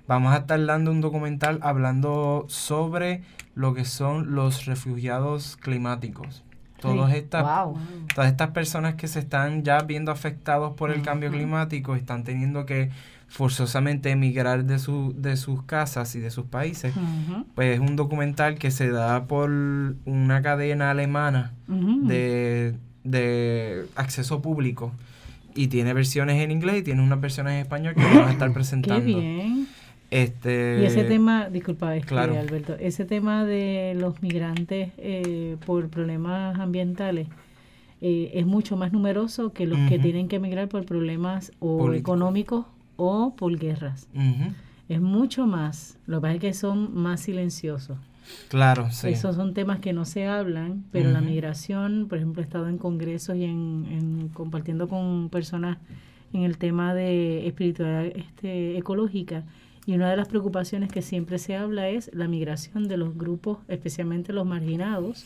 Vamos 0.08 0.34
a 0.34 0.38
estar 0.38 0.64
dando 0.66 0.92
un 0.92 1.02
documental 1.02 1.60
hablando 1.62 2.46
sobre 2.48 3.22
lo 3.56 3.74
que 3.74 3.86
son 3.86 4.34
los 4.36 4.66
refugiados 4.66 5.58
climáticos. 5.58 6.44
Todas 6.80 7.14
estas, 7.14 7.44
Wow. 7.44 7.78
todas 8.14 8.30
estas 8.30 8.50
personas 8.52 8.96
que 8.96 9.08
se 9.08 9.20
están 9.20 9.64
ya 9.64 9.80
viendo 9.82 10.12
afectados 10.12 10.74
por 10.76 10.92
el 10.92 11.02
cambio 11.02 11.32
climático 11.32 11.96
están 11.96 12.24
teniendo 12.24 12.66
que 12.66 12.92
forzosamente 13.36 14.12
emigrar 14.12 14.64
de, 14.64 14.80
su, 14.80 15.14
de 15.18 15.36
sus 15.36 15.62
casas 15.64 16.16
y 16.16 16.22
de 16.22 16.32
sus 16.32 16.46
países. 16.46 16.94
Pues 17.54 17.74
es 17.76 17.80
un 17.82 17.98
documental 17.98 18.56
que 18.58 18.72
se 18.72 18.90
da 18.90 19.26
por 19.26 19.50
una 19.50 20.42
cadena 20.42 20.90
alemana 20.92 21.52
de, 21.68 22.76
de 23.04 23.88
acceso 23.96 24.42
público 24.42 24.94
y 25.54 25.68
tiene 25.68 25.94
versiones 25.94 26.42
en 26.42 26.52
inglés 26.52 26.80
y 26.80 26.84
tiene 26.84 27.02
unas 27.04 27.20
versiones 27.20 27.56
en 27.56 27.60
español 27.60 27.94
que 27.96 28.04
vamos 28.04 28.28
a 28.30 28.32
estar 28.32 28.48
Qué 28.48 28.54
presentando. 28.54 29.04
bien. 29.06 29.68
Este, 30.12 30.80
Y 30.82 30.86
ese 30.86 31.04
tema, 31.04 31.50
disculpa, 31.50 31.94
este, 31.94 32.08
claro. 32.08 32.40
Alberto, 32.40 32.78
ese 32.80 33.04
tema 33.04 33.44
de 33.44 33.98
los 34.00 34.22
migrantes 34.22 34.92
eh, 34.98 35.58
por 35.66 35.90
problemas 35.90 36.58
ambientales 36.58 37.28
eh, 38.00 38.32
es 38.34 38.46
mucho 38.46 38.78
más 38.78 38.94
numeroso 38.94 39.52
que 39.52 39.66
los 39.66 39.80
que 39.90 40.00
tienen 40.00 40.30
que 40.30 40.38
emigrar 40.38 40.70
por 40.70 40.86
problemas 40.86 41.52
o 41.60 41.92
económicos 41.92 42.66
o 42.98 43.36
por 43.36 43.58
guerras. 43.58 44.08
Es 44.88 45.02
mucho 45.02 45.48
más. 45.48 45.98
Lo 46.06 46.18
que 46.18 46.22
pasa 46.22 46.34
es 46.36 46.40
que 46.40 46.54
son 46.54 46.96
más 46.96 47.22
silenciosos. 47.22 47.98
Claro, 48.50 48.92
sí. 48.92 49.10
Esos 49.10 49.36
son 49.36 49.54
temas 49.54 49.80
que 49.80 49.94
no 49.94 50.06
se 50.06 50.28
hablan, 50.28 50.84
pero 50.92 51.12
la 51.12 51.22
migración, 51.22 52.08
por 52.08 52.18
ejemplo, 52.18 52.42
he 52.42 52.46
estado 52.46 52.68
en 52.68 52.78
congresos 52.78 53.36
y 53.36 53.44
en, 53.44 53.86
en 53.90 54.30
compartiendo 54.30 54.88
con 54.88 55.30
personas 55.30 55.78
en 56.34 56.44
el 56.44 56.58
tema 56.58 56.94
de 56.94 57.48
espiritualidad 57.48 58.06
este, 58.06 58.78
ecológica. 58.78 59.44
Y 59.88 59.94
una 59.94 60.10
de 60.10 60.18
las 60.18 60.28
preocupaciones 60.28 60.92
que 60.92 61.02
siempre 61.02 61.38
se 61.38 61.56
habla 61.56 61.90
es 61.90 62.10
la 62.14 62.28
migración 62.28 62.88
de 62.88 62.98
los 62.98 63.16
grupos, 63.16 63.60
especialmente 63.68 64.34
los 64.34 64.46
marginados, 64.46 65.26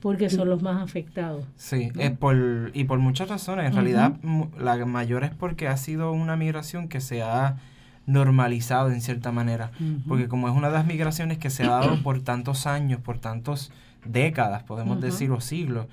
porque 0.00 0.30
son 0.30 0.48
los 0.48 0.62
más 0.62 0.82
afectados. 0.82 1.44
Sí, 1.56 1.90
es 1.98 2.10
por, 2.12 2.70
y 2.72 2.84
por 2.84 2.98
muchas 2.98 3.28
razones. 3.28 3.66
En 3.66 3.74
realidad, 3.74 4.16
la 4.58 4.84
mayor 4.86 5.24
es 5.24 5.30
porque 5.30 5.68
ha 5.68 5.76
sido 5.76 6.12
una 6.12 6.36
migración 6.36 6.88
que 6.88 7.00
se 7.00 7.22
ha 7.22 7.58
normalizado 8.06 8.90
en 8.90 9.00
cierta 9.00 9.30
manera. 9.30 9.72
Porque 10.08 10.26
como 10.26 10.48
es 10.48 10.54
una 10.54 10.68
de 10.68 10.74
las 10.74 10.86
migraciones 10.86 11.38
que 11.38 11.50
se 11.50 11.64
ha 11.64 11.70
dado 11.70 12.02
por 12.02 12.20
tantos 12.22 12.66
años, 12.66 13.00
por 13.00 13.18
tantas 13.18 13.70
décadas, 14.04 14.62
podemos 14.62 15.00
decir, 15.00 15.30
o 15.30 15.40
siglos, 15.40 15.86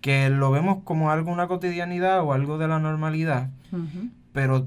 que 0.00 0.30
lo 0.30 0.50
vemos 0.50 0.78
como 0.84 1.10
algo, 1.10 1.30
una 1.30 1.46
cotidianidad 1.48 2.22
o 2.22 2.32
algo 2.32 2.58
de 2.58 2.66
la 2.66 2.78
normalidad, 2.78 3.50
pero 4.32 4.66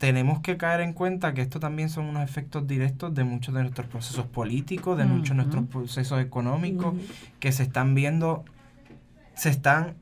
tenemos 0.00 0.40
que 0.40 0.56
caer 0.56 0.80
en 0.80 0.94
cuenta 0.94 1.34
que 1.34 1.42
esto 1.42 1.60
también 1.60 1.90
son 1.90 2.06
unos 2.06 2.24
efectos 2.24 2.66
directos 2.66 3.14
de 3.14 3.22
muchos 3.22 3.54
de 3.54 3.60
nuestros 3.60 3.86
procesos 3.86 4.24
políticos, 4.24 4.96
de 4.96 5.04
muchos 5.04 5.36
de 5.36 5.42
nuestros 5.42 5.66
procesos 5.66 6.22
económicos, 6.22 6.94
que 7.38 7.52
se 7.52 7.64
están 7.64 7.94
viendo, 7.94 8.46
se 9.34 9.50
están 9.50 9.96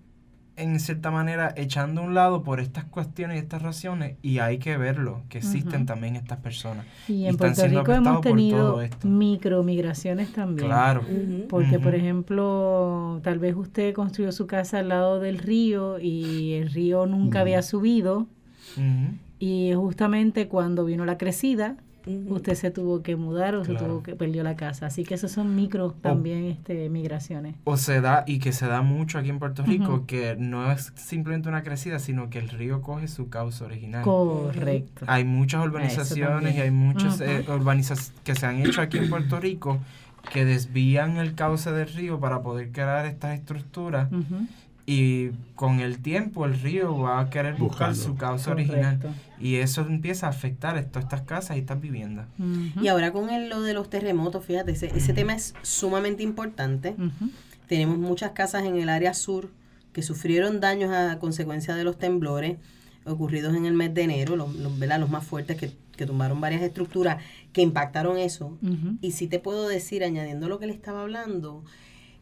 en 0.55 0.79
cierta 0.79 1.11
manera 1.11 1.53
echando 1.57 2.01
a 2.01 2.05
un 2.05 2.15
lado 2.15 2.45
por 2.45 2.61
estas 2.61 2.85
cuestiones 2.85 3.39
y 3.39 3.41
estas 3.41 3.61
razones 3.63 4.15
y 4.23 4.39
hay 4.39 4.59
que 4.59 4.77
verlo, 4.77 5.23
que 5.29 5.39
existen 5.39 5.85
también 5.85 6.15
estas 6.15 6.39
personas. 6.39 6.87
Y 7.09 7.15
Y 7.15 7.25
en 7.25 7.31
están 7.31 7.55
Puerto 7.55 7.67
Rico 7.67 7.93
hemos 7.93 8.21
tenido 8.21 8.81
micromigraciones 9.03 10.33
también. 10.33 10.69
Claro. 10.69 11.03
Porque, 11.49 11.81
por 11.81 11.97
ejemplo, 11.97 13.21
tal 13.25 13.41
vez 13.41 13.57
usted 13.57 13.95
construyó 13.95 14.31
su 14.31 14.47
casa 14.47 14.79
al 14.79 14.91
lado 14.91 15.19
del 15.19 15.39
río 15.39 15.99
y 15.99 16.53
el 16.53 16.71
río 16.71 17.05
nunca 17.07 17.41
había 17.41 17.63
subido. 17.63 18.29
Y 19.39 19.73
justamente 19.75 20.49
cuando 20.49 20.85
vino 20.85 21.05
la 21.05 21.19
crecida, 21.19 21.77
usted 22.29 22.55
se 22.55 22.71
tuvo 22.71 23.03
que 23.03 23.17
mudar 23.17 23.55
o 23.55 23.65
se 23.65 23.75
tuvo 23.75 24.03
que 24.03 24.17
perdió 24.17 24.43
la 24.43 24.57
casa. 24.57 24.87
Así 24.87 25.05
que 25.05 25.15
esos 25.15 25.31
son 25.31 25.55
micro 25.55 25.93
también 25.93 26.45
este 26.45 26.89
migraciones. 26.89 27.57
O 27.65 27.77
se 27.77 28.01
da, 28.01 28.25
y 28.27 28.39
que 28.39 28.53
se 28.53 28.67
da 28.67 28.83
mucho 28.83 29.19
aquí 29.19 29.29
en 29.29 29.39
Puerto 29.39 29.63
Rico, 29.63 30.07
que 30.07 30.37
no 30.37 30.71
es 30.73 30.93
simplemente 30.97 31.49
una 31.49 31.63
crecida, 31.63 31.99
sino 31.99 32.31
que 32.31 32.39
el 32.39 32.49
río 32.49 32.83
coge 32.83 33.09
su 33.09 33.29
causa 33.29 33.65
original. 33.65 34.03
Correcto. 34.03 35.05
Hay 35.09 35.25
muchas 35.25 35.65
urbanizaciones 35.65 36.57
y 36.57 36.61
hay 36.61 36.71
muchas 36.71 37.21
eh, 37.21 37.45
urbanizaciones 37.49 38.13
que 38.25 38.35
se 38.35 38.47
han 38.47 38.65
hecho 38.65 38.81
aquí 38.81 38.99
en 38.99 39.11
Puerto 39.11 39.39
Rico 39.39 39.79
que 40.33 40.45
desvían 40.45 41.17
el 41.17 41.35
cauce 41.35 41.73
del 41.73 41.89
río 41.89 42.21
para 42.21 42.43
poder 42.43 42.71
crear 42.71 43.07
estas 43.07 43.39
estructuras. 43.39 44.09
Y 44.91 45.33
con 45.55 45.81
el 45.81 45.99
tiempo 45.99 46.47
el 46.47 46.59
río 46.59 46.97
va 46.97 47.21
a 47.21 47.29
querer 47.29 47.57
buscar 47.57 47.91
Buscando. 47.91 48.15
su 48.15 48.17
cauce 48.17 48.51
original 48.51 48.99
y 49.39 49.57
eso 49.57 49.83
empieza 49.83 50.27
a 50.29 50.31
afectar 50.31 50.79
esto- 50.79 50.99
estas 50.99 51.21
casas 51.23 51.59
y 51.59 51.61
estas 51.61 51.79
viviendas. 51.79 52.27
Y 52.81 52.89
ahora 52.89 53.13
con 53.13 53.29
el, 53.29 53.51
lo 53.51 53.61
de 53.61 53.75
los 53.75 53.91
terremotos, 53.91 54.47
fíjate, 54.47 54.73
ese, 54.73 54.87
ese 54.97 55.13
tema 55.13 55.35
es 55.35 55.53
sumamente 55.61 56.23
importante. 56.23 56.97
Tenemos 57.67 57.99
muchas 57.99 58.31
casas 58.31 58.65
en 58.65 58.77
el 58.79 58.89
área 58.89 59.13
sur 59.13 59.51
que 59.93 60.03
sufrieron 60.03 60.59
daños 60.61 60.91
a 60.91 61.19
consecuencia 61.19 61.75
de 61.75 61.85
los 61.85 61.99
temblores 61.99 62.57
ocurridos 63.05 63.55
en 63.55 63.67
el 63.67 63.75
mes 63.75 63.93
de 63.93 64.03
enero, 64.05 64.37
los, 64.37 64.55
los, 64.55 64.79
¿verdad? 64.79 65.01
los 65.01 65.11
más 65.11 65.25
fuertes 65.25 65.57
que, 65.59 65.71
que 65.97 66.07
tumbaron 66.07 66.41
varias 66.41 66.63
estructuras 66.63 67.23
que 67.53 67.61
impactaron 67.61 68.17
eso. 68.17 68.57
Y 69.03 69.11
sí 69.13 69.27
te 69.29 69.39
puedo 69.39 69.69
decir, 69.69 70.03
añadiendo 70.03 70.49
lo 70.49 70.59
que 70.59 70.67
le 70.67 70.73
estaba 70.73 71.03
hablando, 71.03 71.63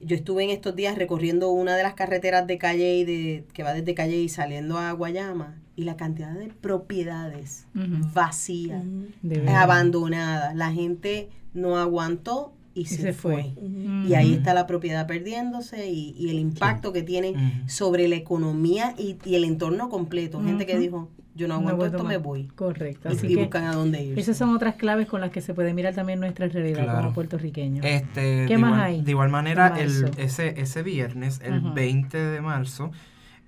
yo 0.01 0.17
estuve 0.17 0.45
en 0.45 0.51
estos 0.51 0.77
días 0.77 0.97
recorriendo 0.97 1.51
una 1.51 1.77
de 1.77 1.83
las 1.83 1.95
carreteras 1.95 2.47
de 2.47 2.59
calle 2.59 2.97
y 2.97 3.05
de, 3.05 3.45
que 3.53 3.63
va 3.63 3.73
desde 3.73 3.95
calle 3.95 4.17
y 4.19 4.29
saliendo 4.29 4.79
a 4.79 4.93
Guayama 4.93 5.57
y 5.75 5.85
la 5.85 5.97
cantidad 5.97 6.33
de 6.35 6.49
propiedades 6.49 7.67
vacías, 8.15 8.85
Ujú. 8.85 9.07
De 9.23 9.39
verdad. 9.41 9.63
abandonadas. 9.63 10.55
La 10.55 10.73
gente 10.73 11.29
no 11.55 11.79
aguantó 11.79 12.53
y, 12.77 12.83
Y 12.83 12.85
se, 12.87 13.03
se 13.03 13.13
fue. 13.13 13.55
Y 14.07 14.15
ahí 14.15 14.35
está 14.35 14.53
la 14.55 14.67
propiedad 14.67 15.07
perdiéndose 15.07 15.89
y, 15.91 16.15
y 16.19 16.29
el 16.31 16.39
impacto 16.39 16.93
que 16.93 17.03
tiene 17.03 17.63
sobre 17.67 18.07
la 18.07 18.17
economía 18.17 18.95
y, 18.99 19.17
y 19.25 19.35
el 19.35 19.45
entorno 19.45 19.89
completo. 19.89 20.43
Gente 20.43 20.67
que 20.67 20.79
dijo, 20.79 21.09
yo 21.35 21.49
no 21.49 21.55
aguanto 21.55 21.87
esto, 21.87 22.05
me 22.05 22.19
voy. 22.19 22.49
Correcto. 22.55 23.09
Y, 23.11 23.17
Así 23.17 23.27
y 23.27 23.35
que 23.35 23.41
buscan 23.43 23.65
a 23.65 23.73
dónde 23.73 24.03
ir. 24.03 24.19
esas 24.19 24.37
son 24.37 24.55
otras 24.55 24.75
claves 24.77 25.07
con 25.07 25.21
las 25.21 25.31
que 25.31 25.41
se 25.41 25.53
puede 25.55 25.75
mirar 25.75 25.95
también 25.95 26.21
nuestra 26.21 26.47
realidad 26.49 26.85
Claro. 26.85 26.99
como 27.01 27.13
puertorriqueños. 27.15 27.85
Este, 27.85 28.45
¿Qué 28.47 28.55
de 28.55 28.59
más 28.59 28.71
igual, 28.73 28.81
hay 28.83 29.03
De 29.03 29.11
igual 29.11 29.29
manera, 29.31 29.75
el, 29.79 30.11
ese, 30.19 30.61
ese 30.61 30.83
viernes, 30.83 31.41
el 31.45 31.55
Ajá. 31.55 31.73
20 31.75 32.17
de 32.19 32.41
marzo, 32.41 32.91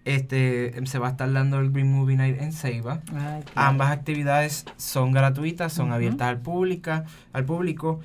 este, 0.05 0.75
se 0.87 0.99
va 0.99 1.09
a 1.09 1.11
estar 1.11 1.31
dando 1.33 1.59
el 1.61 1.71
Green 1.71 1.93
Movie 1.93 2.17
Night 2.17 2.41
en 2.41 2.53
Ceiba. 2.53 3.01
Ay, 3.15 3.43
Ambas 3.55 3.91
actividades 3.91 4.65
son 4.77 5.13
gratuitas, 5.13 5.73
son 5.73 5.93
abiertas 5.93 6.29
al 6.29 6.41
pública, 6.41 7.05
al 7.33 7.45
público 7.45 8.01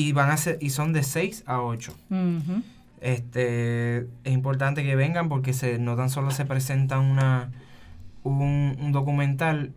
y 0.00 0.12
van 0.12 0.30
a 0.30 0.36
ser 0.36 0.58
y 0.60 0.70
son 0.70 0.92
de 0.92 1.02
6 1.02 1.42
a 1.46 1.60
8. 1.62 1.92
Ujú. 2.10 2.62
Este, 3.00 3.98
es 4.24 4.32
importante 4.32 4.82
que 4.82 4.94
vengan 4.96 5.28
porque 5.28 5.52
se, 5.52 5.78
no 5.78 5.96
tan 5.96 6.10
solo 6.10 6.30
se 6.30 6.44
presenta 6.44 6.98
una, 6.98 7.50
un, 8.22 8.76
un 8.80 8.92
documental 8.92 9.72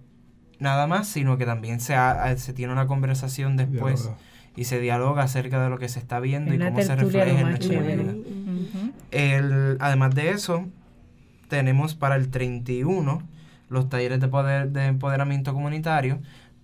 nada 0.59 0.85
más, 0.87 1.07
sino 1.07 1.37
que 1.37 1.45
también 1.45 1.79
se, 1.79 1.95
ha- 1.95 2.35
se 2.37 2.53
tiene 2.53 2.73
una 2.73 2.87
conversación 2.87 3.57
después 3.57 4.01
Dialoga. 4.03 4.21
y 4.55 4.63
se 4.65 4.79
dialoga 4.79 5.23
acerca 5.23 5.63
de 5.63 5.69
lo 5.69 5.77
que 5.79 5.89
se 5.89 5.99
está 5.99 6.19
viendo 6.19 6.53
y 6.53 6.57
cómo 6.57 6.81
se 6.83 6.95
refleja 6.95 7.39
en 7.39 7.47
nuestra 7.49 7.79
vida. 7.79 8.13
El, 9.11 9.77
además 9.79 10.13
de 10.15 10.29
eso, 10.31 10.65
tenemos 11.47 11.95
para 11.95 12.15
el 12.15 12.29
31 12.29 13.23
los 13.69 13.89
talleres 13.89 14.19
de, 14.19 14.27
poder, 14.27 14.69
de 14.69 14.85
empoderamiento 14.87 15.53
comunitario. 15.53 16.19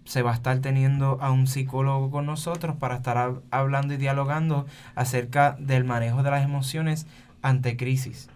Se 0.07 0.21
va 0.21 0.31
a 0.31 0.35
estar 0.35 0.57
teniendo 0.59 1.17
a 1.21 1.31
un 1.31 1.47
psicólogo 1.47 2.09
con 2.09 2.25
nosotros 2.25 2.75
para 2.77 2.95
estar 2.95 3.17
hab- 3.17 3.41
hablando 3.51 3.93
y 3.93 3.97
dialogando 3.97 4.65
acerca 4.95 5.55
del 5.59 5.83
manejo 5.83 6.23
de 6.23 6.31
las 6.31 6.43
emociones 6.43 7.05
ante 7.41 7.75
crisis. 7.77 8.29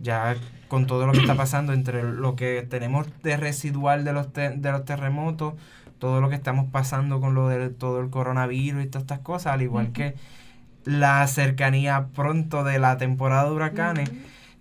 Ya 0.00 0.36
con 0.68 0.86
todo 0.86 1.06
lo 1.06 1.12
que 1.12 1.18
está 1.20 1.34
pasando 1.34 1.72
entre 1.72 2.02
lo 2.04 2.34
que 2.36 2.66
tenemos 2.68 3.06
de 3.22 3.36
residual 3.36 4.04
de 4.04 4.12
los, 4.12 4.32
te- 4.32 4.50
de 4.56 4.70
los 4.72 4.84
terremotos, 4.84 5.54
todo 5.98 6.20
lo 6.20 6.28
que 6.28 6.36
estamos 6.36 6.66
pasando 6.70 7.20
con 7.20 7.34
lo 7.34 7.48
de 7.48 7.68
todo 7.68 8.00
el 8.00 8.08
coronavirus 8.08 8.84
y 8.84 8.86
todas 8.86 9.02
estas 9.02 9.18
cosas, 9.20 9.52
al 9.52 9.62
igual 9.62 9.92
que 9.92 10.14
la 10.84 11.26
cercanía 11.26 12.06
pronto 12.14 12.64
de 12.64 12.78
la 12.78 12.96
temporada 12.96 13.44
de 13.44 13.50
huracanes, 13.50 14.10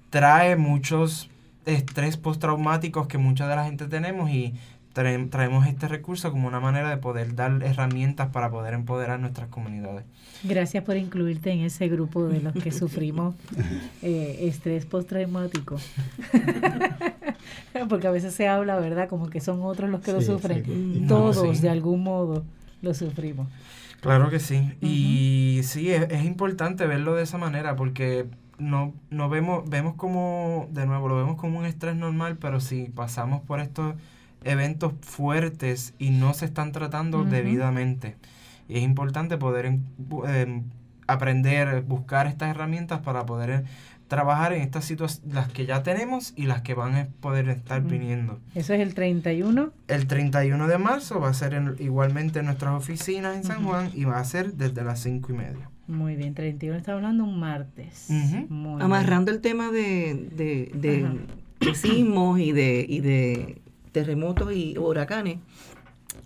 trae 0.09 0.55
muchos 0.55 1.29
estrés 1.65 2.17
postraumáticos 2.17 3.07
que 3.07 3.17
mucha 3.17 3.47
de 3.47 3.55
la 3.55 3.63
gente 3.65 3.87
tenemos 3.87 4.29
y 4.31 4.53
traemos 4.93 5.67
este 5.67 5.87
recurso 5.87 6.31
como 6.31 6.47
una 6.47 6.59
manera 6.59 6.89
de 6.89 6.97
poder 6.97 7.35
dar 7.35 7.63
herramientas 7.63 8.29
para 8.29 8.49
poder 8.49 8.73
empoderar 8.73 9.19
nuestras 9.19 9.47
comunidades. 9.49 10.05
Gracias 10.43 10.83
por 10.83 10.97
incluirte 10.97 11.51
en 11.51 11.61
ese 11.61 11.87
grupo 11.87 12.27
de 12.27 12.41
los 12.41 12.53
que 12.53 12.71
sufrimos 12.71 13.35
eh, 14.01 14.39
estrés 14.41 14.85
postraumático. 14.85 15.77
Porque 17.89 18.07
a 18.07 18.11
veces 18.11 18.33
se 18.33 18.47
habla, 18.47 18.77
¿verdad? 18.79 19.07
Como 19.07 19.29
que 19.29 19.39
son 19.39 19.61
otros 19.63 19.89
los 19.89 20.01
que 20.01 20.13
lo 20.13 20.21
sufren. 20.21 20.65
sí. 20.65 20.99
No, 21.01 21.07
Todos, 21.07 21.57
sí. 21.57 21.61
de 21.61 21.69
algún 21.69 22.03
modo, 22.03 22.43
lo 22.81 22.93
sufrimos. 22.93 23.47
Claro 24.01 24.29
que 24.29 24.39
sí. 24.39 24.71
Y 24.81 25.61
sí, 25.63 25.91
es, 25.91 26.09
es 26.09 26.25
importante 26.25 26.85
verlo 26.87 27.15
de 27.15 27.23
esa 27.23 27.37
manera 27.37 27.75
porque 27.75 28.27
no, 28.61 28.93
no 29.09 29.29
vemos, 29.29 29.67
vemos 29.69 29.95
como, 29.95 30.67
de 30.71 30.85
nuevo, 30.85 31.07
lo 31.07 31.17
vemos 31.17 31.35
como 31.35 31.59
un 31.59 31.65
estrés 31.65 31.95
normal, 31.95 32.37
pero 32.37 32.59
si 32.59 32.85
pasamos 32.85 33.41
por 33.41 33.59
estos 33.59 33.95
eventos 34.43 34.93
fuertes 35.01 35.93
y 35.99 36.09
no 36.09 36.33
se 36.33 36.45
están 36.45 36.71
tratando 36.71 37.23
debidamente. 37.23 38.15
Y 38.67 38.77
es 38.77 38.83
importante 38.83 39.37
poder 39.37 39.65
em- 39.65 39.83
em, 40.27 40.63
aprender, 41.07 41.81
buscar 41.83 42.27
estas 42.27 42.49
herramientas 42.49 42.99
para 43.01 43.25
poder 43.25 43.49
eh, 43.49 43.63
trabajar 44.07 44.53
en 44.53 44.61
estas 44.61 44.85
situaciones, 44.85 45.33
las 45.33 45.47
que 45.49 45.65
ya 45.65 45.83
tenemos 45.83 46.33
y 46.35 46.43
las 46.45 46.61
que 46.61 46.73
van 46.73 46.95
a 46.95 47.07
poder 47.21 47.49
estar 47.49 47.81
viniendo. 47.83 48.39
Eso 48.55 48.73
es 48.73 48.79
el 48.81 48.93
31. 48.93 49.71
El 49.87 50.07
31 50.07 50.67
de 50.67 50.77
marzo 50.77 51.19
va 51.19 51.29
a 51.29 51.33
ser 51.33 51.53
en- 51.53 51.75
igualmente 51.79 52.39
en 52.39 52.45
nuestras 52.45 52.73
oficinas 52.73 53.35
en 53.37 53.43
San. 53.43 53.63
Juan 53.63 53.89
y 53.93 54.03
va 54.05 54.19
a 54.19 54.25
ser 54.25 54.53
desde 54.53 54.83
las 54.83 54.99
5 55.01 55.31
y 55.31 55.35
media. 55.35 55.69
Muy 55.87 56.15
bien, 56.15 56.33
31 56.33 56.77
está 56.77 56.93
hablando 56.93 57.23
un 57.25 57.39
martes. 57.39 58.05
Muy 58.09 58.27
bien. 58.75 58.81
Amarrando 58.81 59.31
el 59.31 59.41
tema 59.41 59.71
de, 59.71 60.29
de, 60.35 60.71
de 60.75 61.73
sismos 61.75 62.39
y 62.39 62.51
de, 62.53 62.85
y 62.87 62.99
de 63.01 63.61
terremotos 63.91 64.53
y 64.53 64.77
huracanes, 64.77 65.37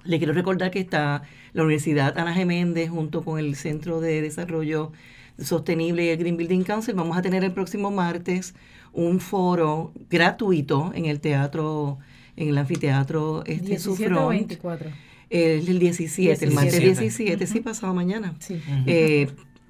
le 0.03 0.17
quiero 0.17 0.33
recordar 0.33 0.71
que 0.71 0.79
está 0.79 1.23
la 1.53 1.63
Universidad 1.63 2.17
Ana 2.17 2.33
Geméndez 2.33 2.89
junto 2.89 3.23
con 3.23 3.39
el 3.39 3.55
Centro 3.55 4.01
de 4.01 4.21
Desarrollo 4.21 4.91
Sostenible 5.39 6.05
y 6.05 6.09
el 6.09 6.17
Green 6.17 6.37
Building 6.37 6.63
Council. 6.63 6.95
Vamos 6.95 7.17
a 7.17 7.21
tener 7.21 7.43
el 7.43 7.51
próximo 7.51 7.91
martes 7.91 8.55
un 8.93 9.19
foro 9.19 9.91
gratuito 10.09 10.91
en 10.95 11.05
el 11.05 11.19
teatro, 11.19 11.99
en 12.35 12.49
el 12.49 12.57
anfiteatro 12.57 13.43
este 13.45 13.67
17 13.67 13.75
o 13.75 13.95
Sufront. 13.95 14.29
24. 14.29 14.89
El, 15.29 15.67
el 15.67 15.79
17, 15.79 16.45
el 16.45 16.53
martes 16.53 16.79
17. 16.79 17.01
17, 17.01 17.47
sí, 17.47 17.59
pasado 17.59 17.93
mañana. 17.93 18.35
Sí. 18.39 18.61
Eh, 18.85 19.27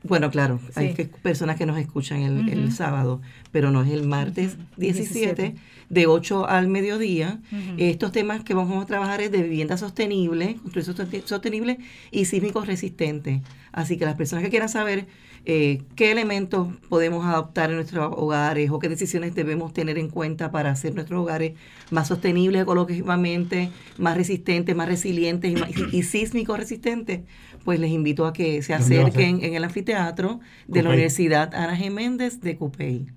bueno, 0.08 0.30
claro, 0.32 0.60
hay 0.76 0.94
que- 0.94 1.06
personas 1.06 1.58
que 1.58 1.66
nos 1.66 1.78
escuchan 1.78 2.22
el, 2.22 2.50
el 2.50 2.72
sábado, 2.72 3.22
pero 3.52 3.72
no 3.72 3.84
es 3.84 3.92
el 3.92 4.08
martes 4.08 4.54
Ujú. 4.54 4.64
17, 4.78 5.14
17. 5.42 5.56
de 5.90 6.08
8 6.08 6.48
al 6.48 6.68
mediodía. 6.68 7.40
Estos 7.78 8.12
temas 8.12 8.44
que 8.44 8.54
vamos 8.54 8.82
a 8.84 8.86
trabajar 8.88 9.22
es 9.22 9.32
de 9.32 9.42
vivienda 9.44 9.78
sostenible, 9.78 10.56
construcción 10.62 10.96
soste- 10.96 11.24
sostenible 11.26 11.78
y 12.12 12.26
sísmicos 12.26 12.68
resistentes. 12.68 13.42
Así 13.72 13.98
que 13.98 14.06
las 14.06 14.16
personas 14.16 14.44
que 14.44 14.50
quieran 14.50 14.70
saber 14.70 15.06
eh, 15.48 15.84
qué 15.96 16.12
elementos 16.12 16.70
podemos 16.90 17.24
adoptar 17.24 17.70
en 17.70 17.76
nuestros 17.76 18.12
hogares 18.18 18.72
o 18.72 18.80
qué 18.80 18.90
decisiones 18.90 19.36
debemos 19.36 19.74
tener 19.74 20.00
en 20.00 20.10
cuenta 20.10 20.50
para 20.52 20.72
hacer 20.72 20.96
nuestros 20.96 21.22
hogares 21.22 21.54
más 21.92 22.08
sostenibles 22.08 22.64
ecológicamente, 22.64 23.70
más 24.00 24.18
resistentes, 24.18 24.76
más 24.76 24.88
resilientes 24.88 25.52
y, 25.52 25.56
más- 25.56 25.70
y 25.94 26.02
sísmicos 26.02 26.58
resistentes, 26.58 27.22
pues 27.66 27.80
les 27.80 27.92
invito 27.92 28.26
a 28.26 28.32
que 28.32 28.62
se 28.62 28.74
acerquen 28.74 29.44
en 29.44 29.56
el 29.56 29.64
anfiteatro 29.66 30.40
de 30.68 30.84
la. 30.84 30.90
Universidad 30.92 31.54
Ana 31.54 31.78
G. 31.78 31.92
Méndez 31.92 32.40
de 32.40 32.56
Cupey. 32.56 33.08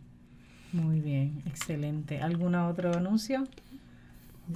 Muy 0.73 1.01
bien, 1.01 1.43
excelente. 1.47 2.21
¿Algún 2.21 2.55
otro 2.57 2.93
anuncio? 2.95 3.45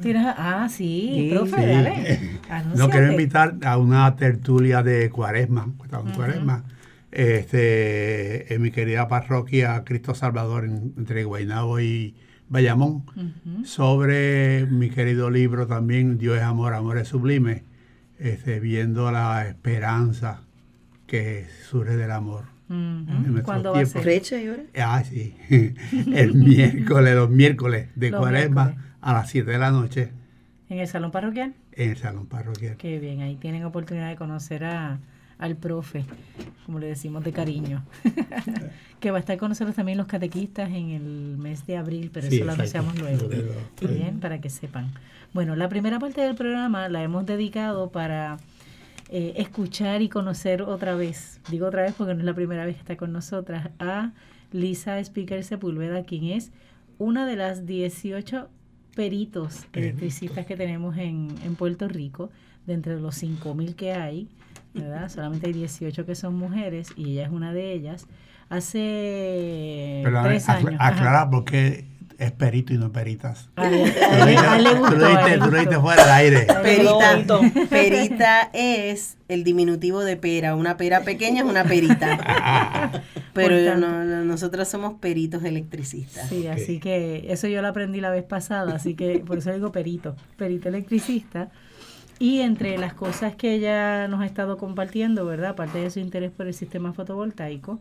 ¿Tienes? 0.01 0.27
Ah, 0.39 0.69
sí, 0.71 1.11
Sí. 1.15 1.29
profe, 1.31 1.57
Sí. 1.57 1.67
dale. 1.69 1.93
No 2.75 2.89
quiero 2.89 3.07
Anúnciate. 3.07 3.11
invitar 3.13 3.55
a 3.65 3.77
una 3.77 4.17
tertulia 4.17 4.83
de 4.83 5.11
cuaresma, 5.11 5.71
estamos 5.85 6.07
en 6.07 6.11
Ujú. 6.13 6.19
cuaresma, 6.19 6.65
este, 7.11 8.55
en 8.55 8.63
mi 8.63 8.71
querida 8.71 9.07
parroquia 9.09 9.85
Cristo 9.85 10.15
Salvador 10.15 10.65
en- 10.65 10.95
entre 10.97 11.25
Guaynabo 11.25 11.79
y 11.81 12.15
Bayamón, 12.49 13.05
sobre 13.65 14.67
mi 14.67 14.91
querido 14.91 15.31
libro 15.31 15.67
también, 15.67 16.19
Dios 16.19 16.37
es 16.37 16.43
amor, 16.43 16.75
amor 16.75 16.99
es 16.99 17.09
sublime, 17.09 17.65
este, 18.23 18.61
viendo 18.61 19.11
la 19.11 19.47
esperanza 19.49 20.43
que 21.07 21.47
surge 21.69 21.97
del 21.97 22.11
amor. 22.11 22.45
¿Cuándo 23.45 23.73
va 23.73 23.81
a 23.81 23.87
ser? 23.87 24.03
Fecha 24.03 24.41
y 24.41 24.49
hora. 24.49 24.63
Ah, 24.79 25.03
sí, 25.05 25.35
el 26.15 26.35
miércoles, 26.35 27.15
los 27.15 27.29
miércoles 27.29 27.89
de 27.95 28.11
Los 28.11 28.21
cuaresma 28.21 28.65
miércoles. 28.67 28.91
a 29.03 29.13
las 29.13 29.29
7 29.31 29.51
de 29.51 29.59
la 29.59 29.71
noche 29.71 30.11
¿En 30.71 30.79
el 30.79 30.89
salón 30.89 31.11
parroquial? 31.11 31.55
en 31.73 31.91
el 31.91 31.97
salón 31.99 32.27
parroquial. 32.27 32.77
Qué 32.79 32.99
bien, 32.99 33.21
ahí 33.21 33.37
tienen 33.37 33.65
oportunidad 33.65 34.09
de 34.09 34.17
conocer 34.17 34.65
a, 34.65 35.01
al 35.39 35.57
profe, 35.57 36.05
como 36.65 36.79
le 36.79 36.87
decimos 36.87 37.25
de 37.25 37.33
cariño, 37.33 37.85
que 39.01 39.11
va 39.11 39.19
a 39.19 39.21
estar 39.21 39.37
con 39.37 39.51
nosotros 39.51 39.75
también 39.77 39.99
los 39.99 40.07
catequistas 40.07 40.71
en 40.71 40.91
el 40.91 41.37
mes 41.37 41.67
de 41.67 41.77
abril, 41.77 42.11
pero 42.13 42.29
Sí, 42.31 42.37
eso 42.37 42.45
lo 42.47 42.53
anunciamos 42.53 42.99
luego. 42.99 43.29
Luego, 43.29 43.53
sí. 43.79 43.87
Bien, 43.87 44.19
para 44.21 44.41
que 44.41 44.49
sepan. 44.49 44.93
Bueno, 45.33 45.57
la 45.57 45.69
primera 45.69 45.99
parte 45.99 46.21
del 46.21 46.35
programa 46.35 46.89
la 46.91 47.03
hemos 47.03 47.25
dedicado 47.25 47.91
para 47.91 48.37
eh, 49.09 49.33
escuchar 49.37 50.03
y 50.03 50.11
conocer 50.11 50.61
otra 50.61 50.95
vez, 50.95 51.41
digo 51.51 51.67
otra 51.67 51.83
vez 51.83 51.95
porque 51.97 52.13
no 52.13 52.21
es 52.21 52.27
la 52.27 52.35
primera 52.35 52.67
vez 52.67 52.75
que 52.75 52.81
está 52.81 52.97
con 52.97 53.13
nosotras, 53.13 53.71
a 53.79 54.13
Lisa 54.53 54.99
Speaker 54.99 55.43
Sepúlveda, 55.43 56.05
quien 56.05 56.25
es 56.25 56.53
una 56.99 57.27
de 57.27 57.37
las 57.37 57.65
18 57.65 58.49
peritos 58.95 59.65
electricistas 59.73 60.45
que 60.45 60.57
tenemos 60.57 60.99
en, 60.99 61.35
en 61.45 61.55
Puerto 61.57 61.89
Rico, 61.89 62.31
de 62.67 62.75
entre 62.75 63.01
los 63.01 63.23
5.000 63.23 63.75
que 63.75 63.93
hay, 63.93 64.29
¿verdad? 64.75 65.09
Solamente 65.15 65.47
hay 65.47 65.55
18 65.55 66.05
que 66.05 66.15
son 66.15 66.37
mujeres 66.37 66.89
y 66.97 67.13
ella 67.13 67.25
es 67.25 67.31
una 67.31 67.55
de 67.55 67.73
ellas. 67.73 68.07
Hace 68.51 70.03
Pero 70.05 70.23
tres 70.25 70.47
años. 70.51 70.75
aclarar 70.79 71.31
por 71.31 71.47
qué 71.47 71.87
es 72.23 72.33
perito 72.33 72.73
y 72.73 72.79
no 72.79 72.93
peritas. 72.93 73.49
A 73.57 73.69
Tú 73.69 75.51
lo 75.51 75.81
fuera 75.83 76.03
del 76.03 76.13
aire. 76.13 76.47
Perita, 76.63 77.41
perita 77.71 78.51
es 78.53 79.17
el 79.29 79.45
diminutivo 79.45 80.01
de 80.05 80.17
pera. 80.17 80.55
Una 80.55 80.77
pera 80.77 81.01
pequeña 81.01 81.43
es 81.43 81.49
una 81.49 81.65
perita. 81.65 83.03
Pero 83.35 83.77
no, 83.77 84.05
no, 84.05 84.25
nosotros 84.25 84.69
somos 84.69 84.95
peritos 84.95 85.43
electricistas. 85.45 86.29
Sí, 86.29 86.47
así 86.47 86.79
que 86.79 87.27
eso 87.29 87.49
yo 87.49 87.63
lo 87.63 87.69
aprendí 87.69 88.01
la 88.01 88.11
vez 88.11 88.25
pasada, 88.25 88.75
así 88.75 88.95
que 88.95 89.21
por 89.21 89.39
eso 89.39 89.53
digo 89.53 89.73
perito, 89.73 90.17
perito 90.37 90.69
electricista. 90.69 91.51
Y 92.19 92.41
entre 92.41 92.79
las 92.79 92.95
cosas 92.95 93.35
que 93.35 93.55
ella 93.55 94.07
nos 94.07 94.21
ha 94.21 94.27
estado 94.27 94.59
compartiendo, 94.59 95.25
¿verdad? 95.25 95.51
Aparte 95.51 95.79
de 95.79 95.91
su 95.91 95.99
interés 95.99 96.31
por 96.31 96.47
el 96.47 96.55
sistema 96.55 96.93
fotovoltaico, 96.93 97.81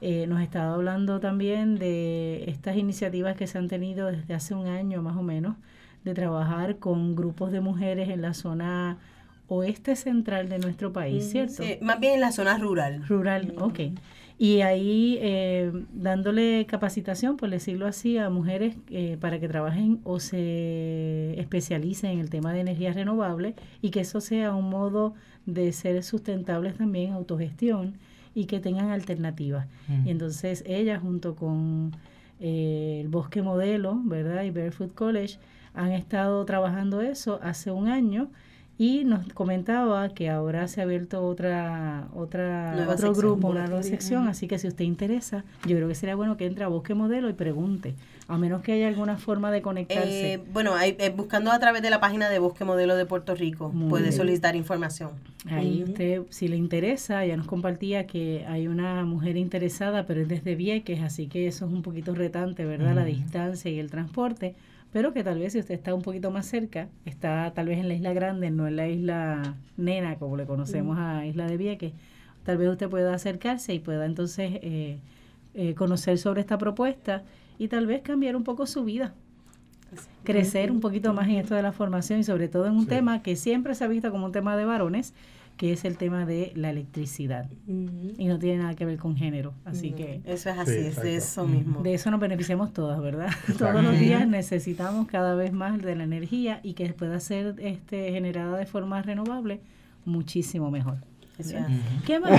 eh, 0.00 0.26
nos 0.26 0.40
ha 0.40 0.42
estado 0.42 0.74
hablando 0.74 1.20
también 1.20 1.76
de 1.76 2.44
estas 2.48 2.76
iniciativas 2.76 3.36
que 3.36 3.46
se 3.46 3.58
han 3.58 3.68
tenido 3.68 4.10
desde 4.10 4.34
hace 4.34 4.54
un 4.54 4.66
año 4.66 5.02
más 5.02 5.16
o 5.16 5.22
menos, 5.22 5.56
de 6.04 6.14
trabajar 6.14 6.76
con 6.78 7.16
grupos 7.16 7.52
de 7.52 7.60
mujeres 7.60 8.10
en 8.10 8.20
la 8.20 8.34
zona 8.34 8.98
oeste 9.48 9.96
central 9.96 10.48
de 10.48 10.58
nuestro 10.58 10.92
país, 10.92 11.30
¿cierto? 11.30 11.62
Sí, 11.62 11.78
más 11.80 12.00
bien 12.00 12.14
en 12.14 12.20
la 12.20 12.32
zona 12.32 12.58
rural. 12.58 13.06
Rural, 13.06 13.54
ok. 13.58 13.80
Y 14.36 14.62
ahí 14.62 15.18
eh, 15.20 15.70
dándole 15.92 16.66
capacitación, 16.66 17.36
por 17.36 17.50
decirlo 17.50 17.86
así, 17.86 18.18
a 18.18 18.30
mujeres 18.30 18.76
eh, 18.90 19.16
para 19.20 19.38
que 19.38 19.48
trabajen 19.48 20.00
o 20.02 20.18
se 20.18 21.38
especialicen 21.38 22.12
en 22.12 22.18
el 22.18 22.30
tema 22.30 22.52
de 22.52 22.60
energías 22.60 22.96
renovables 22.96 23.54
y 23.80 23.90
que 23.90 24.00
eso 24.00 24.20
sea 24.20 24.54
un 24.54 24.70
modo 24.70 25.14
de 25.46 25.72
ser 25.72 26.02
sustentables 26.02 26.76
también, 26.76 27.12
autogestión 27.12 27.94
y 28.34 28.46
que 28.46 28.60
tengan 28.60 28.90
alternativas. 28.90 29.66
Mm. 29.88 30.06
Y 30.06 30.10
entonces 30.10 30.64
ella 30.66 30.98
junto 30.98 31.36
con 31.36 31.92
eh, 32.40 33.00
el 33.02 33.08
Bosque 33.08 33.42
Modelo, 33.42 34.00
¿verdad? 34.04 34.42
Y 34.42 34.50
Barefoot 34.50 34.94
College 34.94 35.38
han 35.74 35.92
estado 35.92 36.44
trabajando 36.44 37.00
eso 37.00 37.40
hace 37.42 37.70
un 37.70 37.88
año 37.88 38.30
y 38.76 39.04
nos 39.04 39.32
comentaba 39.32 40.08
que 40.08 40.30
ahora 40.30 40.66
se 40.66 40.80
ha 40.80 40.84
abierto 40.84 41.24
otra 41.24 42.08
otra 42.14 42.74
Nueva 42.74 42.94
otro 42.94 43.14
sección. 43.14 43.14
grupo, 43.14 43.48
una 43.48 43.66
nueva 43.66 43.82
sección, 43.84 44.26
así 44.26 44.48
que 44.48 44.58
si 44.58 44.66
usted 44.66 44.84
interesa, 44.84 45.44
yo 45.64 45.76
creo 45.76 45.86
que 45.86 45.94
sería 45.94 46.16
bueno 46.16 46.36
que 46.36 46.46
entre 46.46 46.64
a 46.64 46.68
Bosque 46.68 46.94
Modelo 46.94 47.28
y 47.28 47.34
pregunte, 47.34 47.94
a 48.26 48.38
menos 48.38 48.62
que 48.62 48.72
haya 48.72 48.88
alguna 48.88 49.18
forma 49.18 49.50
de 49.50 49.60
conectarse. 49.62 50.34
Eh, 50.34 50.40
bueno, 50.52 50.74
hay- 50.74 50.96
eh, 50.98 51.10
buscando 51.14 51.52
a 51.52 51.58
través 51.58 51.82
de 51.82 51.90
la 51.90 52.00
página 52.00 52.28
de 52.30 52.38
Bosque 52.38 52.64
Modelo 52.64 52.96
de 52.96 53.04
Puerto 53.06 53.34
Rico, 53.34 53.68
Muy 53.70 53.88
puede 53.90 54.04
bien. 54.04 54.14
solicitar 54.14 54.56
información. 54.56 55.10
Ahí 55.50 55.82
usted, 55.84 56.22
si 56.30 56.48
le 56.48 56.56
interesa, 56.56 57.24
ya 57.26 57.36
nos 57.36 57.46
compartía 57.46 58.06
que 58.06 58.46
hay 58.48 58.66
una 58.66 59.04
mujer 59.04 59.36
interesada, 59.36 60.06
pero 60.06 60.22
es 60.22 60.28
desde 60.28 60.54
Vieques, 60.54 61.02
así 61.02 61.26
que 61.26 61.46
eso 61.46 61.66
es 61.66 61.72
un 61.72 61.82
poquito 61.82 62.14
retante, 62.14 62.64
¿verdad? 62.64 62.94
La 62.94 63.04
distancia 63.04 63.70
y 63.70 63.78
el 63.78 63.90
transporte, 63.90 64.54
pero 64.90 65.12
que 65.12 65.22
tal 65.22 65.38
vez 65.40 65.52
si 65.52 65.58
usted 65.58 65.74
está 65.74 65.92
un 65.92 66.00
poquito 66.00 66.30
más 66.30 66.46
cerca, 66.46 66.88
está 67.04 67.52
tal 67.54 67.66
vez 67.66 67.78
en 67.78 67.88
la 67.88 67.94
isla 67.94 68.14
grande, 68.14 68.50
no 68.50 68.66
en 68.66 68.76
la 68.76 68.88
isla 68.88 69.54
nena, 69.76 70.14
como 70.16 70.38
le 70.38 70.46
conocemos 70.46 70.96
a 70.98 71.26
Isla 71.26 71.46
de 71.46 71.56
Vieques, 71.58 71.92
tal 72.44 72.56
vez 72.56 72.68
usted 72.70 72.88
pueda 72.88 73.12
acercarse 73.12 73.74
y 73.74 73.80
pueda 73.80 74.06
entonces 74.06 74.52
eh, 74.62 74.98
eh, 75.54 75.74
conocer 75.74 76.16
sobre 76.16 76.40
esta 76.40 76.56
propuesta 76.56 77.22
y 77.58 77.68
tal 77.68 77.86
vez 77.86 78.02
cambiar 78.02 78.36
un 78.36 78.44
poco 78.44 78.66
su 78.66 78.84
vida 78.84 79.14
crecer 80.24 80.70
un 80.72 80.80
poquito 80.80 81.12
más 81.12 81.28
en 81.28 81.36
esto 81.36 81.54
de 81.54 81.62
la 81.62 81.70
formación 81.72 82.18
y 82.20 82.24
sobre 82.24 82.48
todo 82.48 82.66
en 82.66 82.72
un 82.72 82.82
Sí. 82.82 82.88
tema 82.88 83.22
que 83.22 83.36
siempre 83.36 83.74
se 83.74 83.84
ha 83.84 83.88
visto 83.88 84.10
como 84.10 84.26
un 84.26 84.32
tema 84.32 84.56
de 84.56 84.64
varones, 84.64 85.12
que 85.56 85.72
es 85.72 85.84
el 85.84 85.96
tema 85.98 86.26
de 86.26 86.50
la 86.56 86.70
electricidad. 86.70 87.48
Y 87.68 88.24
no 88.26 88.38
tiene 88.40 88.58
nada 88.62 88.74
que 88.74 88.84
ver 88.86 88.98
con 88.98 89.14
género. 89.16 89.52
Así 89.64 89.92
que 89.92 90.20
Eso 90.24 90.50
es 90.50 90.58
así, 90.58 90.72
Sí, 90.72 90.78
es 90.78 90.86
exacto. 90.88 91.08
eso 91.08 91.46
mismo. 91.46 91.82
de 91.82 91.94
eso 91.94 92.10
nos 92.10 92.18
beneficiamos 92.18 92.72
todas, 92.72 93.00
¿verdad? 93.00 93.26
Exacto. 93.48 93.66
Todos 93.66 93.84
los 93.84 93.96
días 93.98 94.26
necesitamos 94.26 95.06
cada 95.06 95.36
vez 95.36 95.52
más 95.52 95.80
de 95.80 95.94
la 95.94 96.02
energía 96.02 96.58
y 96.64 96.72
que 96.72 96.88
pueda 96.92 97.20
ser 97.20 97.54
este, 97.58 98.10
generada 98.10 98.56
de 98.58 98.66
forma 98.66 99.00
renovable 99.02 99.60
muchísimo 100.04 100.72
mejor. 100.72 100.96
Eso 101.38 101.56
es. 101.58 101.66
¿Qué 102.04 102.18
más 102.18 102.32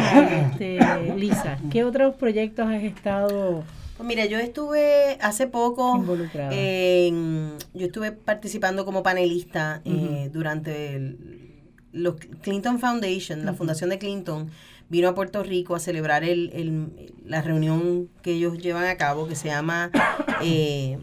este, 0.52 0.80
Lisa? 1.16 1.58
¿Qué 1.72 1.86
otros 1.86 2.16
proyectos 2.16 2.68
has 2.68 2.84
estado 2.84 3.64
Pues 3.98 4.08
mira, 4.08 4.26
yo 4.26 4.38
estuve 4.40 5.18
hace 5.22 5.48
poco 5.48 5.98
involucrada? 5.98 6.50
en- 6.54 7.54
yo 7.74 7.86
estuve 7.86 8.12
participando 8.12 8.84
como 8.86 9.04
panelista 9.04 9.82
eh, 9.86 10.30
durante 10.34 10.96
el- 10.96 11.52
los 11.94 12.16
Clinton 12.42 12.80
Foundation, 12.80 13.46
la 13.46 13.54
fundación 13.54 13.90
de 13.90 13.98
Clinton, 13.98 14.50
vino 14.90 15.08
a 15.08 15.16
Puerto 15.16 15.44
Rico 15.44 15.76
a 15.76 15.80
celebrar 15.80 16.26
el, 16.26 16.52
el- 16.54 17.14
la 17.26 17.42
reunión 17.42 18.10
que 18.22 18.34
ellos 18.34 18.58
llevan 18.58 18.84
a 18.86 18.98
cabo, 18.98 19.28
que 19.28 19.36
se 19.36 19.48
llama 19.48 19.92
eh, 20.44 20.98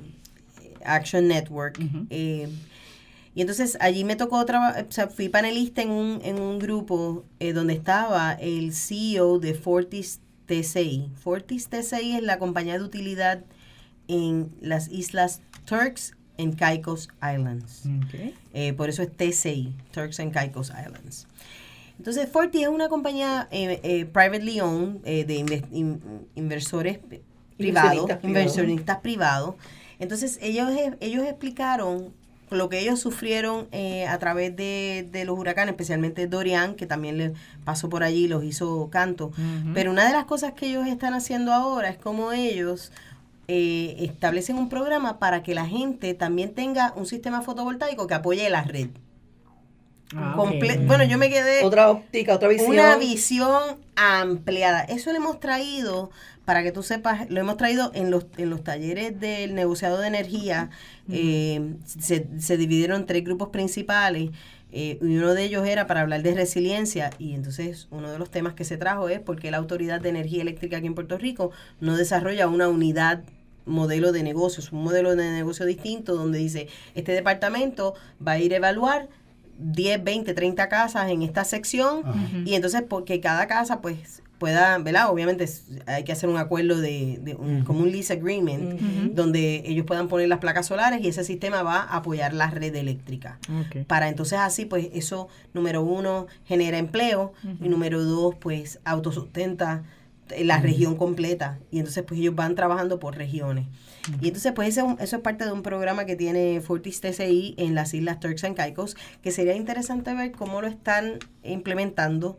Action 0.84 1.28
Network. 1.28 1.78
Eh, 2.10 2.48
y 3.34 3.40
entonces 3.40 3.78
allí 3.80 4.04
me 4.04 4.16
tocó 4.16 4.44
trabajar, 4.44 4.86
o 4.86 4.92
sea, 4.92 5.08
fui 5.08 5.30
panelista 5.30 5.80
en 5.80 5.90
un, 5.90 6.20
en 6.22 6.38
un 6.38 6.58
grupo 6.58 7.24
donde 7.54 7.72
estaba 7.72 8.34
el 8.34 8.74
CEO 8.74 9.38
de 9.38 9.54
Fortis 9.54 10.20
TCI. 10.62 11.10
Fortis 11.14 11.68
TCI 11.68 12.16
es 12.16 12.22
la 12.22 12.38
compañía 12.38 12.78
de 12.78 12.84
utilidad 12.84 13.42
en 14.08 14.52
las 14.60 14.88
islas 14.90 15.40
Turks 15.64 16.14
and 16.38 16.56
Caicos 16.58 17.08
Islands. 17.22 17.82
Eh, 18.52 18.72
por 18.74 18.88
eso 18.88 19.02
es 19.02 19.10
TCI, 19.16 19.74
Turks 19.92 20.20
and 20.20 20.32
Caicos 20.32 20.70
Islands. 20.70 21.26
Entonces, 21.98 22.28
Fortis 22.28 22.62
es 22.62 22.68
una 22.68 22.88
compañía 22.88 23.48
eh, 23.50 23.80
eh, 23.82 24.04
privately 24.06 24.60
owned 24.60 25.00
eh, 25.04 25.24
de 25.24 25.38
inve- 25.38 25.64
in- 25.70 26.00
inversores 26.34 26.98
privados, 27.56 28.00
Inversionistas 28.28 28.98
privados. 28.98 29.54
Entonces, 30.00 30.38
ellos, 30.42 30.70
ellos 31.00 31.24
explicaron 31.24 32.12
lo 32.52 32.68
que 32.68 32.78
ellos 32.80 33.00
sufrieron 33.00 33.68
eh, 33.72 34.06
a 34.06 34.18
través 34.18 34.54
de, 34.56 35.08
de 35.10 35.24
los 35.24 35.38
huracanes, 35.38 35.72
especialmente 35.72 36.26
Dorian, 36.26 36.74
que 36.74 36.86
también 36.86 37.18
le 37.18 37.32
pasó 37.64 37.88
por 37.88 38.02
allí, 38.02 38.28
los 38.28 38.44
hizo 38.44 38.88
canto. 38.90 39.32
Pero 39.74 39.90
una 39.90 40.06
de 40.06 40.12
las 40.12 40.24
cosas 40.24 40.52
que 40.52 40.66
ellos 40.66 40.86
están 40.86 41.14
haciendo 41.14 41.52
ahora 41.52 41.88
es 41.88 41.98
como 41.98 42.32
ellos 42.32 42.92
eh, 43.48 43.96
establecen 44.00 44.56
un 44.56 44.68
programa 44.68 45.18
para 45.18 45.42
que 45.42 45.54
la 45.54 45.66
gente 45.66 46.14
también 46.14 46.54
tenga 46.54 46.92
un 46.96 47.06
sistema 47.06 47.42
fotovoltaico 47.42 48.06
que 48.06 48.14
apoye 48.14 48.48
la 48.48 48.62
red. 48.62 48.88
Ah. 50.14 50.34
Bueno, 50.86 51.04
yo 51.04 51.16
me 51.18 51.30
quedé 51.30 51.64
Otra 51.64 51.90
óptica, 51.90 52.34
otra 52.34 52.48
visión. 52.48 52.70
una 52.70 52.96
visión 52.96 53.62
ampliada. 53.96 54.82
Eso 54.82 55.10
lo 55.10 55.16
hemos 55.16 55.40
traído, 55.40 56.10
para 56.44 56.62
que 56.62 56.72
tú 56.72 56.82
sepas, 56.82 57.30
lo 57.30 57.40
hemos 57.40 57.56
traído 57.56 57.90
en 57.94 58.10
los, 58.10 58.26
en 58.36 58.50
los 58.50 58.64
talleres 58.64 59.18
del 59.20 59.54
negociado 59.54 59.98
de 60.00 60.08
energía. 60.08 60.70
eh, 61.10 61.74
se, 61.86 62.26
se 62.38 62.56
dividieron 62.56 63.00
en 63.02 63.06
tres 63.06 63.24
grupos 63.24 63.48
principales. 63.50 64.30
eh, 64.72 64.98
y 65.02 65.16
uno 65.18 65.34
de 65.34 65.44
ellos 65.44 65.66
era 65.66 65.86
para 65.86 66.00
hablar 66.00 66.22
de 66.22 66.34
resiliencia 66.34 67.10
y 67.18 67.34
entonces 67.34 67.88
uno 67.90 68.10
de 68.10 68.18
los 68.18 68.30
temas 68.30 68.54
que 68.54 68.64
se 68.64 68.76
trajo 68.78 69.08
es 69.10 69.20
porque 69.20 69.50
la 69.50 69.58
Autoridad 69.58 70.00
de 70.00 70.08
Energía 70.08 70.40
Eléctrica 70.42 70.78
aquí 70.78 70.86
en 70.86 70.94
Puerto 70.94 71.18
Rico 71.18 71.50
no 71.80 71.94
desarrolla 71.96 72.48
una 72.48 72.68
unidad 72.68 73.22
modelo 73.66 74.10
de 74.12 74.22
negocios, 74.24 74.72
un 74.72 74.82
modelo 74.82 75.14
de 75.14 75.30
negocio 75.30 75.66
distinto 75.66 76.14
donde 76.14 76.38
dice, 76.38 76.68
este 76.96 77.12
departamento 77.12 77.94
va 78.26 78.32
a 78.32 78.38
ir 78.38 78.54
a 78.54 78.56
evaluar 78.56 79.08
10, 79.58 80.02
20, 80.02 80.34
30 80.34 80.68
casas 80.68 81.10
en 81.10 81.22
esta 81.22 81.44
sección 81.44 82.00
Ajá. 82.04 82.18
y 82.44 82.54
entonces 82.54 82.82
porque 82.88 83.20
cada 83.20 83.46
casa 83.46 83.80
pues 83.80 84.22
pueda, 84.42 84.76
¿verdad? 84.78 85.08
Obviamente 85.10 85.48
hay 85.86 86.02
que 86.04 86.10
hacer 86.12 86.28
un 86.28 86.36
acuerdo 86.36 86.80
de, 86.80 87.18
de 87.22 87.34
un, 87.36 87.62
como 87.64 87.80
un 87.80 87.92
lease 87.92 88.12
agreement 88.12 88.80
donde 89.14 89.62
ellos 89.66 89.86
puedan 89.86 90.08
poner 90.08 90.28
las 90.28 90.40
placas 90.40 90.66
solares 90.66 91.00
y 91.02 91.08
ese 91.08 91.22
sistema 91.22 91.62
va 91.62 91.76
a 91.82 91.96
apoyar 91.98 92.34
la 92.34 92.50
red 92.50 92.74
eléctrica. 92.74 93.38
Para 93.86 94.08
entonces 94.08 94.38
así, 94.40 94.64
pues 94.64 94.88
eso, 94.92 95.28
número 95.54 95.82
uno, 95.82 96.26
genera 96.44 96.78
empleo 96.78 97.32
y 97.62 97.68
número 97.68 98.02
dos, 98.04 98.34
pues 98.40 98.80
autosustenta 98.84 99.84
la 100.38 100.58
región 100.60 100.96
completa. 100.96 101.58
Y 101.70 101.78
entonces 101.78 102.02
pues 102.06 102.18
ellos 102.18 102.34
van 102.34 102.54
trabajando 102.54 102.98
por 102.98 103.16
regiones. 103.16 103.66
Y 104.20 104.28
entonces 104.28 104.52
pues 104.52 104.68
ese 104.68 104.80
es 104.80 104.86
un- 104.86 104.96
eso 105.00 105.16
es 105.16 105.22
parte 105.22 105.44
de 105.44 105.52
un 105.52 105.62
programa 105.62 106.06
que 106.06 106.16
tiene 106.16 106.60
Fortis 106.60 107.00
TCI 107.00 107.54
en 107.58 107.74
las 107.74 107.94
islas 107.94 108.18
Turks 108.18 108.42
and 108.44 108.56
Caicos, 108.56 108.96
que 109.22 109.30
sería 109.30 109.54
interesante 109.54 110.12
ver 110.14 110.32
cómo 110.32 110.60
lo 110.60 110.66
están 110.68 111.18
implementando 111.44 112.38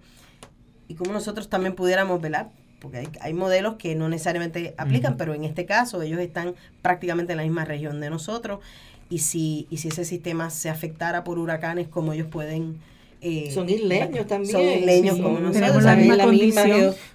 y 0.87 0.95
cómo 0.95 1.11
nosotros 1.11 1.49
también 1.49 1.75
pudiéramos, 1.75 2.21
¿verdad? 2.21 2.51
Porque 2.79 2.97
hay, 2.97 3.07
hay 3.21 3.33
modelos 3.33 3.75
que 3.75 3.95
no 3.95 4.09
necesariamente 4.09 4.73
aplican, 4.77 5.17
pero 5.17 5.33
en 5.33 5.43
este 5.43 5.65
caso 5.65 6.01
ellos 6.01 6.19
están 6.19 6.55
prácticamente 6.81 7.33
en 7.33 7.37
la 7.37 7.43
misma 7.43 7.65
región 7.65 7.99
de 8.01 8.09
nosotros. 8.09 8.59
Y 9.09 9.19
si, 9.19 9.67
y 9.69 9.77
si 9.77 9.89
ese 9.89 10.05
sistema 10.05 10.49
se 10.49 10.69
afectara 10.69 11.23
por 11.23 11.39
huracanes, 11.39 11.87
como 11.87 12.13
ellos 12.13 12.27
pueden... 12.27 12.79
eh, 13.23 13.51
Son 13.51 13.69
isleños 13.69 14.27
también. 14.27 14.51
Son 14.51 14.61
isleños 14.61 15.15
Sí, 15.17 15.21
como 15.21 15.37
tenemos 15.51 15.57
nosotros. 15.61 15.83
la 15.83 15.95
misma 15.95 16.15
la 16.17 16.27
misma 16.27 16.63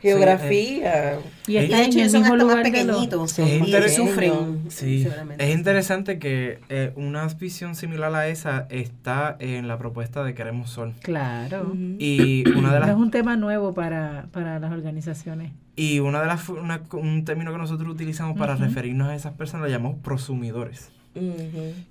geografía. 0.01 1.19
Y 1.47 1.53
Y 1.53 1.57
está 1.57 1.77
de 1.79 1.83
en 1.85 1.89
hecho 1.89 1.99
el 2.01 2.05
mismo 2.05 2.19
hasta 2.21 2.31
más 2.31 2.39
lugar 2.43 2.57
de 2.65 2.85
los- 2.85 2.97
pequeñitos 2.97 3.33
Sí, 3.33 3.97
sufren. 3.97 4.71
Severamente. 4.71 5.45
es 5.51 5.57
interesante 5.57 6.19
que 6.19 6.59
eh, 6.69 6.93
una 6.97 7.27
visión 7.29 7.75
similar 7.75 8.15
a 8.15 8.29
esa 8.29 8.67
está 8.71 9.37
en 9.39 9.69
la 9.69 9.79
propuesta 9.79 10.25
de 10.25 10.35
Queremos 10.35 10.71
Sol. 10.71 10.95
Claro. 11.03 11.73
Y 11.99 12.49
una 12.51 12.73
de 12.75 12.81
las 12.81 12.89
es 12.91 12.97
un 12.97 13.11
tema 13.11 13.37
nuevo 13.37 13.73
para, 13.75 14.27
para 14.33 14.59
las 14.59 14.73
organizaciones. 14.73 15.53
y 15.77 16.01
una 16.01 16.21
de 16.21 16.27
las 16.27 16.49
una- 16.49 16.83
un 16.93 17.25
término 17.25 17.53
que 17.53 17.59
nosotros 17.59 17.89
utilizamos 17.95 18.37
para 18.37 18.57
referirnos 18.57 19.09
a 19.09 19.15
esas 19.15 19.33
personas 19.35 19.67
lo 19.67 19.73
llamamos 19.73 19.99
prosumidores, 20.03 20.91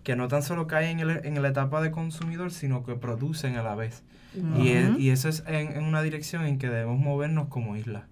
Que 0.04 0.16
no 0.16 0.28
tan 0.28 0.44
solo 0.44 0.68
caen 0.68 1.00
en, 1.00 1.10
el- 1.10 1.26
en 1.26 1.42
la 1.42 1.50
etapa 1.50 1.82
de 1.82 1.92
consumidor, 1.92 2.52
sino 2.52 2.86
que 2.86 2.96
producen 2.96 3.56
a 3.58 3.64
la 3.64 3.76
vez. 3.76 4.04
Y, 4.62 4.70
es- 4.70 5.00
y 5.00 5.10
eso 5.10 5.30
es 5.30 5.44
en, 5.48 5.72
en 5.78 5.84
una 5.84 6.02
dirección 6.02 6.46
en 6.46 6.60
que 6.60 6.70
debemos 6.70 7.00
movernos 7.00 7.48
como 7.48 7.76
isla. 7.76 8.06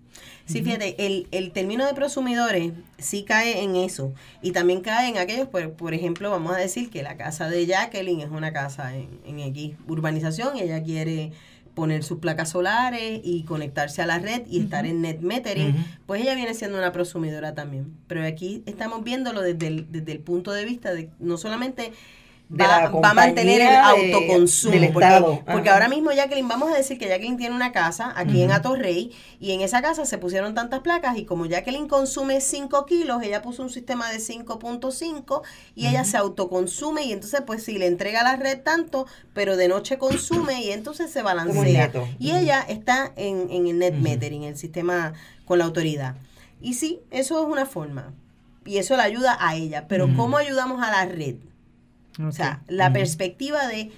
Sí, 0.46 0.62
fíjate, 0.64 1.06
el, 1.06 1.28
el 1.32 1.52
término 1.52 1.86
de 1.86 1.94
prosumidores 1.94 2.72
sí 2.98 3.24
cae 3.24 3.62
en 3.64 3.76
eso. 3.76 4.14
Y 4.42 4.52
también 4.52 4.82
cae 4.82 5.10
en 5.10 5.18
aquellos, 5.18 5.48
por, 5.48 5.72
por 5.74 5.94
ejemplo, 5.94 6.30
vamos 6.32 6.54
a 6.54 6.58
decir 6.58 6.90
que 6.90 7.04
la 7.04 7.18
casa 7.18 7.50
de 7.50 7.66
Jacqueline 7.66 8.22
es 8.22 8.30
una 8.30 8.54
casa 8.54 8.96
en, 8.96 9.08
en 9.26 9.40
X 9.40 9.74
urbanización 9.88 10.56
y 10.58 10.62
ella 10.62 10.82
quiere 10.84 11.32
poner 11.76 12.04
sus 12.04 12.20
placas 12.20 12.50
solares 12.50 13.22
y 13.24 13.44
conectarse 13.44 14.02
a 14.02 14.06
la 14.06 14.18
red 14.18 14.44
y 14.50 14.62
estar 14.62 14.86
en 14.86 15.02
net 15.02 15.20
metering, 15.20 15.76
pues 16.06 16.22
ella 16.22 16.34
viene 16.34 16.54
siendo 16.54 16.78
una 16.78 16.92
prosumidora 16.92 17.54
también. 17.54 17.94
Pero 18.08 18.24
aquí 18.24 18.64
estamos 18.66 19.04
viéndolo 19.04 19.42
desde 19.42 19.68
el, 19.68 19.92
desde 19.92 20.14
el 20.14 20.20
punto 20.20 20.52
de 20.52 20.66
vista 20.66 20.94
de 20.94 21.10
no 21.20 21.38
solamente 21.38 21.92
de 22.48 22.64
va, 22.64 22.82
la 22.84 22.90
va 22.90 23.10
a 23.10 23.14
mantener 23.16 23.62
el 23.62 23.68
de- 23.70 23.76
autoconsumo. 23.76 24.72
del 24.74 24.94
porque, 24.94 25.08
Estado. 25.08 25.42
porque 25.52 25.70
Ajá. 25.70 25.74
ahora 25.74 25.90
mismo 25.90 26.12
Jacqueline, 26.12 26.48
vamos 26.48 26.72
a 26.72 26.76
decir 26.76 26.98
que 27.00 27.08
Jacqueline 27.08 27.38
tiene 27.38 27.56
una 27.56 27.72
casa 27.72 28.14
aquí 28.16 28.42
en 28.44 28.52
Atorrey 28.52 29.12
y 29.40 29.52
en 29.52 29.62
esa 29.62 29.82
casa 29.82 30.06
se 30.06 30.18
pusieron 30.18 30.54
tantas 30.54 30.82
placas 30.82 31.18
y 31.18 31.26
como 31.26 31.46
Jacqueline 31.48 31.88
consume 31.88 32.42
5 32.42 32.86
kilos, 32.86 33.24
ella 33.24 33.42
puso 33.42 33.64
un 33.64 33.70
sistema 33.70 34.10
de 34.12 34.20
5.5 34.20 35.42
y 35.76 35.88
ella 35.88 36.04
se 36.04 36.18
autoconsume 36.18 37.04
y 37.06 37.14
entonces 37.14 37.42
pues 37.46 37.64
si 37.64 37.78
le 37.78 37.88
entrega 37.88 38.22
a 38.22 38.24
la 38.24 38.36
red 38.36 38.60
tanto, 38.62 39.08
pero 39.34 39.58
de 39.58 39.68
noche 39.68 39.98
consume 39.98 40.62
y 40.64 40.72
entonces 40.72 41.12
se 41.12 41.22
balancea. 41.22 41.92
Y 42.20 42.32
ella 42.36 42.62
está 42.68 43.12
en, 43.16 43.48
en 43.50 43.68
el 43.68 43.80
net 43.80 43.96
metering, 43.96 44.44
el 44.44 44.58
sistema 44.58 45.14
con 45.46 45.60
la 45.60 45.66
autoridad. 45.66 46.16
Y 46.62 46.76
sí, 46.76 47.02
eso 47.12 47.42
es 47.44 47.48
una 47.52 47.66
forma. 47.66 48.14
Y 48.66 48.78
eso 48.78 48.96
le 48.96 49.04
ayuda 49.04 49.38
a 49.40 49.56
ella. 49.56 49.88
Pero 49.88 50.08
¿cómo 50.16 50.38
ayudamos 50.38 50.82
a 50.82 50.90
la 50.90 51.06
red? 51.06 51.36
O 52.24 52.32
sea, 52.32 52.62
la 52.68 52.94
perspectiva 52.94 53.68
de... 53.68 53.92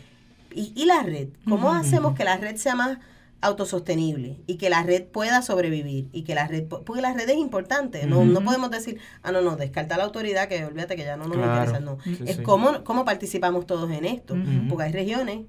Y, 0.55 0.71
y 0.75 0.85
la 0.85 1.03
red? 1.03 1.27
¿Cómo 1.47 1.71
hacemos 1.71 2.15
que 2.15 2.23
la 2.23 2.37
red 2.37 2.55
sea 2.55 2.75
más 2.75 2.97
autosostenible 3.41 4.37
y 4.47 4.55
que 4.55 4.69
la 4.69 4.83
red 4.83 5.03
pueda 5.05 5.41
sobrevivir 5.41 6.07
y 6.11 6.23
que 6.23 6.35
la 6.35 6.47
red 6.47 6.65
po- 6.65 6.81
porque 6.83 7.01
la 7.01 7.13
red 7.13 7.29
es 7.29 7.37
importante 7.37 8.05
no, 8.07 8.25
no 8.25 8.41
podemos 8.41 8.71
decir 8.71 8.99
ah 9.23 9.31
no 9.31 9.41
no 9.41 9.55
descarta 9.55 9.95
la 9.97 10.03
autoridad 10.05 10.47
que 10.47 10.65
olvídate 10.65 10.95
que 10.95 11.03
ya 11.03 11.17
no 11.17 11.25
nos 11.27 11.37
Claro. 11.37 11.53
interesa 11.53 11.79
no. 11.79 11.97
Sí, 12.03 12.17
es 12.25 12.37
sí. 12.37 12.41
cómo, 12.43 12.83
cómo 12.83 13.05
participamos 13.05 13.65
todos 13.67 13.91
en 13.91 14.05
esto 14.05 14.35
porque 14.69 14.85
hay 14.85 14.91
regiones 14.91 15.41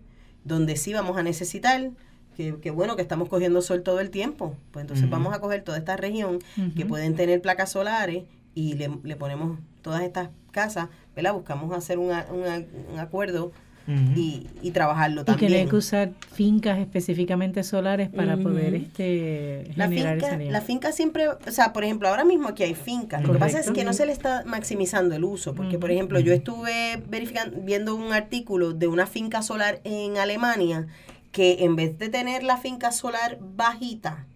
donde 0.44 0.76
sí 0.76 0.92
vamos 0.92 1.16
a 1.16 1.22
necesitar 1.22 1.90
que, 2.36 2.56
que 2.60 2.70
bueno 2.70 2.94
que 2.94 3.02
estamos 3.02 3.28
cogiendo 3.28 3.62
sol 3.62 3.82
todo 3.82 4.00
el 4.00 4.10
tiempo 4.10 4.54
pues 4.70 4.82
entonces 4.82 5.08
vamos 5.08 5.34
a 5.34 5.40
coger 5.40 5.62
toda 5.62 5.78
esta 5.78 5.96
región 5.96 6.38
que 6.76 6.86
pueden 6.86 7.14
tener 7.16 7.40
placas 7.40 7.72
solares 7.72 8.24
y 8.54 8.74
le, 8.74 8.90
le 9.02 9.16
ponemos 9.16 9.58
todas 9.82 10.02
estas 10.02 10.28
casas 10.52 10.88
¿verdad? 11.18 11.34
buscamos 11.34 11.76
hacer 11.76 11.98
una- 11.98 12.26
una- 12.32 12.62
un 12.92 12.98
acuerdo 12.98 13.52
y, 14.14 14.46
y 14.60 14.72
trabajarlo 14.72 15.22
Y 15.22 15.24
que 15.24 15.30
también 15.30 15.52
hay 15.54 15.66
que 15.70 15.76
usar 15.76 16.10
fincas 16.34 16.78
específicamente 16.78 17.62
solares 17.64 18.10
para 18.10 18.36
poder 18.36 18.74
este 18.74 19.72
La 19.76 19.88
generar 19.88 20.16
finca, 20.20 20.26
esa 20.42 20.50
la 20.52 20.60
finca 20.60 20.92
siempre, 20.92 21.28
o 21.28 21.38
sea, 21.50 21.72
por 21.72 21.84
ejemplo, 21.84 22.06
ahora 22.08 22.26
mismo 22.26 22.48
aquí 22.48 22.64
hay 22.64 22.74
fincas. 22.74 23.22
Lo 23.22 23.32
que 23.32 23.38
pasa 23.38 23.60
es 23.60 23.70
que 23.70 23.84
no 23.84 23.94
se 23.94 24.04
le 24.04 24.12
está 24.12 24.42
maximizando 24.44 25.14
el 25.14 25.24
uso, 25.24 25.54
porque 25.54 25.78
por 25.78 25.90
ejemplo, 25.90 26.20
yo 26.20 26.34
estuve 26.34 27.02
verificando, 27.08 27.56
viendo 27.62 27.94
un 27.94 28.12
artículo 28.12 28.74
de 28.74 28.88
una 28.88 29.06
finca 29.06 29.40
solar 29.40 29.80
en 29.84 30.18
Alemania 30.18 30.86
que 31.32 31.64
en 31.64 31.74
vez 31.74 31.98
de 31.98 32.10
tener 32.10 32.42
la 32.42 32.58
finca 32.58 32.92
solar 32.92 33.38
bajita, 33.40 34.26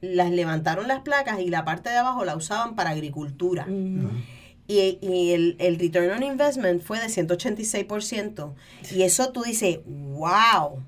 las 0.00 0.30
levantaron 0.32 0.88
las 0.88 1.02
placas 1.02 1.38
y 1.38 1.50
la 1.50 1.64
parte 1.64 1.90
de 1.90 1.98
abajo 1.98 2.24
la 2.24 2.34
usaban 2.34 2.74
para 2.74 2.90
agricultura. 2.90 3.68
Y, 4.70 4.98
y 5.02 5.32
el, 5.32 5.56
el 5.58 5.80
return 5.80 6.12
on 6.12 6.22
investment 6.22 6.80
fue 6.80 7.00
de 7.00 7.06
186%. 7.06 8.52
Y 8.92 9.02
eso 9.02 9.32
tú 9.32 9.42
dices, 9.42 9.80
wow. 9.84 10.80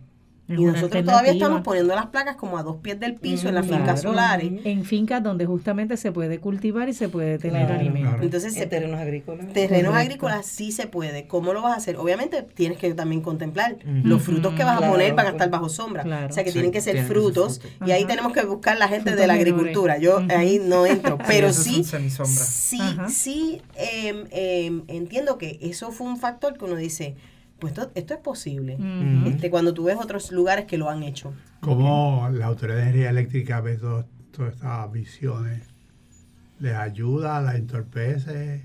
Es 0.48 0.58
y 0.58 0.64
nosotros 0.64 1.04
todavía 1.04 1.32
estamos 1.32 1.60
poniendo 1.62 1.94
las 1.94 2.06
placas 2.06 2.36
como 2.36 2.58
a 2.58 2.62
dos 2.64 2.76
pies 2.78 2.98
del 2.98 3.14
piso 3.14 3.48
en 3.48 3.54
las 3.54 3.66
Claro. 3.66 3.84
fincas 3.84 4.02
solares. 4.02 4.52
En 4.64 4.84
fincas 4.84 5.22
donde 5.22 5.46
justamente 5.46 5.96
se 5.96 6.10
puede 6.12 6.40
cultivar 6.40 6.88
y 6.88 6.94
se 6.94 7.08
puede 7.08 7.38
tener 7.38 7.66
Claro, 7.66 7.80
alimento. 7.80 8.08
claro. 8.10 8.22
Entonces, 8.24 8.56
En 8.56 8.68
terrenos 8.68 9.00
agrícolas. 9.00 9.52
terrenos 9.52 9.94
agrícolas 9.94 10.44
sí 10.44 10.72
se 10.72 10.88
puede. 10.88 11.26
¿Cómo 11.28 11.52
lo 11.52 11.62
vas 11.62 11.74
a 11.74 11.76
hacer? 11.76 11.96
Obviamente 11.96 12.42
tienes 12.42 12.76
que 12.78 12.92
también 12.92 13.22
contemplar 13.22 13.76
los 13.84 14.20
frutos 14.22 14.54
que 14.54 14.64
vas 14.64 14.82
a 14.82 14.90
poner 14.90 15.14
van 15.14 15.26
a 15.26 15.30
estar 15.30 15.48
bajo 15.48 15.68
sombra. 15.68 16.02
Claro. 16.02 16.26
O 16.28 16.32
sea 16.32 16.42
que 16.44 16.50
Sí, 16.50 16.54
tienen 16.54 16.72
que 16.72 16.80
ser 16.80 16.94
tienen 16.94 17.08
que 17.08 17.14
ser 17.14 17.22
frutos. 17.22 17.60
Y 17.86 17.92
ahí 17.92 18.00
Ajá. 18.02 18.08
tenemos 18.08 18.32
que 18.32 18.44
buscar 18.44 18.76
la 18.78 18.88
gente 18.88 19.02
Frutos 19.12 19.20
de 19.20 19.26
la 19.28 19.34
agricultura. 19.34 19.98
Yo 19.98 20.18
ahí 20.36 20.60
no 20.62 20.86
entro. 20.86 21.18
Pero 21.26 21.52
sí, 21.52 21.84
sí, 21.84 22.78
Ajá. 22.80 23.08
sí 23.08 23.62
em, 23.76 24.24
em, 24.32 24.82
entiendo 24.88 25.38
que 25.38 25.58
eso 25.62 25.92
fue 25.92 26.06
un 26.08 26.16
factor 26.18 26.58
que 26.58 26.64
uno 26.64 26.76
dice, 26.76 27.14
pues 27.62 27.72
esto, 27.78 27.92
esto 27.94 28.14
es 28.14 28.20
posible. 28.20 28.76
Este, 29.26 29.48
cuando 29.50 29.72
tú 29.72 29.84
ves 29.84 29.96
otros 30.00 30.32
lugares 30.32 30.64
que 30.64 30.76
lo 30.78 30.90
han 30.90 31.04
hecho. 31.04 31.32
¿Cómo 31.60 32.28
la 32.32 32.46
Autoridad 32.46 32.78
de 32.78 32.82
Energía 32.82 33.10
Eléctrica 33.10 33.60
ve 33.60 33.76
todo- 33.76 34.04
todas 34.36 34.54
estas 34.54 34.90
visiones? 34.90 35.62
¿Les 36.58 36.74
ayuda? 36.74 37.40
¿La 37.40 37.54
entorpece? 37.54 38.62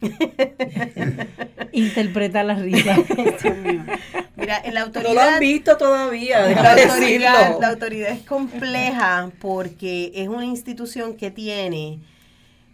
Interpreta 1.72 2.42
la 2.42 2.54
risa. 2.56 2.96
Mira, 4.36 4.58
en 4.64 4.74
la 4.74 4.80
No 4.80 4.86
autoridad... 4.86 5.14
lo 5.14 5.20
han 5.20 5.38
visto 5.40 5.76
todavía, 5.76 6.48
La 6.48 6.72
autoridad, 6.72 7.60
la 7.60 7.68
autoridad 7.68 8.10
es 8.10 8.22
compleja 8.22 9.30
porque 9.40 10.10
es 10.14 10.28
una 10.28 10.44
institución 10.46 11.14
que 11.16 11.30
tiene 11.30 12.00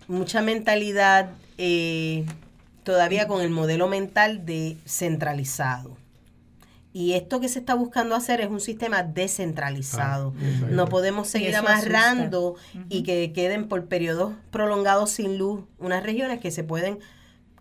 mucha 0.06 0.40
mentalidad 0.40 1.30
eh, 1.58 2.24
todavía 2.88 3.28
con 3.28 3.42
el 3.42 3.50
modelo 3.50 3.86
mental 3.86 4.46
de 4.46 4.78
centralizado. 4.86 5.98
Y 6.94 7.12
esto 7.12 7.38
que 7.38 7.50
se 7.50 7.58
está 7.58 7.74
buscando 7.74 8.14
hacer 8.14 8.40
es 8.40 8.48
un 8.48 8.62
sistema 8.62 9.02
descentralizado. 9.02 10.32
Ah. 10.34 10.66
No 10.70 10.88
podemos 10.88 11.28
seguir 11.28 11.54
amarrando 11.54 12.54
y 12.88 13.02
que 13.02 13.34
queden 13.34 13.68
por 13.68 13.88
periodos 13.88 14.32
prolongados 14.50 15.10
sin 15.10 15.36
luz 15.36 15.64
unas 15.78 16.02
regiones 16.02 16.40
que 16.40 16.50
se 16.50 16.64
pueden 16.64 16.98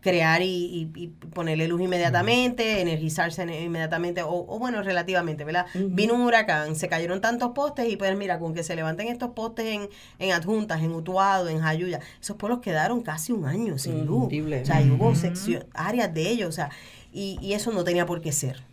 crear 0.07 0.41
y, 0.41 0.45
y- 0.47 0.91
y 0.95 1.07
ponerle 1.07 1.67
luz 1.67 1.81
inmediatamente, 1.81 2.81
energizarse 2.81 3.41
en- 3.41 3.49
inmediatamente, 3.53 4.23
o, 4.23 4.29
o 4.47 4.59
bueno, 4.59 4.81
relativamente, 4.81 5.43
¿verdad? 5.43 5.65
Vino 5.75 6.13
un 6.13 6.21
huracán, 6.21 6.75
se 6.75 6.87
cayeron 6.87 7.19
tantos 7.21 7.51
postes 7.53 7.89
y 7.89 7.97
pues 7.97 8.15
mira, 8.17 8.39
con 8.39 8.53
que 8.53 8.63
se 8.63 8.75
levanten 8.75 9.07
estos 9.07 9.31
postes 9.31 9.65
en, 9.65 9.89
en 10.19 10.31
Adjuntas, 10.31 10.81
en 10.81 10.91
Utuado, 10.93 11.49
en 11.49 11.59
Jayuya, 11.59 11.99
esos 12.21 12.37
pueblos 12.37 12.59
quedaron 12.61 13.01
casi 13.01 13.31
un 13.33 13.45
año 13.45 13.77
sin 13.77 14.05
luz. 14.05 14.29
O 14.63 14.65
sea, 14.65 14.81
y 14.81 14.89
hubo 14.91 15.13
seccio- 15.13 15.65
áreas 15.73 16.13
de 16.13 16.29
ellos, 16.29 16.49
o 16.49 16.51
sea, 16.53 16.69
y, 17.11 17.37
y 17.41 17.53
eso 17.53 17.71
no 17.71 17.83
tenía 17.83 18.05
por 18.05 18.21
qué 18.21 18.31
ser. 18.31 18.63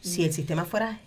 Si 0.00 0.24
el 0.24 0.32
sistema 0.32 0.64
fuera 0.64 0.98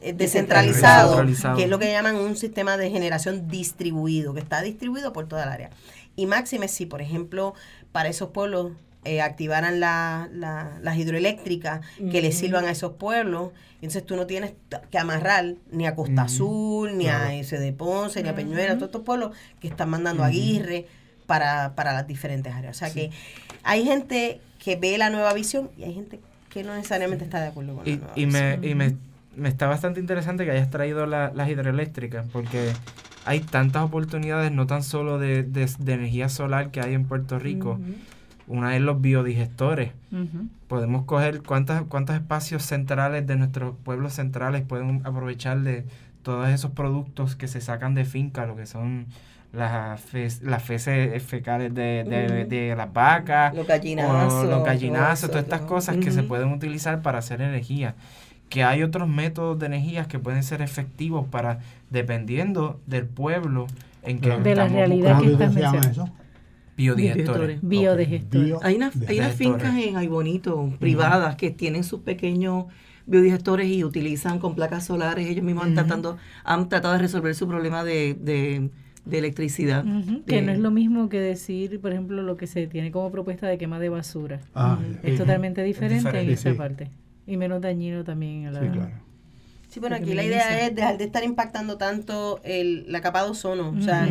eh, 0.00 0.12
descentralizado, 0.12 1.10
Descentralizado. 1.10 1.56
que 1.56 1.64
es 1.64 1.68
lo 1.70 1.78
que 1.80 1.90
llaman 1.90 2.14
un 2.16 2.36
sistema 2.36 2.76
de 2.76 2.88
generación 2.90 3.48
distribuido, 3.48 4.32
que 4.34 4.40
está 4.40 4.62
distribuido 4.62 5.12
por 5.12 5.26
toda 5.26 5.42
el 5.42 5.48
área. 5.48 5.70
Y 6.14 6.26
máxime 6.26 6.68
si, 6.68 6.86
por 6.86 7.00
ejemplo, 7.02 7.54
para 7.92 8.08
esos 8.08 8.30
pueblos 8.30 8.72
eh, 9.08 9.20
activaran 9.22 9.80
la- 9.80 10.28
la- 10.32 10.78
las 10.82 10.96
hidroeléctricas 10.96 11.80
que 11.96 12.20
le 12.22 12.28
Ujú. 12.28 12.36
sirvan 12.38 12.64
a 12.66 12.70
esos 12.70 12.92
pueblos, 12.92 13.50
entonces 13.76 14.04
tú 14.04 14.16
no 14.16 14.26
tienes 14.26 14.52
que 14.90 14.98
amarrar 14.98 15.54
ni 15.70 15.86
a 15.86 15.94
Costa. 15.94 16.22
Azul, 16.22 16.96
ni 16.98 17.08
a 17.08 17.34
ese 17.34 17.58
de 17.58 17.72
Ponce, 17.72 18.22
ni 18.22 18.28
a 18.28 18.34
Peñuela, 18.34 18.72
Ujú. 18.72 18.78
todos 18.80 18.88
estos 18.88 19.02
pueblos 19.02 19.30
que 19.60 19.68
están 19.68 19.88
mandando 19.90 20.22
a. 20.24 20.26
Aguirre 20.26 20.86
para, 21.26 21.74
para 21.74 21.92
las 21.92 22.06
diferentes 22.06 22.52
áreas. 22.54 22.76
O 22.76 22.78
sea 22.78 22.92
que 22.92 23.10
hay 23.62 23.84
gente 23.84 24.40
que 24.62 24.76
ve 24.76 24.98
la 24.98 25.10
nueva 25.10 25.32
visión 25.34 25.70
y 25.76 25.84
hay 25.84 25.94
gente 25.94 26.20
que 26.50 26.62
no 26.64 26.74
necesariamente 26.74 27.24
está 27.24 27.40
de 27.40 27.48
acuerdo 27.48 27.74
con 27.76 27.84
la 27.84 27.90
nueva 27.96 28.12
y, 28.16 28.24
visión. 28.24 28.60
me, 28.60 28.68
y 28.68 28.74
me, 28.74 28.96
me 29.36 29.48
está 29.48 29.66
bastante 29.66 30.00
interesante 30.00 30.44
que 30.44 30.50
hayas 30.50 30.70
traído 30.70 31.06
la- 31.06 31.30
las 31.34 31.48
hidroeléctricas, 31.48 32.26
porque 32.32 32.72
hay 33.26 33.40
tantas 33.40 33.82
oportunidades, 33.84 34.50
no 34.52 34.66
tan 34.66 34.82
solo 34.82 35.18
de, 35.18 35.42
de- 35.42 35.70
de 35.78 35.92
energía 35.92 36.28
solar 36.30 36.70
que 36.70 36.80
hay 36.80 36.94
en 36.94 37.04
Puerto 37.04 37.38
Rico. 37.38 37.78
Una 38.48 38.74
es 38.74 38.82
los 38.82 39.00
biodigestores. 39.00 39.90
Podemos 40.68 41.04
coger 41.04 41.42
cuántas, 41.42 41.82
cuántos 41.82 42.16
espacios 42.16 42.62
centrales 42.62 43.26
de 43.26 43.36
nuestros 43.36 43.74
pueblos 43.84 44.14
centrales 44.14 44.62
pueden 44.62 45.02
aprovechar 45.04 45.60
de 45.60 45.84
todos 46.22 46.48
esos 46.48 46.70
productos 46.72 47.36
que 47.36 47.46
se 47.48 47.60
sacan 47.60 47.94
de 47.94 48.04
finca, 48.04 48.46
lo 48.46 48.56
que 48.56 48.66
son 48.66 49.06
las, 49.52 50.00
fe- 50.00 50.28
las 50.42 50.62
feces 50.62 51.22
fecales 51.22 51.74
de, 51.74 52.04
de, 52.04 52.44
de 52.44 52.74
las 52.76 52.92
vacas, 52.92 53.54
Los 53.54 53.66
gallinazos. 53.66 54.48
los 54.48 54.64
gallinazos, 54.64 55.20
todo 55.22 55.30
todas 55.30 55.44
estas 55.44 55.60
cosas 55.62 55.96
que 55.96 56.10
se 56.10 56.22
pueden 56.22 56.52
utilizar 56.52 57.00
para 57.02 57.18
hacer 57.18 57.40
energía. 57.40 57.94
Que 58.50 58.64
hay 58.64 58.82
otros 58.82 59.08
métodos 59.08 59.58
de 59.58 59.66
energías 59.66 60.06
que 60.06 60.18
pueden 60.18 60.42
ser 60.42 60.60
efectivos 60.62 61.26
para, 61.30 61.60
dependiendo 61.90 62.80
del 62.86 63.04
pueblo 63.06 63.66
en 64.02 64.20
que. 64.20 64.30
De 64.38 64.54
la 64.54 64.64
estamos 64.64 64.72
realidad 64.72 65.16
¿Cómo 65.18 65.22
que 65.26 65.32
estás 65.32 65.52
mencionando. 65.54 66.10
Biodigestores. 66.78 67.58
Biodigestores. 67.60 68.46
Bio- 68.48 68.60
Hay, 68.62 68.76
una, 68.76 68.90
hay 69.06 69.18
unas 69.18 69.34
fincas 69.34 69.76
en 69.76 69.96
Aybonito, 69.96 70.72
privadas, 70.78 71.36
que 71.36 71.50
tienen 71.50 71.84
sus 71.84 72.00
pequeños 72.00 72.64
biodigestores 73.06 73.68
y 73.68 73.84
utilizan 73.84 74.38
con 74.38 74.54
placas 74.54 74.84
solares. 74.86 75.26
Ellos 75.28 75.44
mismos 75.44 75.64
han, 75.64 75.74
tratando, 75.74 76.16
han 76.44 76.68
tratado 76.68 76.94
de 76.94 77.00
resolver 77.00 77.34
su 77.34 77.46
problema 77.48 77.82
de, 77.84 78.14
de, 78.20 78.70
de 79.04 79.18
electricidad. 79.18 79.84
Que 80.26 80.36
De- 80.36 80.42
no 80.42 80.52
es 80.52 80.58
lo 80.58 80.70
mismo 80.70 81.08
que 81.08 81.20
decir, 81.20 81.80
por 81.80 81.92
ejemplo, 81.92 82.22
lo 82.22 82.36
que 82.36 82.46
se 82.46 82.66
tiene 82.66 82.90
como 82.90 83.10
propuesta 83.10 83.46
de 83.46 83.58
quema 83.58 83.78
de 83.78 83.88
basura. 83.88 84.40
Ah, 84.54 84.78
Es 85.02 85.18
totalmente 85.18 85.62
diferente 85.62 85.96
en 85.96 86.04
diferente, 86.04 86.32
esa 86.32 86.50
sí. 86.52 86.56
parte. 86.56 86.90
Y 87.26 87.36
menos 87.36 87.60
dañino 87.60 88.04
también 88.04 88.46
a 88.46 88.50
la... 88.52 88.60
Sí, 88.60 88.68
claro. 88.68 88.90
Sí, 89.78 89.80
Sí, 89.80 89.80
bueno, 89.80 89.96
aquí 89.96 90.14
la 90.14 90.24
idea 90.24 90.66
es 90.66 90.74
dejar 90.74 90.98
de 90.98 91.04
estar 91.04 91.22
impactando 91.22 91.78
tanto 91.78 92.40
el, 92.42 92.84
la 92.90 93.00
capa 93.00 93.22
de 93.24 93.30
ozono. 93.30 93.70
O 93.78 93.80
sea, 93.80 94.08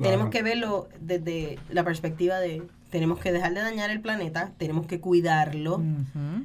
tenemos 0.00 0.30
que 0.30 0.42
verlo 0.42 0.88
desde 1.00 1.58
la 1.70 1.84
perspectiva 1.84 2.38
de 2.38 2.62
tenemos 2.90 3.20
que 3.20 3.30
dejar 3.32 3.54
de 3.54 3.60
dañar 3.60 3.90
el 3.90 4.00
planeta, 4.00 4.52
tenemos 4.58 4.86
que 4.86 4.98
cuidarlo, 5.00 5.80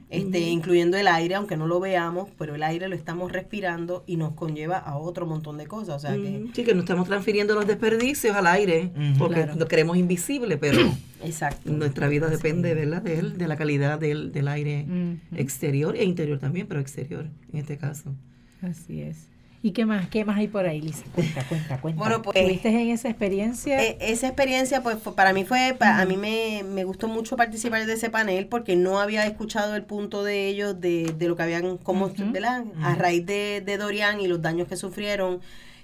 este, 0.09 0.39
incluyendo 0.41 0.95
el 0.95 1.07
aire, 1.07 1.35
aunque 1.35 1.57
no 1.57 1.65
lo 1.67 1.79
veamos, 1.79 2.29
pero 2.37 2.53
el 2.55 2.61
aire 2.63 2.87
lo 2.87 2.95
estamos 2.95 3.31
respirando 3.31 4.03
y 4.05 4.17
nos 4.17 4.33
conlleva 4.33 4.77
a 4.77 4.95
otro 4.97 5.25
montón 5.25 5.57
de 5.57 5.65
cosas. 5.65 5.95
O 5.95 5.99
sea 5.99 6.15
que, 6.15 6.45
Sí, 6.53 6.63
que 6.63 6.73
no 6.75 6.81
estamos 6.81 7.07
transfiriendo 7.07 7.55
los 7.55 7.65
desperdicios 7.65 8.35
al 8.35 8.45
aire, 8.47 8.91
porque 9.17 9.43
Claro. 9.43 9.55
lo 9.55 9.67
queremos 9.67 9.97
invisible, 9.97 10.57
pero 10.57 10.79
exacto. 11.23 11.71
nuestra 11.71 12.07
vida 12.07 12.29
depende, 12.29 12.73
¿verdad? 12.75 13.01
De, 13.01 13.17
él, 13.19 13.37
de 13.37 13.47
la 13.47 13.55
calidad 13.57 13.97
del, 13.99 14.31
del 14.31 14.47
aire 14.47 14.85
exterior 15.35 15.95
e 15.95 16.03
interior 16.03 16.37
también, 16.39 16.67
pero 16.67 16.79
exterior 16.79 17.25
en 17.51 17.59
este 17.59 17.77
caso. 17.77 18.13
Así 18.61 19.01
es. 19.01 19.27
¿Y 19.61 19.71
qué 19.71 19.83
más? 19.85 20.07
¿Qué 20.09 20.23
más 20.25 20.37
hay 20.37 20.47
por 20.47 20.67
ahí, 20.67 20.79
Lisa? 20.79 21.03
Cuenta, 21.15 21.43
cuenta, 21.47 21.81
cuenta. 21.81 21.99
Bueno, 21.99 22.21
pues- 22.21 22.39
¿Tuviste 22.39 22.69
en 22.69 22.89
esa 22.91 23.09
experiencia? 23.09 23.81
E- 23.81 23.97
esa 23.99 24.27
experiencia, 24.27 24.83
pues 24.83 24.97
para 24.97 25.33
mí 25.33 25.43
fue, 25.43 25.75
pa- 25.77 25.99
a 25.99 26.05
mí 26.05 26.17
me, 26.17 26.61
me 26.63 26.83
gustó 26.83 27.07
mucho 27.07 27.35
participar 27.35 27.83
de 27.87 27.93
ese 27.93 28.11
panel 28.11 28.45
porque 28.47 28.75
no 28.75 28.99
había 28.99 29.25
escuchado 29.25 29.75
el 29.75 29.83
punto 29.83 30.23
de 30.23 30.47
ellos, 30.49 30.79
de, 30.79 31.15
de 31.17 31.27
lo 31.27 31.35
que 31.35 31.41
habían, 31.43 31.77
como, 31.77 32.05
Ujú. 32.05 32.31
¿verdad? 32.31 32.63
A 32.83 32.93
raíz 32.93 33.25
de, 33.25 33.61
de 33.65 33.77
Dorian 33.77 34.21
y 34.21 34.27
los 34.27 34.39
daños 34.39 34.67
que 34.67 34.75
sufrieron, 34.75 35.39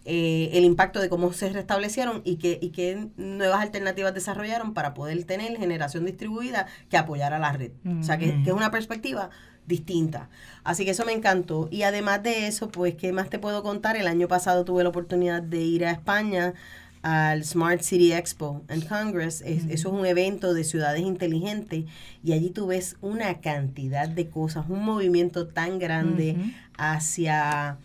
eh, 0.05 0.49
el 0.53 0.63
impacto 0.63 0.99
de 0.99 1.09
cómo 1.09 1.33
se 1.33 1.49
restablecieron 1.49 2.21
y 2.23 2.37
qué 2.37 2.57
y 2.61 2.69
qué 2.69 3.07
nuevas 3.17 3.61
alternativas 3.61 4.13
desarrollaron 4.15 4.73
para 4.75 4.93
poder 4.95 5.23
tener 5.25 5.57
generación 5.57 6.05
distribuida 6.05 6.65
que 6.89 6.97
apoyara 6.97 7.37
la 7.39 7.51
red. 7.51 7.71
O 7.99 8.03
sea, 8.03 8.17
que, 8.19 8.27
que 8.43 8.49
es 8.49 8.55
una 8.55 8.69
perspectiva 8.71 9.29
distinta. 9.71 10.29
Así 10.63 10.85
que 10.85 10.91
eso 10.91 11.05
me 11.05 11.13
encantó. 11.13 11.67
Y 11.71 11.81
además 11.83 12.21
de 12.21 12.45
eso, 12.47 12.69
pues, 12.69 12.93
¿qué 12.95 13.11
más 13.11 13.29
te 13.29 13.39
puedo 13.39 13.63
contar? 13.63 13.95
El 13.97 14.05
año 14.07 14.27
pasado 14.27 14.63
tuve 14.65 14.83
la 14.83 14.89
oportunidad 14.89 15.41
de 15.41 15.61
ir 15.61 15.85
a 15.85 15.91
España 15.91 16.53
al 17.01 17.43
Smart 17.43 17.81
City 17.81 18.13
Expo 18.13 18.61
en 18.69 18.81
Congress. 18.81 19.41
Es- 19.41 19.65
Eso 19.65 19.87
es 19.89 19.93
un 19.99 20.05
evento 20.05 20.53
de 20.53 20.63
ciudades 20.63 21.01
inteligentes 21.01 21.85
y 22.23 22.33
allí 22.33 22.51
tú 22.51 22.67
ves 22.67 22.95
una 23.01 23.39
cantidad 23.41 24.07
de 24.07 24.29
cosas, 24.29 24.65
un 24.69 24.83
movimiento 24.85 25.47
tan 25.47 25.79
grande 25.79 26.35
hacia 26.77 27.77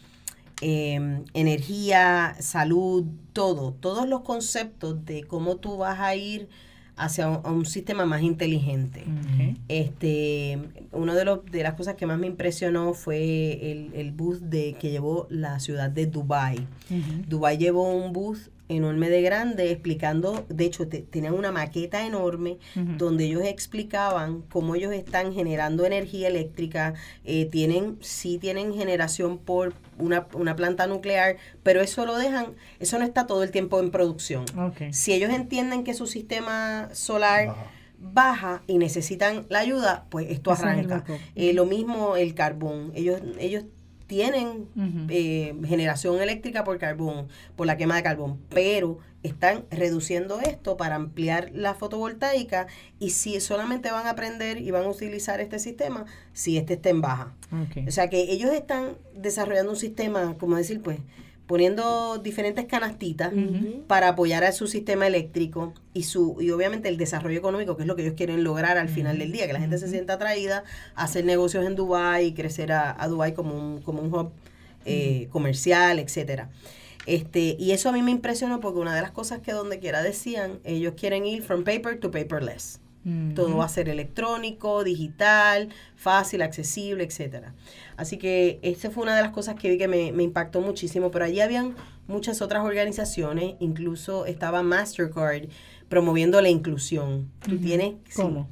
eh, 0.62 1.22
energía, 1.34 2.34
salud, 2.40 3.04
todo, 3.34 3.72
todos 3.74 4.08
los 4.08 4.22
conceptos 4.22 5.04
de 5.04 5.24
cómo 5.24 5.56
tú 5.56 5.76
vas 5.78 6.00
a 6.00 6.14
ir 6.14 6.48
hacia 6.96 7.28
un, 7.28 7.40
a 7.44 7.50
un 7.50 7.66
sistema 7.66 8.04
más 8.06 8.22
inteligente. 8.22 9.04
Este, 9.68 10.58
uno 10.92 11.14
de 11.14 11.24
los 11.24 11.44
de 11.46 11.62
las 11.62 11.74
cosas 11.74 11.94
que 11.96 12.06
más 12.06 12.18
me 12.18 12.26
impresionó 12.26 12.94
fue 12.94 13.70
el, 13.72 13.90
el 13.94 14.12
booth 14.12 14.40
de 14.40 14.74
que 14.80 14.90
llevó 14.90 15.26
la 15.30 15.58
ciudad 15.60 15.90
de 15.90 16.06
Dubai. 16.06 16.56
Ujú. 16.90 17.22
Dubai 17.28 17.58
llevó 17.58 17.92
un 17.92 18.12
booth 18.12 18.48
enorme 18.68 19.08
de 19.10 19.22
grande 19.22 19.70
explicando, 19.70 20.44
de 20.48 20.64
hecho 20.64 20.88
te- 20.88 21.02
tenían 21.02 21.34
una 21.34 21.52
maqueta 21.52 22.04
enorme 22.04 22.58
donde 22.98 23.26
ellos 23.26 23.42
explicaban 23.44 24.42
cómo 24.50 24.74
ellos 24.74 24.92
están 24.92 25.32
generando 25.32 25.84
energía 25.86 26.26
eléctrica, 26.26 26.94
eh, 27.24 27.44
tienen, 27.46 27.96
sí 28.00 28.38
tienen 28.38 28.74
generación 28.74 29.38
por 29.38 29.74
una, 29.98 30.26
una 30.34 30.56
planta 30.56 30.86
nuclear, 30.86 31.36
pero 31.62 31.80
eso 31.80 32.04
lo 32.06 32.16
dejan, 32.18 32.54
eso 32.80 32.98
no 32.98 33.04
está 33.04 33.26
todo 33.26 33.42
el 33.42 33.50
tiempo 33.50 33.80
en 33.80 33.90
producción. 33.90 34.44
Si 34.92 35.12
ellos 35.12 35.30
entienden 35.30 35.84
que 35.84 35.94
su 35.94 36.06
sistema 36.06 36.88
solar 36.92 37.48
Baja. 37.48 37.70
baja 37.98 38.62
y 38.66 38.78
necesitan 38.78 39.46
la 39.48 39.60
ayuda, 39.60 40.06
pues 40.10 40.30
esto 40.30 40.52
es 40.52 40.60
arranca. 40.60 40.96
backup. 40.98 41.16
Eh, 41.34 41.52
lo 41.52 41.64
mismo 41.66 42.16
el 42.16 42.34
carbón. 42.34 42.92
Ellos, 42.94 43.20
ellos 43.38 43.64
tienen 44.06 44.68
eh, 45.08 45.54
generación 45.66 46.20
eléctrica 46.20 46.62
por 46.62 46.78
carbón, 46.78 47.28
por 47.56 47.66
la 47.66 47.76
quema 47.76 47.96
de 47.96 48.02
carbón, 48.04 48.38
pero 48.48 48.98
están 49.22 49.64
reduciendo 49.70 50.40
esto 50.40 50.76
para 50.76 50.94
ampliar 50.94 51.50
la 51.52 51.74
fotovoltaica 51.74 52.66
y 52.98 53.10
si 53.10 53.40
solamente 53.40 53.90
van 53.90 54.06
a 54.06 54.10
aprender 54.10 54.58
y 54.58 54.70
van 54.70 54.84
a 54.84 54.88
utilizar 54.88 55.40
este 55.40 55.58
sistema, 55.58 56.06
si 56.32 56.56
este 56.56 56.74
está 56.74 56.90
en 56.90 57.00
baja. 57.00 57.34
Ok. 57.52 57.88
O 57.88 57.90
sea 57.90 58.08
que 58.08 58.20
ellos 58.32 58.52
están 58.52 58.96
desarrollando 59.14 59.72
un 59.72 59.76
sistema, 59.76 60.36
como 60.38 60.56
decir, 60.56 60.80
pues, 60.80 60.98
poniendo 61.46 62.18
diferentes 62.18 62.64
canastitas 62.66 63.32
para 63.86 64.08
apoyar 64.08 64.42
a 64.42 64.50
su 64.50 64.66
sistema 64.66 65.06
eléctrico 65.06 65.74
y 65.94 66.02
su 66.02 66.36
y 66.40 66.50
obviamente 66.50 66.88
el 66.88 66.96
desarrollo 66.96 67.38
económico, 67.38 67.76
que 67.76 67.82
es 67.82 67.86
lo 67.86 67.94
que 67.94 68.02
ellos 68.02 68.14
quieren 68.16 68.42
lograr 68.42 68.78
al 68.78 68.88
final 68.88 69.18
del 69.18 69.30
día, 69.30 69.46
que 69.46 69.52
la 69.52 69.60
gente 69.60 69.78
se 69.78 69.88
sienta 69.88 70.14
atraída 70.14 70.64
a 70.96 71.04
hacer 71.04 71.24
negocios 71.24 71.64
en 71.64 71.76
Dubai 71.76 72.26
y 72.26 72.34
crecer 72.34 72.72
a, 72.72 73.00
a 73.00 73.06
Dubai 73.06 73.32
como 73.32 73.54
un, 73.54 73.80
como 73.82 74.02
un 74.02 74.12
hub 74.12 74.32
eh, 74.84 75.28
comercial, 75.30 76.00
etcétera. 76.00 76.50
Este, 77.06 77.56
y 77.58 77.70
eso 77.70 77.88
a 77.88 77.92
mí 77.92 78.02
me 78.02 78.10
impresionó 78.10 78.60
porque 78.60 78.80
una 78.80 78.94
de 78.94 79.02
las 79.02 79.12
cosas 79.12 79.40
que 79.40 79.52
donde 79.52 79.78
quiera 79.78 80.02
decían, 80.02 80.58
ellos 80.64 80.94
quieren 80.96 81.24
ir 81.24 81.42
from 81.42 81.64
paper 81.64 81.98
to 82.00 82.10
paperless. 82.10 82.80
Todo 83.36 83.50
Ujú. 83.50 83.58
va 83.58 83.66
a 83.66 83.68
ser 83.68 83.88
electrónico, 83.88 84.82
digital, 84.82 85.68
fácil, 85.94 86.42
accesible, 86.42 87.04
etcétera. 87.04 87.54
Así 87.96 88.16
que 88.16 88.58
esa 88.62 88.90
fue 88.90 89.04
una 89.04 89.14
de 89.14 89.22
las 89.22 89.30
cosas 89.30 89.54
que 89.54 89.70
vi 89.70 89.78
que 89.78 89.86
me, 89.86 90.10
me 90.10 90.24
impactó 90.24 90.60
muchísimo. 90.60 91.12
Pero 91.12 91.24
allí 91.24 91.40
habían 91.40 91.76
muchas 92.08 92.42
otras 92.42 92.64
organizaciones, 92.64 93.54
incluso 93.60 94.26
estaba 94.26 94.64
Mastercard 94.64 95.44
promoviendo 95.88 96.40
la 96.40 96.48
inclusión. 96.48 97.30
Tú 97.48 97.58
tienes 97.58 97.94
sí. 98.08 98.22
¿Cómo? 98.22 98.48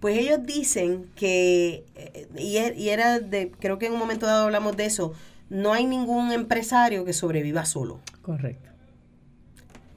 Pues 0.00 0.18
ellos 0.18 0.40
dicen 0.42 1.06
que, 1.14 1.84
eh, 1.94 2.26
y 2.36 2.88
era 2.88 3.20
de, 3.20 3.52
creo 3.52 3.78
que 3.78 3.86
en 3.86 3.92
un 3.92 4.00
momento 4.00 4.26
dado 4.26 4.46
hablamos 4.46 4.76
de 4.76 4.86
eso, 4.86 5.12
no 5.52 5.74
hay 5.74 5.84
ningún 5.84 6.32
empresario 6.32 7.04
que 7.04 7.12
sobreviva 7.12 7.66
solo. 7.66 8.00
Correcto. 8.22 8.70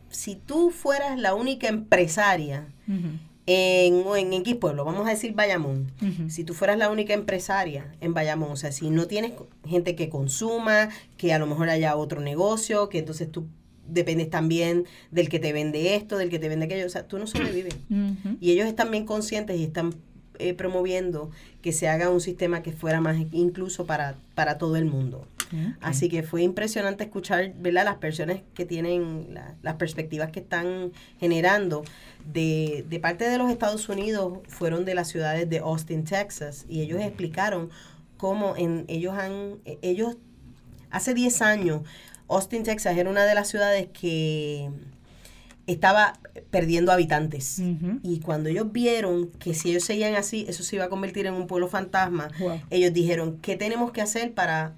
Si 0.09 0.35
tú 0.35 0.69
fueras 0.69 1.17
la 1.17 1.33
única 1.33 1.69
empresaria 1.69 2.67
en, 3.45 4.03
en 4.05 4.33
X 4.33 4.55
pueblo, 4.55 4.83
vamos 4.83 5.07
a 5.07 5.11
decir 5.11 5.33
Bayamón, 5.33 5.91
si 6.27 6.43
tú 6.43 6.53
fueras 6.53 6.77
la 6.77 6.89
única 6.89 7.13
empresaria 7.13 7.95
en 8.01 8.13
Bayamón, 8.13 8.51
o 8.51 8.55
sea, 8.57 8.73
si 8.73 8.89
no 8.89 9.07
tienes 9.07 9.31
gente 9.65 9.95
que 9.95 10.09
consuma, 10.09 10.89
que 11.17 11.33
a 11.33 11.39
lo 11.39 11.47
mejor 11.47 11.69
haya 11.69 11.95
otro 11.95 12.19
negocio, 12.19 12.89
que 12.89 12.99
entonces 12.99 13.31
tú 13.31 13.47
dependes 13.87 14.29
también 14.29 14.85
del 15.11 15.29
que 15.29 15.39
te 15.39 15.53
vende 15.53 15.95
esto, 15.95 16.17
del 16.17 16.29
que 16.29 16.39
te 16.39 16.49
vende 16.49 16.65
aquello, 16.65 16.85
o 16.85 16.89
sea, 16.89 17.07
tú 17.07 17.17
no 17.17 17.27
sobrevives. 17.27 17.75
Y 18.41 18.51
ellos 18.51 18.67
están 18.67 18.91
bien 18.91 19.05
conscientes 19.05 19.57
y 19.57 19.63
están 19.63 19.93
eh, 20.37 20.53
promoviendo 20.53 21.31
que 21.61 21.71
se 21.71 21.87
haga 21.87 22.09
un 22.09 22.19
sistema 22.19 22.61
que 22.61 22.73
fuera 22.73 22.99
más 22.99 23.17
incluso 23.31 23.85
para, 23.85 24.15
para 24.33 24.57
todo 24.57 24.75
el 24.75 24.85
mundo. 24.85 25.27
Así 25.81 26.09
que 26.09 26.23
fue 26.23 26.41
impresionante 26.43 27.03
escuchar 27.03 27.53
¿verdad? 27.59 27.85
las 27.85 27.95
personas 27.97 28.39
que 28.53 28.65
tienen, 28.65 29.27
la- 29.33 29.55
las 29.61 29.75
perspectivas 29.75 30.31
que 30.31 30.39
están 30.41 30.91
generando. 31.19 31.83
De, 32.33 32.83
de 32.89 32.99
parte 32.99 33.29
de 33.29 33.37
los 33.37 33.51
Estados 33.51 33.87
Unidos 33.87 34.39
fueron 34.47 34.83
de 34.85 34.95
las 34.95 35.07
ciudades 35.09 35.47
de 35.49 35.59
Austin, 35.59 36.03
Texas, 36.03 36.65
y 36.67 36.81
ellos 36.81 36.99
explicaron 37.01 37.69
cómo 38.17 38.55
en, 38.57 38.85
ellos 38.87 39.13
han, 39.13 39.59
eh, 39.65 39.77
ellos, 39.83 40.17
hace 40.89 41.13
10 41.13 41.41
años, 41.43 41.81
Austin, 42.27 42.63
Texas 42.63 42.97
era 42.97 43.09
una 43.09 43.25
de 43.25 43.35
las 43.35 43.47
ciudades 43.49 43.87
que 43.93 44.71
estaba 45.67 46.19
perdiendo 46.51 46.91
habitantes. 46.91 47.59
Y 48.03 48.19
cuando 48.19 48.49
ellos 48.49 48.71
vieron 48.71 49.27
que 49.39 49.53
si 49.53 49.69
ellos 49.71 49.83
seguían 49.83 50.15
así, 50.15 50.45
eso 50.47 50.63
se 50.63 50.75
iba 50.75 50.85
a 50.85 50.89
convertir 50.89 51.25
en 51.27 51.33
un 51.33 51.47
pueblo 51.47 51.67
fantasma, 51.67 52.29
Wow. 52.39 52.61
ellos 52.69 52.93
dijeron, 52.93 53.37
¿qué 53.41 53.55
tenemos 53.55 53.91
que 53.91 54.01
hacer 54.01 54.33
para 54.33 54.75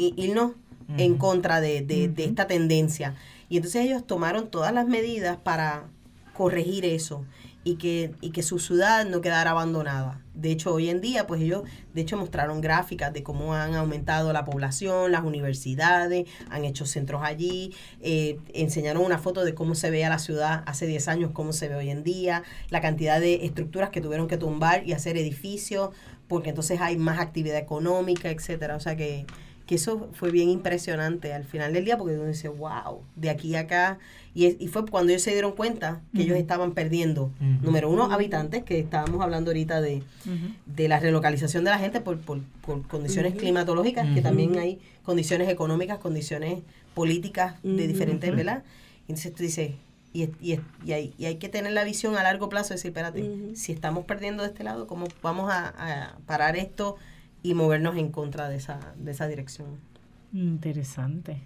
i- 0.00 0.14
irnos 0.16 0.52
en 0.98 1.16
contra 1.18 1.60
de, 1.60 1.82
de- 1.82 2.12
esta 2.24 2.46
tendencia? 2.46 3.14
Y 3.48 3.56
entonces 3.56 3.84
ellos 3.84 4.06
tomaron 4.06 4.50
todas 4.50 4.72
las 4.72 4.86
medidas 4.86 5.36
para 5.36 5.84
corregir 6.34 6.84
eso 6.84 7.24
y 7.62 7.74
que, 7.76 8.12
y 8.22 8.30
que 8.30 8.42
su 8.42 8.58
ciudad 8.58 9.04
no 9.06 9.20
quedara 9.20 9.50
abandonada. 9.50 10.22
De 10.34 10.50
hecho, 10.50 10.72
hoy 10.72 10.88
en 10.88 11.02
día, 11.02 11.26
pues 11.26 11.42
ellos, 11.42 11.64
de 11.92 12.00
hecho, 12.00 12.16
mostraron 12.16 12.62
gráficas 12.62 13.12
de 13.12 13.22
cómo 13.22 13.52
han 13.54 13.74
aumentado 13.74 14.32
la 14.32 14.46
población, 14.46 15.12
las 15.12 15.22
universidades, 15.24 16.26
han 16.48 16.64
hecho 16.64 16.86
centros 16.86 17.20
allí, 17.22 17.74
eh, 18.00 18.38
enseñaron 18.54 19.04
una 19.04 19.18
foto 19.18 19.44
de 19.44 19.54
cómo 19.54 19.74
se 19.74 19.90
veía 19.90 20.08
la 20.08 20.18
ciudad 20.18 20.62
hace 20.66 20.86
10 20.86 21.08
años, 21.08 21.32
cómo 21.34 21.52
se 21.52 21.68
ve 21.68 21.74
hoy 21.74 21.90
en 21.90 22.02
día, 22.02 22.42
la 22.70 22.80
cantidad 22.80 23.20
de 23.20 23.44
estructuras 23.44 23.90
que 23.90 24.00
tuvieron 24.00 24.28
que 24.28 24.38
tumbar 24.38 24.86
y 24.86 24.92
hacer 24.94 25.18
edificios, 25.18 25.90
porque 26.28 26.50
entonces 26.50 26.80
hay 26.80 26.96
más 26.96 27.18
actividad 27.18 27.58
económica, 27.58 28.30
etcétera. 28.30 28.76
O 28.76 28.80
sea 28.80 28.96
que, 28.96 29.26
que 29.70 29.76
eso 29.76 30.08
fue 30.14 30.32
bien 30.32 30.48
impresionante 30.48 31.32
al 31.32 31.44
final 31.44 31.72
del 31.72 31.84
día, 31.84 31.96
porque 31.96 32.14
uno 32.16 32.26
dice, 32.26 32.48
wow, 32.48 33.02
de 33.14 33.30
aquí 33.30 33.54
a 33.54 33.60
acá. 33.60 34.00
Y, 34.34 34.46
es- 34.46 34.56
y 34.58 34.66
fue 34.66 34.84
cuando 34.84 35.12
ellos 35.12 35.22
se 35.22 35.30
dieron 35.30 35.52
cuenta 35.52 36.00
que 36.12 36.22
ellos 36.24 36.36
estaban 36.38 36.72
perdiendo, 36.72 37.30
número 37.62 37.88
uno, 37.88 38.10
habitantes, 38.10 38.64
que 38.64 38.80
estábamos 38.80 39.20
hablando 39.22 39.50
ahorita 39.52 39.80
de, 39.80 40.02
de 40.66 40.88
la 40.88 40.98
relocalización 40.98 41.62
de 41.62 41.70
la 41.70 41.78
gente 41.78 42.00
por, 42.00 42.18
por, 42.18 42.40
por 42.66 42.82
condiciones 42.88 43.34
climatológicas, 43.36 44.08
que 44.12 44.20
también 44.22 44.58
hay 44.58 44.80
condiciones 45.04 45.48
económicas, 45.48 45.98
condiciones 45.98 46.62
políticas 46.94 47.54
de 47.62 47.86
diferentes, 47.86 48.34
¿verdad? 48.36 48.64
Entonces 49.02 49.32
tú 49.32 49.44
dices, 49.44 49.70
y, 50.12 50.22
es- 50.24 50.30
y, 50.40 50.52
es- 50.54 50.60
y, 50.84 50.92
hay, 50.94 51.14
y 51.16 51.26
hay 51.26 51.36
que 51.36 51.48
tener 51.48 51.72
la 51.72 51.84
visión 51.84 52.16
a 52.16 52.24
largo 52.24 52.48
plazo, 52.48 52.74
decir, 52.74 52.88
espérate, 52.88 53.20
si 53.54 53.70
estamos 53.70 54.04
perdiendo 54.04 54.42
de 54.42 54.48
este 54.48 54.64
lado, 54.64 54.88
¿cómo 54.88 55.06
vamos 55.22 55.48
a, 55.52 55.68
a 55.78 56.18
parar 56.26 56.56
esto 56.56 56.96
y 57.42 57.54
movernos 57.54 57.96
en 57.96 58.10
contra 58.10 58.48
de 58.48 58.56
esa, 58.56 58.78
de 58.96 59.10
esa 59.12 59.26
dirección? 59.28 59.68
Interesante. 60.32 61.42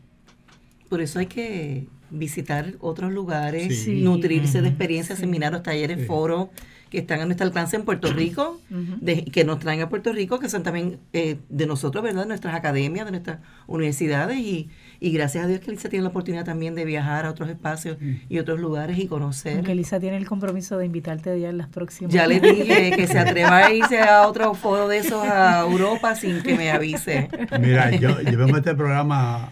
Por 0.88 1.01
eso 1.01 1.18
hay 1.18 1.26
que 1.26 1.86
visitar 2.11 2.74
otros 2.80 3.12
lugares, 3.12 3.82
Sí. 3.84 4.03
nutrirse 4.03 4.61
de 4.62 4.68
experiencias, 4.68 5.18
Sí. 5.18 5.24
seminarios, 5.24 5.62
talleres, 5.62 6.01
Sí. 6.01 6.07
foros 6.07 6.49
que 6.90 6.99
están 6.99 7.20
a 7.20 7.24
nuestro 7.24 7.45
alcance 7.47 7.74
en 7.74 7.84
Puerto 7.84 8.12
Rico, 8.12 8.61
de- 8.70 9.24
que 9.24 9.45
nos 9.45 9.59
traen 9.59 9.80
a 9.80 9.88
Puerto 9.88 10.12
Rico, 10.12 10.38
que 10.38 10.49
son 10.49 10.62
también 10.62 11.01
eh, 11.12 11.38
de 11.49 11.66
nosotros, 11.66 12.05
¿verdad? 12.05 12.24
Nuestras 12.26 12.55
academias, 12.55 13.05
de 13.07 13.11
nuestras 13.11 13.40
universidades 13.66 14.38
y, 14.38 14.68
y 15.07 15.13
gracias 15.13 15.45
a 15.45 15.49
Dios 15.49 15.61
que 15.61 15.71
Lisa 15.71 15.89
tiene 15.89 16.03
la 16.05 16.09
oportunidad 16.09 16.45
también 16.45 16.75
de 16.75 16.85
viajar 16.85 17.27
a 17.27 17.31
otros 17.31 17.49
espacios 17.51 17.99
y 18.29 18.39
otros 18.39 18.59
lugares 18.61 18.99
y 18.99 19.07
conocer. 19.07 19.57
Aunque 19.57 19.75
Lisa 19.75 20.01
tiene 20.01 20.17
el 20.17 20.27
compromiso 20.27 20.79
de 20.79 20.87
invitarte 20.87 21.39
ya 21.39 21.51
en 21.51 21.59
las 21.59 21.69
próximas. 21.69 22.13
Ya 22.13 22.27
le 22.27 22.41
dije 22.41 22.93
que 22.97 23.07
se 23.07 23.19
atreva 23.19 23.59
a 23.67 23.73
irse 23.73 24.01
a 24.01 24.27
otro 24.27 24.55
foro 24.55 24.89
de 24.89 24.99
esos 24.99 25.23
a 25.27 25.61
Europa 25.61 26.15
sin 26.15 26.43
que 26.43 26.57
me 26.57 26.71
avise. 26.71 27.29
Mira, 27.61 27.91
yo, 27.91 28.21
yo 28.23 28.39
vengo 28.39 28.55
a 28.57 28.59
este 28.59 28.75
programa 28.75 29.51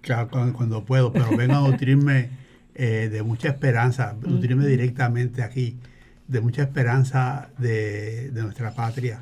claro, 0.00 0.28
cuando, 0.30 0.52
cuando 0.56 0.84
puedo, 0.84 1.12
pero 1.12 1.36
vengo 1.36 1.54
a 1.54 1.60
nutrirme 1.68 2.30
eh, 2.74 3.08
de 3.10 3.22
mucha 3.22 3.48
esperanza, 3.48 4.16
nutrirme 4.20 4.66
directamente 4.66 5.42
aquí, 5.42 5.76
de 6.26 6.40
mucha 6.40 6.62
esperanza 6.62 7.50
de, 7.58 8.30
de 8.30 8.42
nuestra 8.42 8.72
patria, 8.74 9.20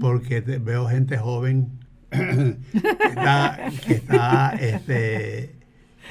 porque 0.00 0.42
te- 0.42 0.58
veo 0.58 0.86
gente 0.88 1.18
joven 1.18 1.68
que 2.10 3.08
está, 3.08 3.58
que 3.86 3.92
está, 3.94 4.50
este, 4.60 5.54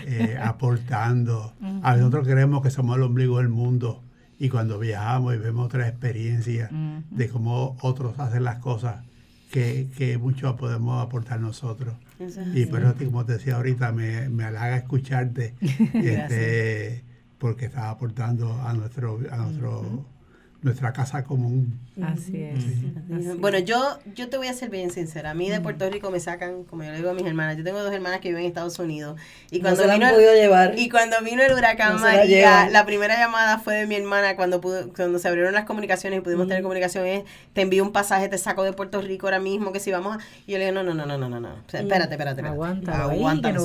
eh, 0.05 0.37
aportando. 0.41 1.53
A 1.83 1.95
nosotros 1.95 2.27
creemos 2.27 2.61
que 2.63 2.69
somos 2.69 2.97
el 2.97 3.03
ombligo 3.03 3.37
del 3.37 3.49
mundo 3.49 4.03
y 4.39 4.49
cuando 4.49 4.79
viajamos 4.79 5.35
y 5.35 5.37
vemos 5.37 5.65
otras 5.65 5.89
experiencias 5.89 6.71
de 7.09 7.29
cómo 7.29 7.77
otros 7.81 8.17
hacen 8.19 8.43
las 8.45 8.59
cosas, 8.59 9.03
que, 9.51 9.89
que 9.97 10.17
mucho 10.17 10.55
podemos 10.55 11.03
aportar 11.03 11.41
nosotros. 11.41 11.95
Eso 12.19 12.41
es 12.41 12.55
Y 12.55 12.65
por 12.65 12.81
eso, 12.81 12.95
como 13.03 13.25
te 13.25 13.33
decía 13.33 13.55
ahorita, 13.55 13.91
me, 13.91 14.29
me 14.29 14.43
halaga 14.43 14.77
escucharte, 14.77 15.55
este, 15.93 17.03
porque 17.37 17.65
estás 17.65 17.85
aportando 17.85 18.61
a 18.61 18.73
nuestro, 18.73 19.19
a 19.31 19.37
nuestro, 19.37 20.05
nuestra 20.61 20.93
casa 20.93 21.23
común. 21.23 21.79
Así 22.03 22.43
es. 22.43 22.59
así 22.59 23.27
es. 23.29 23.37
Bueno, 23.39 23.59
yo, 23.59 23.99
yo 24.15 24.29
te 24.29 24.37
voy 24.37 24.47
a 24.47 24.53
ser 24.53 24.69
bien 24.69 24.91
sincera. 24.91 25.31
A 25.31 25.33
mí 25.33 25.49
de 25.49 25.59
Puerto 25.61 25.89
Rico 25.89 26.11
me 26.11 26.19
sacan, 26.19 26.63
como 26.63 26.83
yo 26.83 26.91
le 26.91 26.97
digo 26.97 27.09
a 27.09 27.13
mis 27.13 27.25
hermanas, 27.25 27.57
yo 27.57 27.63
tengo 27.63 27.81
dos 27.81 27.93
hermanas 27.93 28.19
que 28.19 28.29
viven 28.29 28.43
en 28.43 28.47
Estados 28.47 28.77
Unidos. 28.79 29.19
Y 29.51 29.57
No 29.57 29.63
cuando 29.63 29.81
se 29.81 29.87
la 29.87 29.93
han 29.93 29.99
vino 29.99 30.09
el- 30.09 30.15
podido 30.15 30.33
llevar. 30.33 30.73
Y 30.77 30.89
cuando 30.89 31.17
vino 31.23 31.41
el 31.43 31.53
huracán 31.53 31.93
No 31.93 31.99
se 31.99 32.05
la 32.05 32.11
María, 32.17 32.25
llevan. 32.37 32.73
la 32.73 32.85
primera 32.85 33.17
llamada 33.17 33.59
fue 33.59 33.75
de 33.75 33.87
mi 33.87 33.95
hermana 33.95 34.35
cuando 34.35 34.61
pudo, 34.61 34.91
cuando 34.93 35.19
se 35.19 35.27
abrieron 35.27 35.53
las 35.53 35.65
comunicaciones 35.65 36.19
y 36.19 36.21
pudimos 36.21 36.47
tener 36.47 36.61
comunicación 36.63 37.05
es, 37.05 37.23
te 37.53 37.61
envío 37.61 37.83
un 37.83 37.91
pasaje, 37.91 38.27
te 38.29 38.37
saco 38.37 38.63
de 38.63 38.73
Puerto 38.73 39.01
Rico 39.01 39.27
ahora 39.27 39.39
mismo, 39.39 39.71
que 39.71 39.79
si 39.79 39.91
vamos 39.91 40.17
a... 40.17 40.19
Y 40.47 40.51
yo 40.53 40.57
le 40.57 40.65
digo, 40.71 40.75
no, 40.75 40.83
no, 40.83 40.93
no, 40.93 41.05
no, 41.05 41.17
no, 41.17 41.29
no, 41.29 41.39
no. 41.39 41.49
O 41.49 41.69
sea, 41.69 41.81
espérate, 41.81 42.13
espérate, 42.13 42.41
no 42.41 42.55
Sonia. 42.55 42.73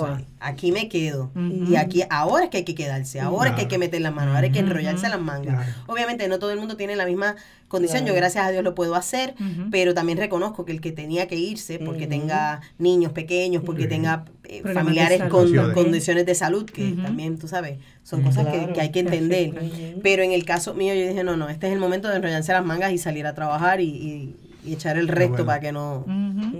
va. 0.02 0.20
Aquí 0.40 0.72
me 0.72 0.88
quedo. 0.88 1.30
Y 1.68 1.76
aquí, 1.76 2.02
ahora 2.10 2.44
es 2.44 2.50
que 2.50 2.58
hay 2.58 2.64
que 2.64 2.74
quedarse, 2.74 3.20
ahora 3.20 3.50
es 3.50 3.54
que 3.56 3.62
hay 3.62 3.68
que 3.68 3.78
meter 3.78 4.00
las 4.00 4.12
manos, 4.14 4.34
ahora 4.34 4.46
hay 4.46 4.52
que 4.52 4.58
enrollarse 4.58 5.08
las 5.08 5.20
mangas. 5.20 5.54
Claro. 5.64 5.72
Obviamente 5.86 6.28
no 6.28 6.38
todo 6.38 6.50
el 6.50 6.58
mundo 6.58 6.76
tiene 6.76 6.96
la 6.96 7.06
misma 7.06 7.36
condición, 7.74 8.00
yo 8.00 8.06
Claro. 8.06 8.20
gracias 8.20 8.46
a 8.46 8.50
Dios 8.50 8.64
lo 8.64 8.74
puedo 8.74 8.94
hacer, 8.94 9.34
pero 9.70 9.94
también 9.94 10.18
reconozco 10.18 10.64
que 10.64 10.72
el 10.72 10.80
que 10.80 10.92
tenía 10.92 11.28
que 11.28 11.36
irse 11.36 11.78
porque 11.78 12.06
tenga 12.06 12.60
niños 12.78 13.12
pequeños, 13.12 13.62
porque 13.64 13.86
tenga 13.86 14.24
eh, 14.44 14.62
familiares 14.74 15.20
con 15.22 15.28
Condiciones. 15.30 15.74
condiciones 15.74 16.26
de 16.26 16.34
salud, 16.34 16.64
que 16.64 16.92
también, 17.02 17.38
tú 17.38 17.48
sabes, 17.48 17.78
son 18.02 18.22
cosas 18.22 18.46
que, 18.46 18.58
Claro. 18.58 18.72
que 18.72 18.80
hay 18.80 18.90
que 18.90 19.00
entender. 19.00 19.50
Perfecto. 19.54 20.00
Pero 20.02 20.22
en 20.22 20.32
el 20.32 20.44
caso 20.44 20.74
mío 20.74 20.94
yo 20.94 21.06
dije, 21.08 21.24
no, 21.24 21.36
no, 21.36 21.48
este 21.48 21.66
es 21.68 21.72
el 21.72 21.78
momento 21.78 22.08
de 22.08 22.16
enrollarse 22.16 22.52
las 22.52 22.64
mangas 22.64 22.92
y 22.92 22.98
salir 22.98 23.26
a 23.26 23.34
trabajar 23.34 23.80
y, 23.80 23.84
y- 23.88 24.36
y 24.66 24.72
echar 24.74 24.96
el 24.96 25.08
resto 25.08 25.30
bueno. 25.32 25.46
para 25.46 25.60
que 25.60 25.72
no... 25.72 26.04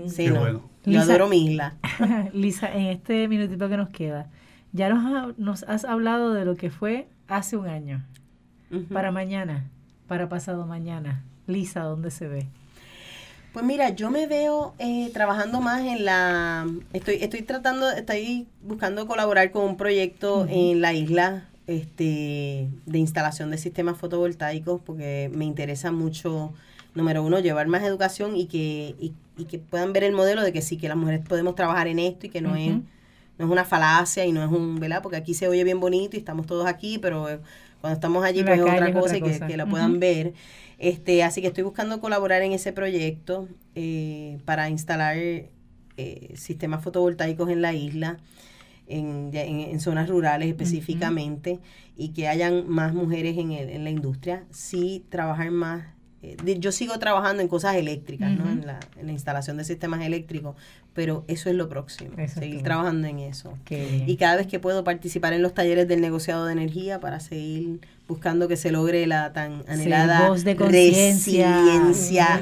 Sí, 0.07 0.25
Qué 0.25 0.29
no. 0.31 0.39
bueno. 0.39 0.61
Yo 0.85 0.91
Lisa- 0.91 1.03
adoro 1.03 1.27
mi 1.27 1.45
isla. 1.47 1.73
Lisa, 2.33 2.71
en 2.73 2.85
este 2.87 3.27
minutito 3.27 3.67
que 3.69 3.77
nos 3.77 3.89
queda, 3.89 4.27
ya 4.73 4.89
nos, 4.89 5.05
ha- 5.05 5.33
nos 5.37 5.63
has 5.63 5.85
hablado 5.85 6.33
de 6.33 6.45
lo 6.45 6.55
que 6.55 6.69
fue 6.69 7.07
hace 7.27 7.57
un 7.57 7.67
año, 7.67 8.05
para 8.91 9.11
mañana, 9.11 9.69
para 10.07 10.29
pasado 10.29 10.65
mañana. 10.65 11.23
Lisa, 11.47 11.81
¿dónde 11.81 12.11
se 12.11 12.27
ve? 12.27 12.47
Pues 13.53 13.63
mira, 13.65 13.89
yo 13.89 14.11
me 14.11 14.27
veo 14.27 14.73
eh, 14.79 15.09
trabajando 15.13 15.61
más 15.61 15.81
en 15.81 16.03
la... 16.03 16.67
Estoy, 16.91 17.15
estoy 17.21 17.41
tratando, 17.41 17.89
estoy 17.89 18.47
buscando 18.61 19.07
colaborar 19.07 19.51
con 19.51 19.63
un 19.63 19.77
proyecto 19.77 20.45
en 20.49 20.81
la 20.81 20.93
isla 20.93 21.45
este, 21.67 22.67
de 22.85 22.97
instalación 22.97 23.51
de 23.51 23.57
sistemas 23.57 23.97
fotovoltaicos 23.97 24.81
porque 24.85 25.31
me 25.33 25.45
interesa 25.45 25.91
mucho, 25.91 26.53
número 26.95 27.23
uno, 27.23 27.39
llevar 27.39 27.67
más 27.67 27.83
educación 27.83 28.35
y 28.35 28.47
que, 28.47 28.95
y, 28.99 29.13
y 29.37 29.45
que 29.45 29.59
puedan 29.59 29.93
ver 29.93 30.03
el 30.03 30.11
modelo 30.11 30.41
de 30.41 30.51
que 30.51 30.61
sí, 30.61 30.75
que 30.75 30.89
las 30.89 30.97
mujeres 30.97 31.21
podemos 31.25 31.55
trabajar 31.55 31.87
en 31.87 31.99
esto 31.99 32.25
y 32.27 32.29
que 32.29 32.41
no 32.41 32.55
es 32.55 32.73
no 33.37 33.45
es 33.45 33.51
una 33.51 33.65
falacia 33.65 34.25
y 34.25 34.31
no 34.31 34.43
es 34.43 34.51
un, 34.51 34.79
¿verdad? 34.79 35.01
Porque 35.01 35.17
aquí 35.17 35.33
se 35.33 35.47
oye 35.47 35.63
bien 35.63 35.79
bonito 35.79 36.15
y 36.15 36.19
estamos 36.19 36.45
todos 36.45 36.65
aquí, 36.65 36.97
pero 36.97 37.27
cuando 37.85 37.95
estamos 37.97 38.25
allí 38.25 38.39
pues 38.43 38.55
es 38.57 38.61
otra 38.63 38.73
otra 38.89 39.01
cosa 39.01 39.17
y 39.17 39.21
que, 39.21 39.25
que 39.47 39.57
la 39.57 39.65
puedan 39.71 39.99
ver. 39.99 40.33
Este, 40.79 41.23
así 41.23 41.41
que 41.41 41.47
estoy 41.47 41.63
buscando 41.63 42.01
colaborar 42.01 42.41
en 42.41 42.51
ese 42.51 42.73
proyecto 42.73 43.47
eh, 43.75 44.39
para 44.43 44.69
instalar 44.69 45.15
eh, 45.17 46.33
sistemas 46.35 46.83
fotovoltaicos 46.83 47.47
en 47.51 47.61
la 47.61 47.73
isla, 47.73 48.17
en- 48.87 49.31
en 49.35 49.79
zonas 49.79 50.09
rurales 50.09 50.49
específicamente, 50.49 51.59
y 51.95 52.09
que 52.09 52.27
hayan 52.27 52.67
más 52.67 52.93
mujeres 52.93 53.37
en, 53.37 53.51
el- 53.51 53.69
en 53.69 53.83
la 53.83 53.91
industria. 53.91 54.43
Sí, 54.49 55.05
trabajar 55.09 55.51
más. 55.51 55.85
Eh, 56.33 56.37
de- 56.43 56.59
yo 56.59 56.71
sigo 56.71 56.97
trabajando 56.99 57.41
en 57.41 57.47
cosas 57.47 57.75
eléctricas, 57.75 58.31
¿no? 58.31 58.49
En 58.49 58.65
la, 58.65 58.79
en 58.99 59.05
la 59.07 59.11
instalación 59.11 59.57
de 59.57 59.63
sistemas 59.63 60.01
eléctricos, 60.01 60.55
pero 60.93 61.23
eso 61.27 61.49
es 61.49 61.55
lo 61.55 61.67
próximo, 61.69 62.11
Eso 62.17 62.39
seguir 62.39 62.63
trabajando 62.63 63.07
en 63.07 63.19
eso. 63.19 63.57
Qué. 63.65 64.03
Y 64.07 64.15
cada 64.17 64.35
vez 64.37 64.47
que 64.47 64.59
puedo 64.59 64.83
participar 64.83 65.33
en 65.33 65.41
los 65.41 65.53
talleres 65.53 65.87
del 65.87 66.01
negociado 66.01 66.45
de 66.45 66.53
energía 66.53 66.99
para 66.99 67.19
seguir 67.19 67.81
buscando 68.07 68.47
que 68.47 68.55
se 68.55 68.71
logre 68.71 69.07
la 69.07 69.33
tan 69.33 69.63
anhelada 69.67 70.29
voz 70.29 70.43
de 70.43 70.55
conciencia. 70.55 71.57
resiliencia 71.57 72.39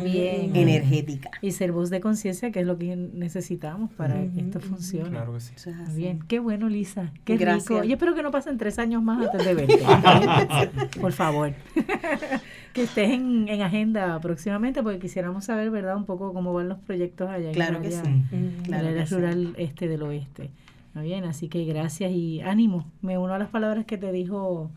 energética. 0.53 1.31
Y 1.41 1.51
ser 1.51 1.71
voz 1.71 1.89
de 1.89 2.01
conciencia, 2.01 2.51
que 2.51 2.59
es 2.59 2.65
lo 2.65 2.77
que 2.77 2.95
necesitamos 2.95 3.89
para 3.93 4.15
que 4.15 4.41
esto 4.41 4.59
funcione. 4.59 5.09
Claro 5.09 5.33
que 5.33 5.39
sí. 5.39 5.53
Eso 5.55 5.69
es 5.69 5.75
Muy 5.77 5.85
así. 5.87 5.95
Bien, 5.95 6.19
qué 6.27 6.39
bueno, 6.39 6.67
Lisa. 6.69 7.11
Qué 7.23 7.37
Gracias. 7.37 7.69
rico. 7.69 7.83
Yo 7.83 7.93
espero 7.93 8.13
que 8.13 8.23
no 8.23 8.31
pasen 8.31 8.57
tres 8.57 8.77
años 8.77 9.01
más 9.01 9.25
antes 9.25 9.45
de 9.45 9.53
verte. 9.55 10.99
Por 10.99 11.13
favor. 11.13 11.53
que 12.73 12.83
estés 12.83 13.11
en, 13.11 13.47
en 13.47 13.61
agenda 13.61 14.19
próximamente, 14.19 14.81
porque 14.83 14.99
quisiéramos 14.99 15.45
saber, 15.45 15.69
¿verdad?, 15.71 15.95
un 15.95 16.05
poco 16.05 16.33
cómo 16.33 16.51
van 16.53 16.67
los 16.69 16.79
proyectos 16.79 17.29
allá 17.29 17.47
en 17.49 17.53
Claro 17.53 17.79
que 17.81 17.87
el 17.87 17.93
área- 17.95 18.03
sí. 18.03 18.23
en 18.31 18.51
Claro 18.63 18.81
el 18.83 18.87
área 18.89 19.03
que 19.03 19.07
sí. 19.09 19.15
rural 19.15 19.53
este 19.57 19.87
del 19.87 20.01
oeste. 20.03 20.49
¿Está 20.87 21.01
bien? 21.01 21.23
Así 21.23 21.47
que 21.47 21.63
gracias 21.65 22.11
y 22.11 22.41
ánimo. 22.41 22.85
Me 23.01 23.17
uno 23.17 23.33
a 23.33 23.39
las 23.39 23.49
palabras 23.49 23.85
que 23.85 23.97
te 23.97 24.11
dijo 24.11 24.69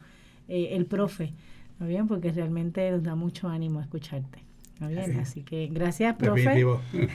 eh, 0.49 0.69
el 0.73 0.87
profe. 0.87 1.33
¿Está 1.73 1.85
bien? 1.87 2.07
Porque 2.09 2.33
realmente 2.33 2.91
nos 2.91 3.03
da 3.03 3.15
mucho 3.15 3.49
ánimo 3.49 3.81
escucharte. 3.81 4.39
¿Está 4.75 4.89
bien? 4.89 5.13
Sí. 5.13 5.19
Así 5.19 5.43
que 5.43 5.69
gracias, 5.73 6.15
profe. 6.17 6.65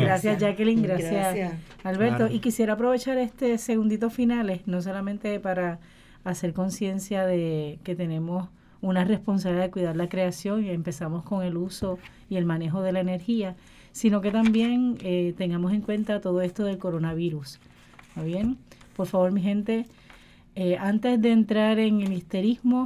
Gracias, 0.00 0.38
Jacqueline. 0.38 0.82
Gracias, 0.82 1.12
Gracias. 1.12 1.52
Alberto. 1.84 2.16
Claro. 2.18 2.34
Y 2.34 2.40
quisiera 2.40 2.74
aprovechar 2.74 3.18
este 3.18 3.56
segundito 3.58 4.10
finales, 4.10 4.62
no 4.66 4.80
solamente 4.82 5.38
para 5.40 5.78
hacer 6.24 6.52
conciencia 6.52 7.24
de 7.26 7.78
que 7.84 7.94
tenemos 7.94 8.48
una 8.84 9.04
responsabilidad 9.04 9.64
de 9.64 9.70
cuidar 9.70 9.96
la 9.96 10.08
creación 10.10 10.64
y 10.64 10.70
empezamos 10.70 11.24
con 11.24 11.42
el 11.42 11.56
uso 11.56 11.98
y 12.28 12.36
el 12.36 12.44
manejo 12.44 12.82
de 12.82 12.92
la 12.92 13.00
energía, 13.00 13.56
sino 13.92 14.20
que 14.20 14.30
también 14.30 14.98
eh, 15.00 15.34
tengamos 15.38 15.72
en 15.72 15.80
cuenta 15.80 16.20
todo 16.20 16.42
esto 16.42 16.64
del 16.64 16.76
coronavirus. 16.78 17.60
¿Está 18.08 18.22
bien? 18.22 18.58
Por 18.94 19.06
favor, 19.06 19.32
mi 19.32 19.40
gente, 19.40 19.86
eh, 20.54 20.76
antes 20.78 21.20
de 21.20 21.32
entrar 21.32 21.78
en 21.78 22.02
el 22.02 22.12
histerismo, 22.12 22.84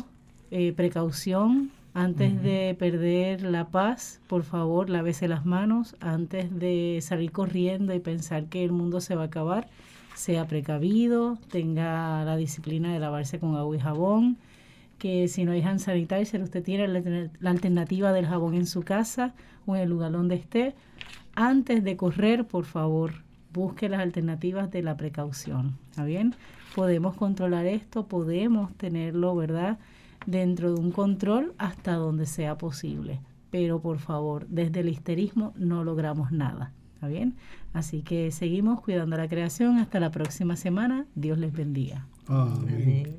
eh, 0.53 0.72
precaución, 0.72 1.72
antes 1.94 2.40
de 2.42 2.76
perder 2.78 3.42
la 3.42 3.68
paz, 3.68 4.20
por 4.28 4.44
favor, 4.44 4.88
lávese 4.88 5.26
las 5.26 5.44
manos, 5.44 5.96
antes 5.99 6.57
de 6.57 7.01
salir 7.03 7.32
corriendo 7.32 7.92
y 7.92 7.99
pensar 7.99 8.44
que 8.44 8.64
el 8.64 8.70
mundo 8.70 9.01
se 9.01 9.16
va 9.16 9.22
a 9.22 9.26
acabar, 9.26 9.68
sea 10.14 10.46
precavido, 10.46 11.38
tenga 11.51 12.24
la 12.24 12.36
disciplina 12.36 12.92
de 12.92 13.01
lavarse 13.01 13.40
con 13.40 13.57
agua 13.57 13.74
y 13.74 13.80
jabón, 13.80 14.36
que 14.99 15.28
si 15.28 15.44
no 15.44 15.53
hay 15.53 15.62
hand 15.62 15.80
sanitizer, 15.80 16.42
usted 16.42 16.62
tiene 16.62 16.88
la, 16.88 17.30
la 17.40 17.51
alternativa 17.51 18.12
del 18.12 18.26
jabón 18.26 18.55
en 18.55 18.66
su 18.66 18.82
casa 18.82 19.34
o 19.66 19.76
en 19.76 19.82
el 19.82 19.90
lugar 19.90 20.12
donde 20.12 20.34
esté. 20.34 20.74
Antes 21.34 21.84
de 21.84 21.96
correr, 21.96 22.46
por 22.46 22.64
favor, 22.64 23.12
busque 23.53 23.88
las 23.88 24.01
alternativas 24.01 24.70
de 24.70 24.82
la 24.82 24.96
precaución. 24.96 25.78
¿Está 25.90 26.05
bien? 26.05 26.34
Podemos 26.74 27.16
controlar 27.16 27.66
esto, 27.66 28.07
podemos 28.07 28.74
tenerlo, 28.74 29.34
¿verdad? 29.34 29.78
Dentro 30.26 30.74
de 30.74 30.80
un 30.80 30.92
control 30.92 31.55
hasta 31.59 31.94
donde 31.94 32.26
sea 32.26 32.59
posible. 32.59 33.20
Pero 33.51 33.80
por 33.80 33.99
favor, 33.99 34.46
desde 34.49 34.80
el 34.80 34.88
histerismo 34.88 35.55
no 35.57 35.84
logramos 35.84 36.32
nada. 36.32 36.72
¿Está 36.94 37.09
bien? 37.09 37.36
Así 37.72 38.03
que 38.03 38.30
seguimos 38.32 38.80
cuidando 38.80 39.16
la 39.16 39.28
creación. 39.28 39.78
Hasta 39.78 40.01
la 40.01 40.11
próxima 40.11 40.57
semana. 40.57 41.07
Dios 41.14 41.38
les 41.38 41.53
bendiga. 41.53 42.07
Amén. 42.26 43.18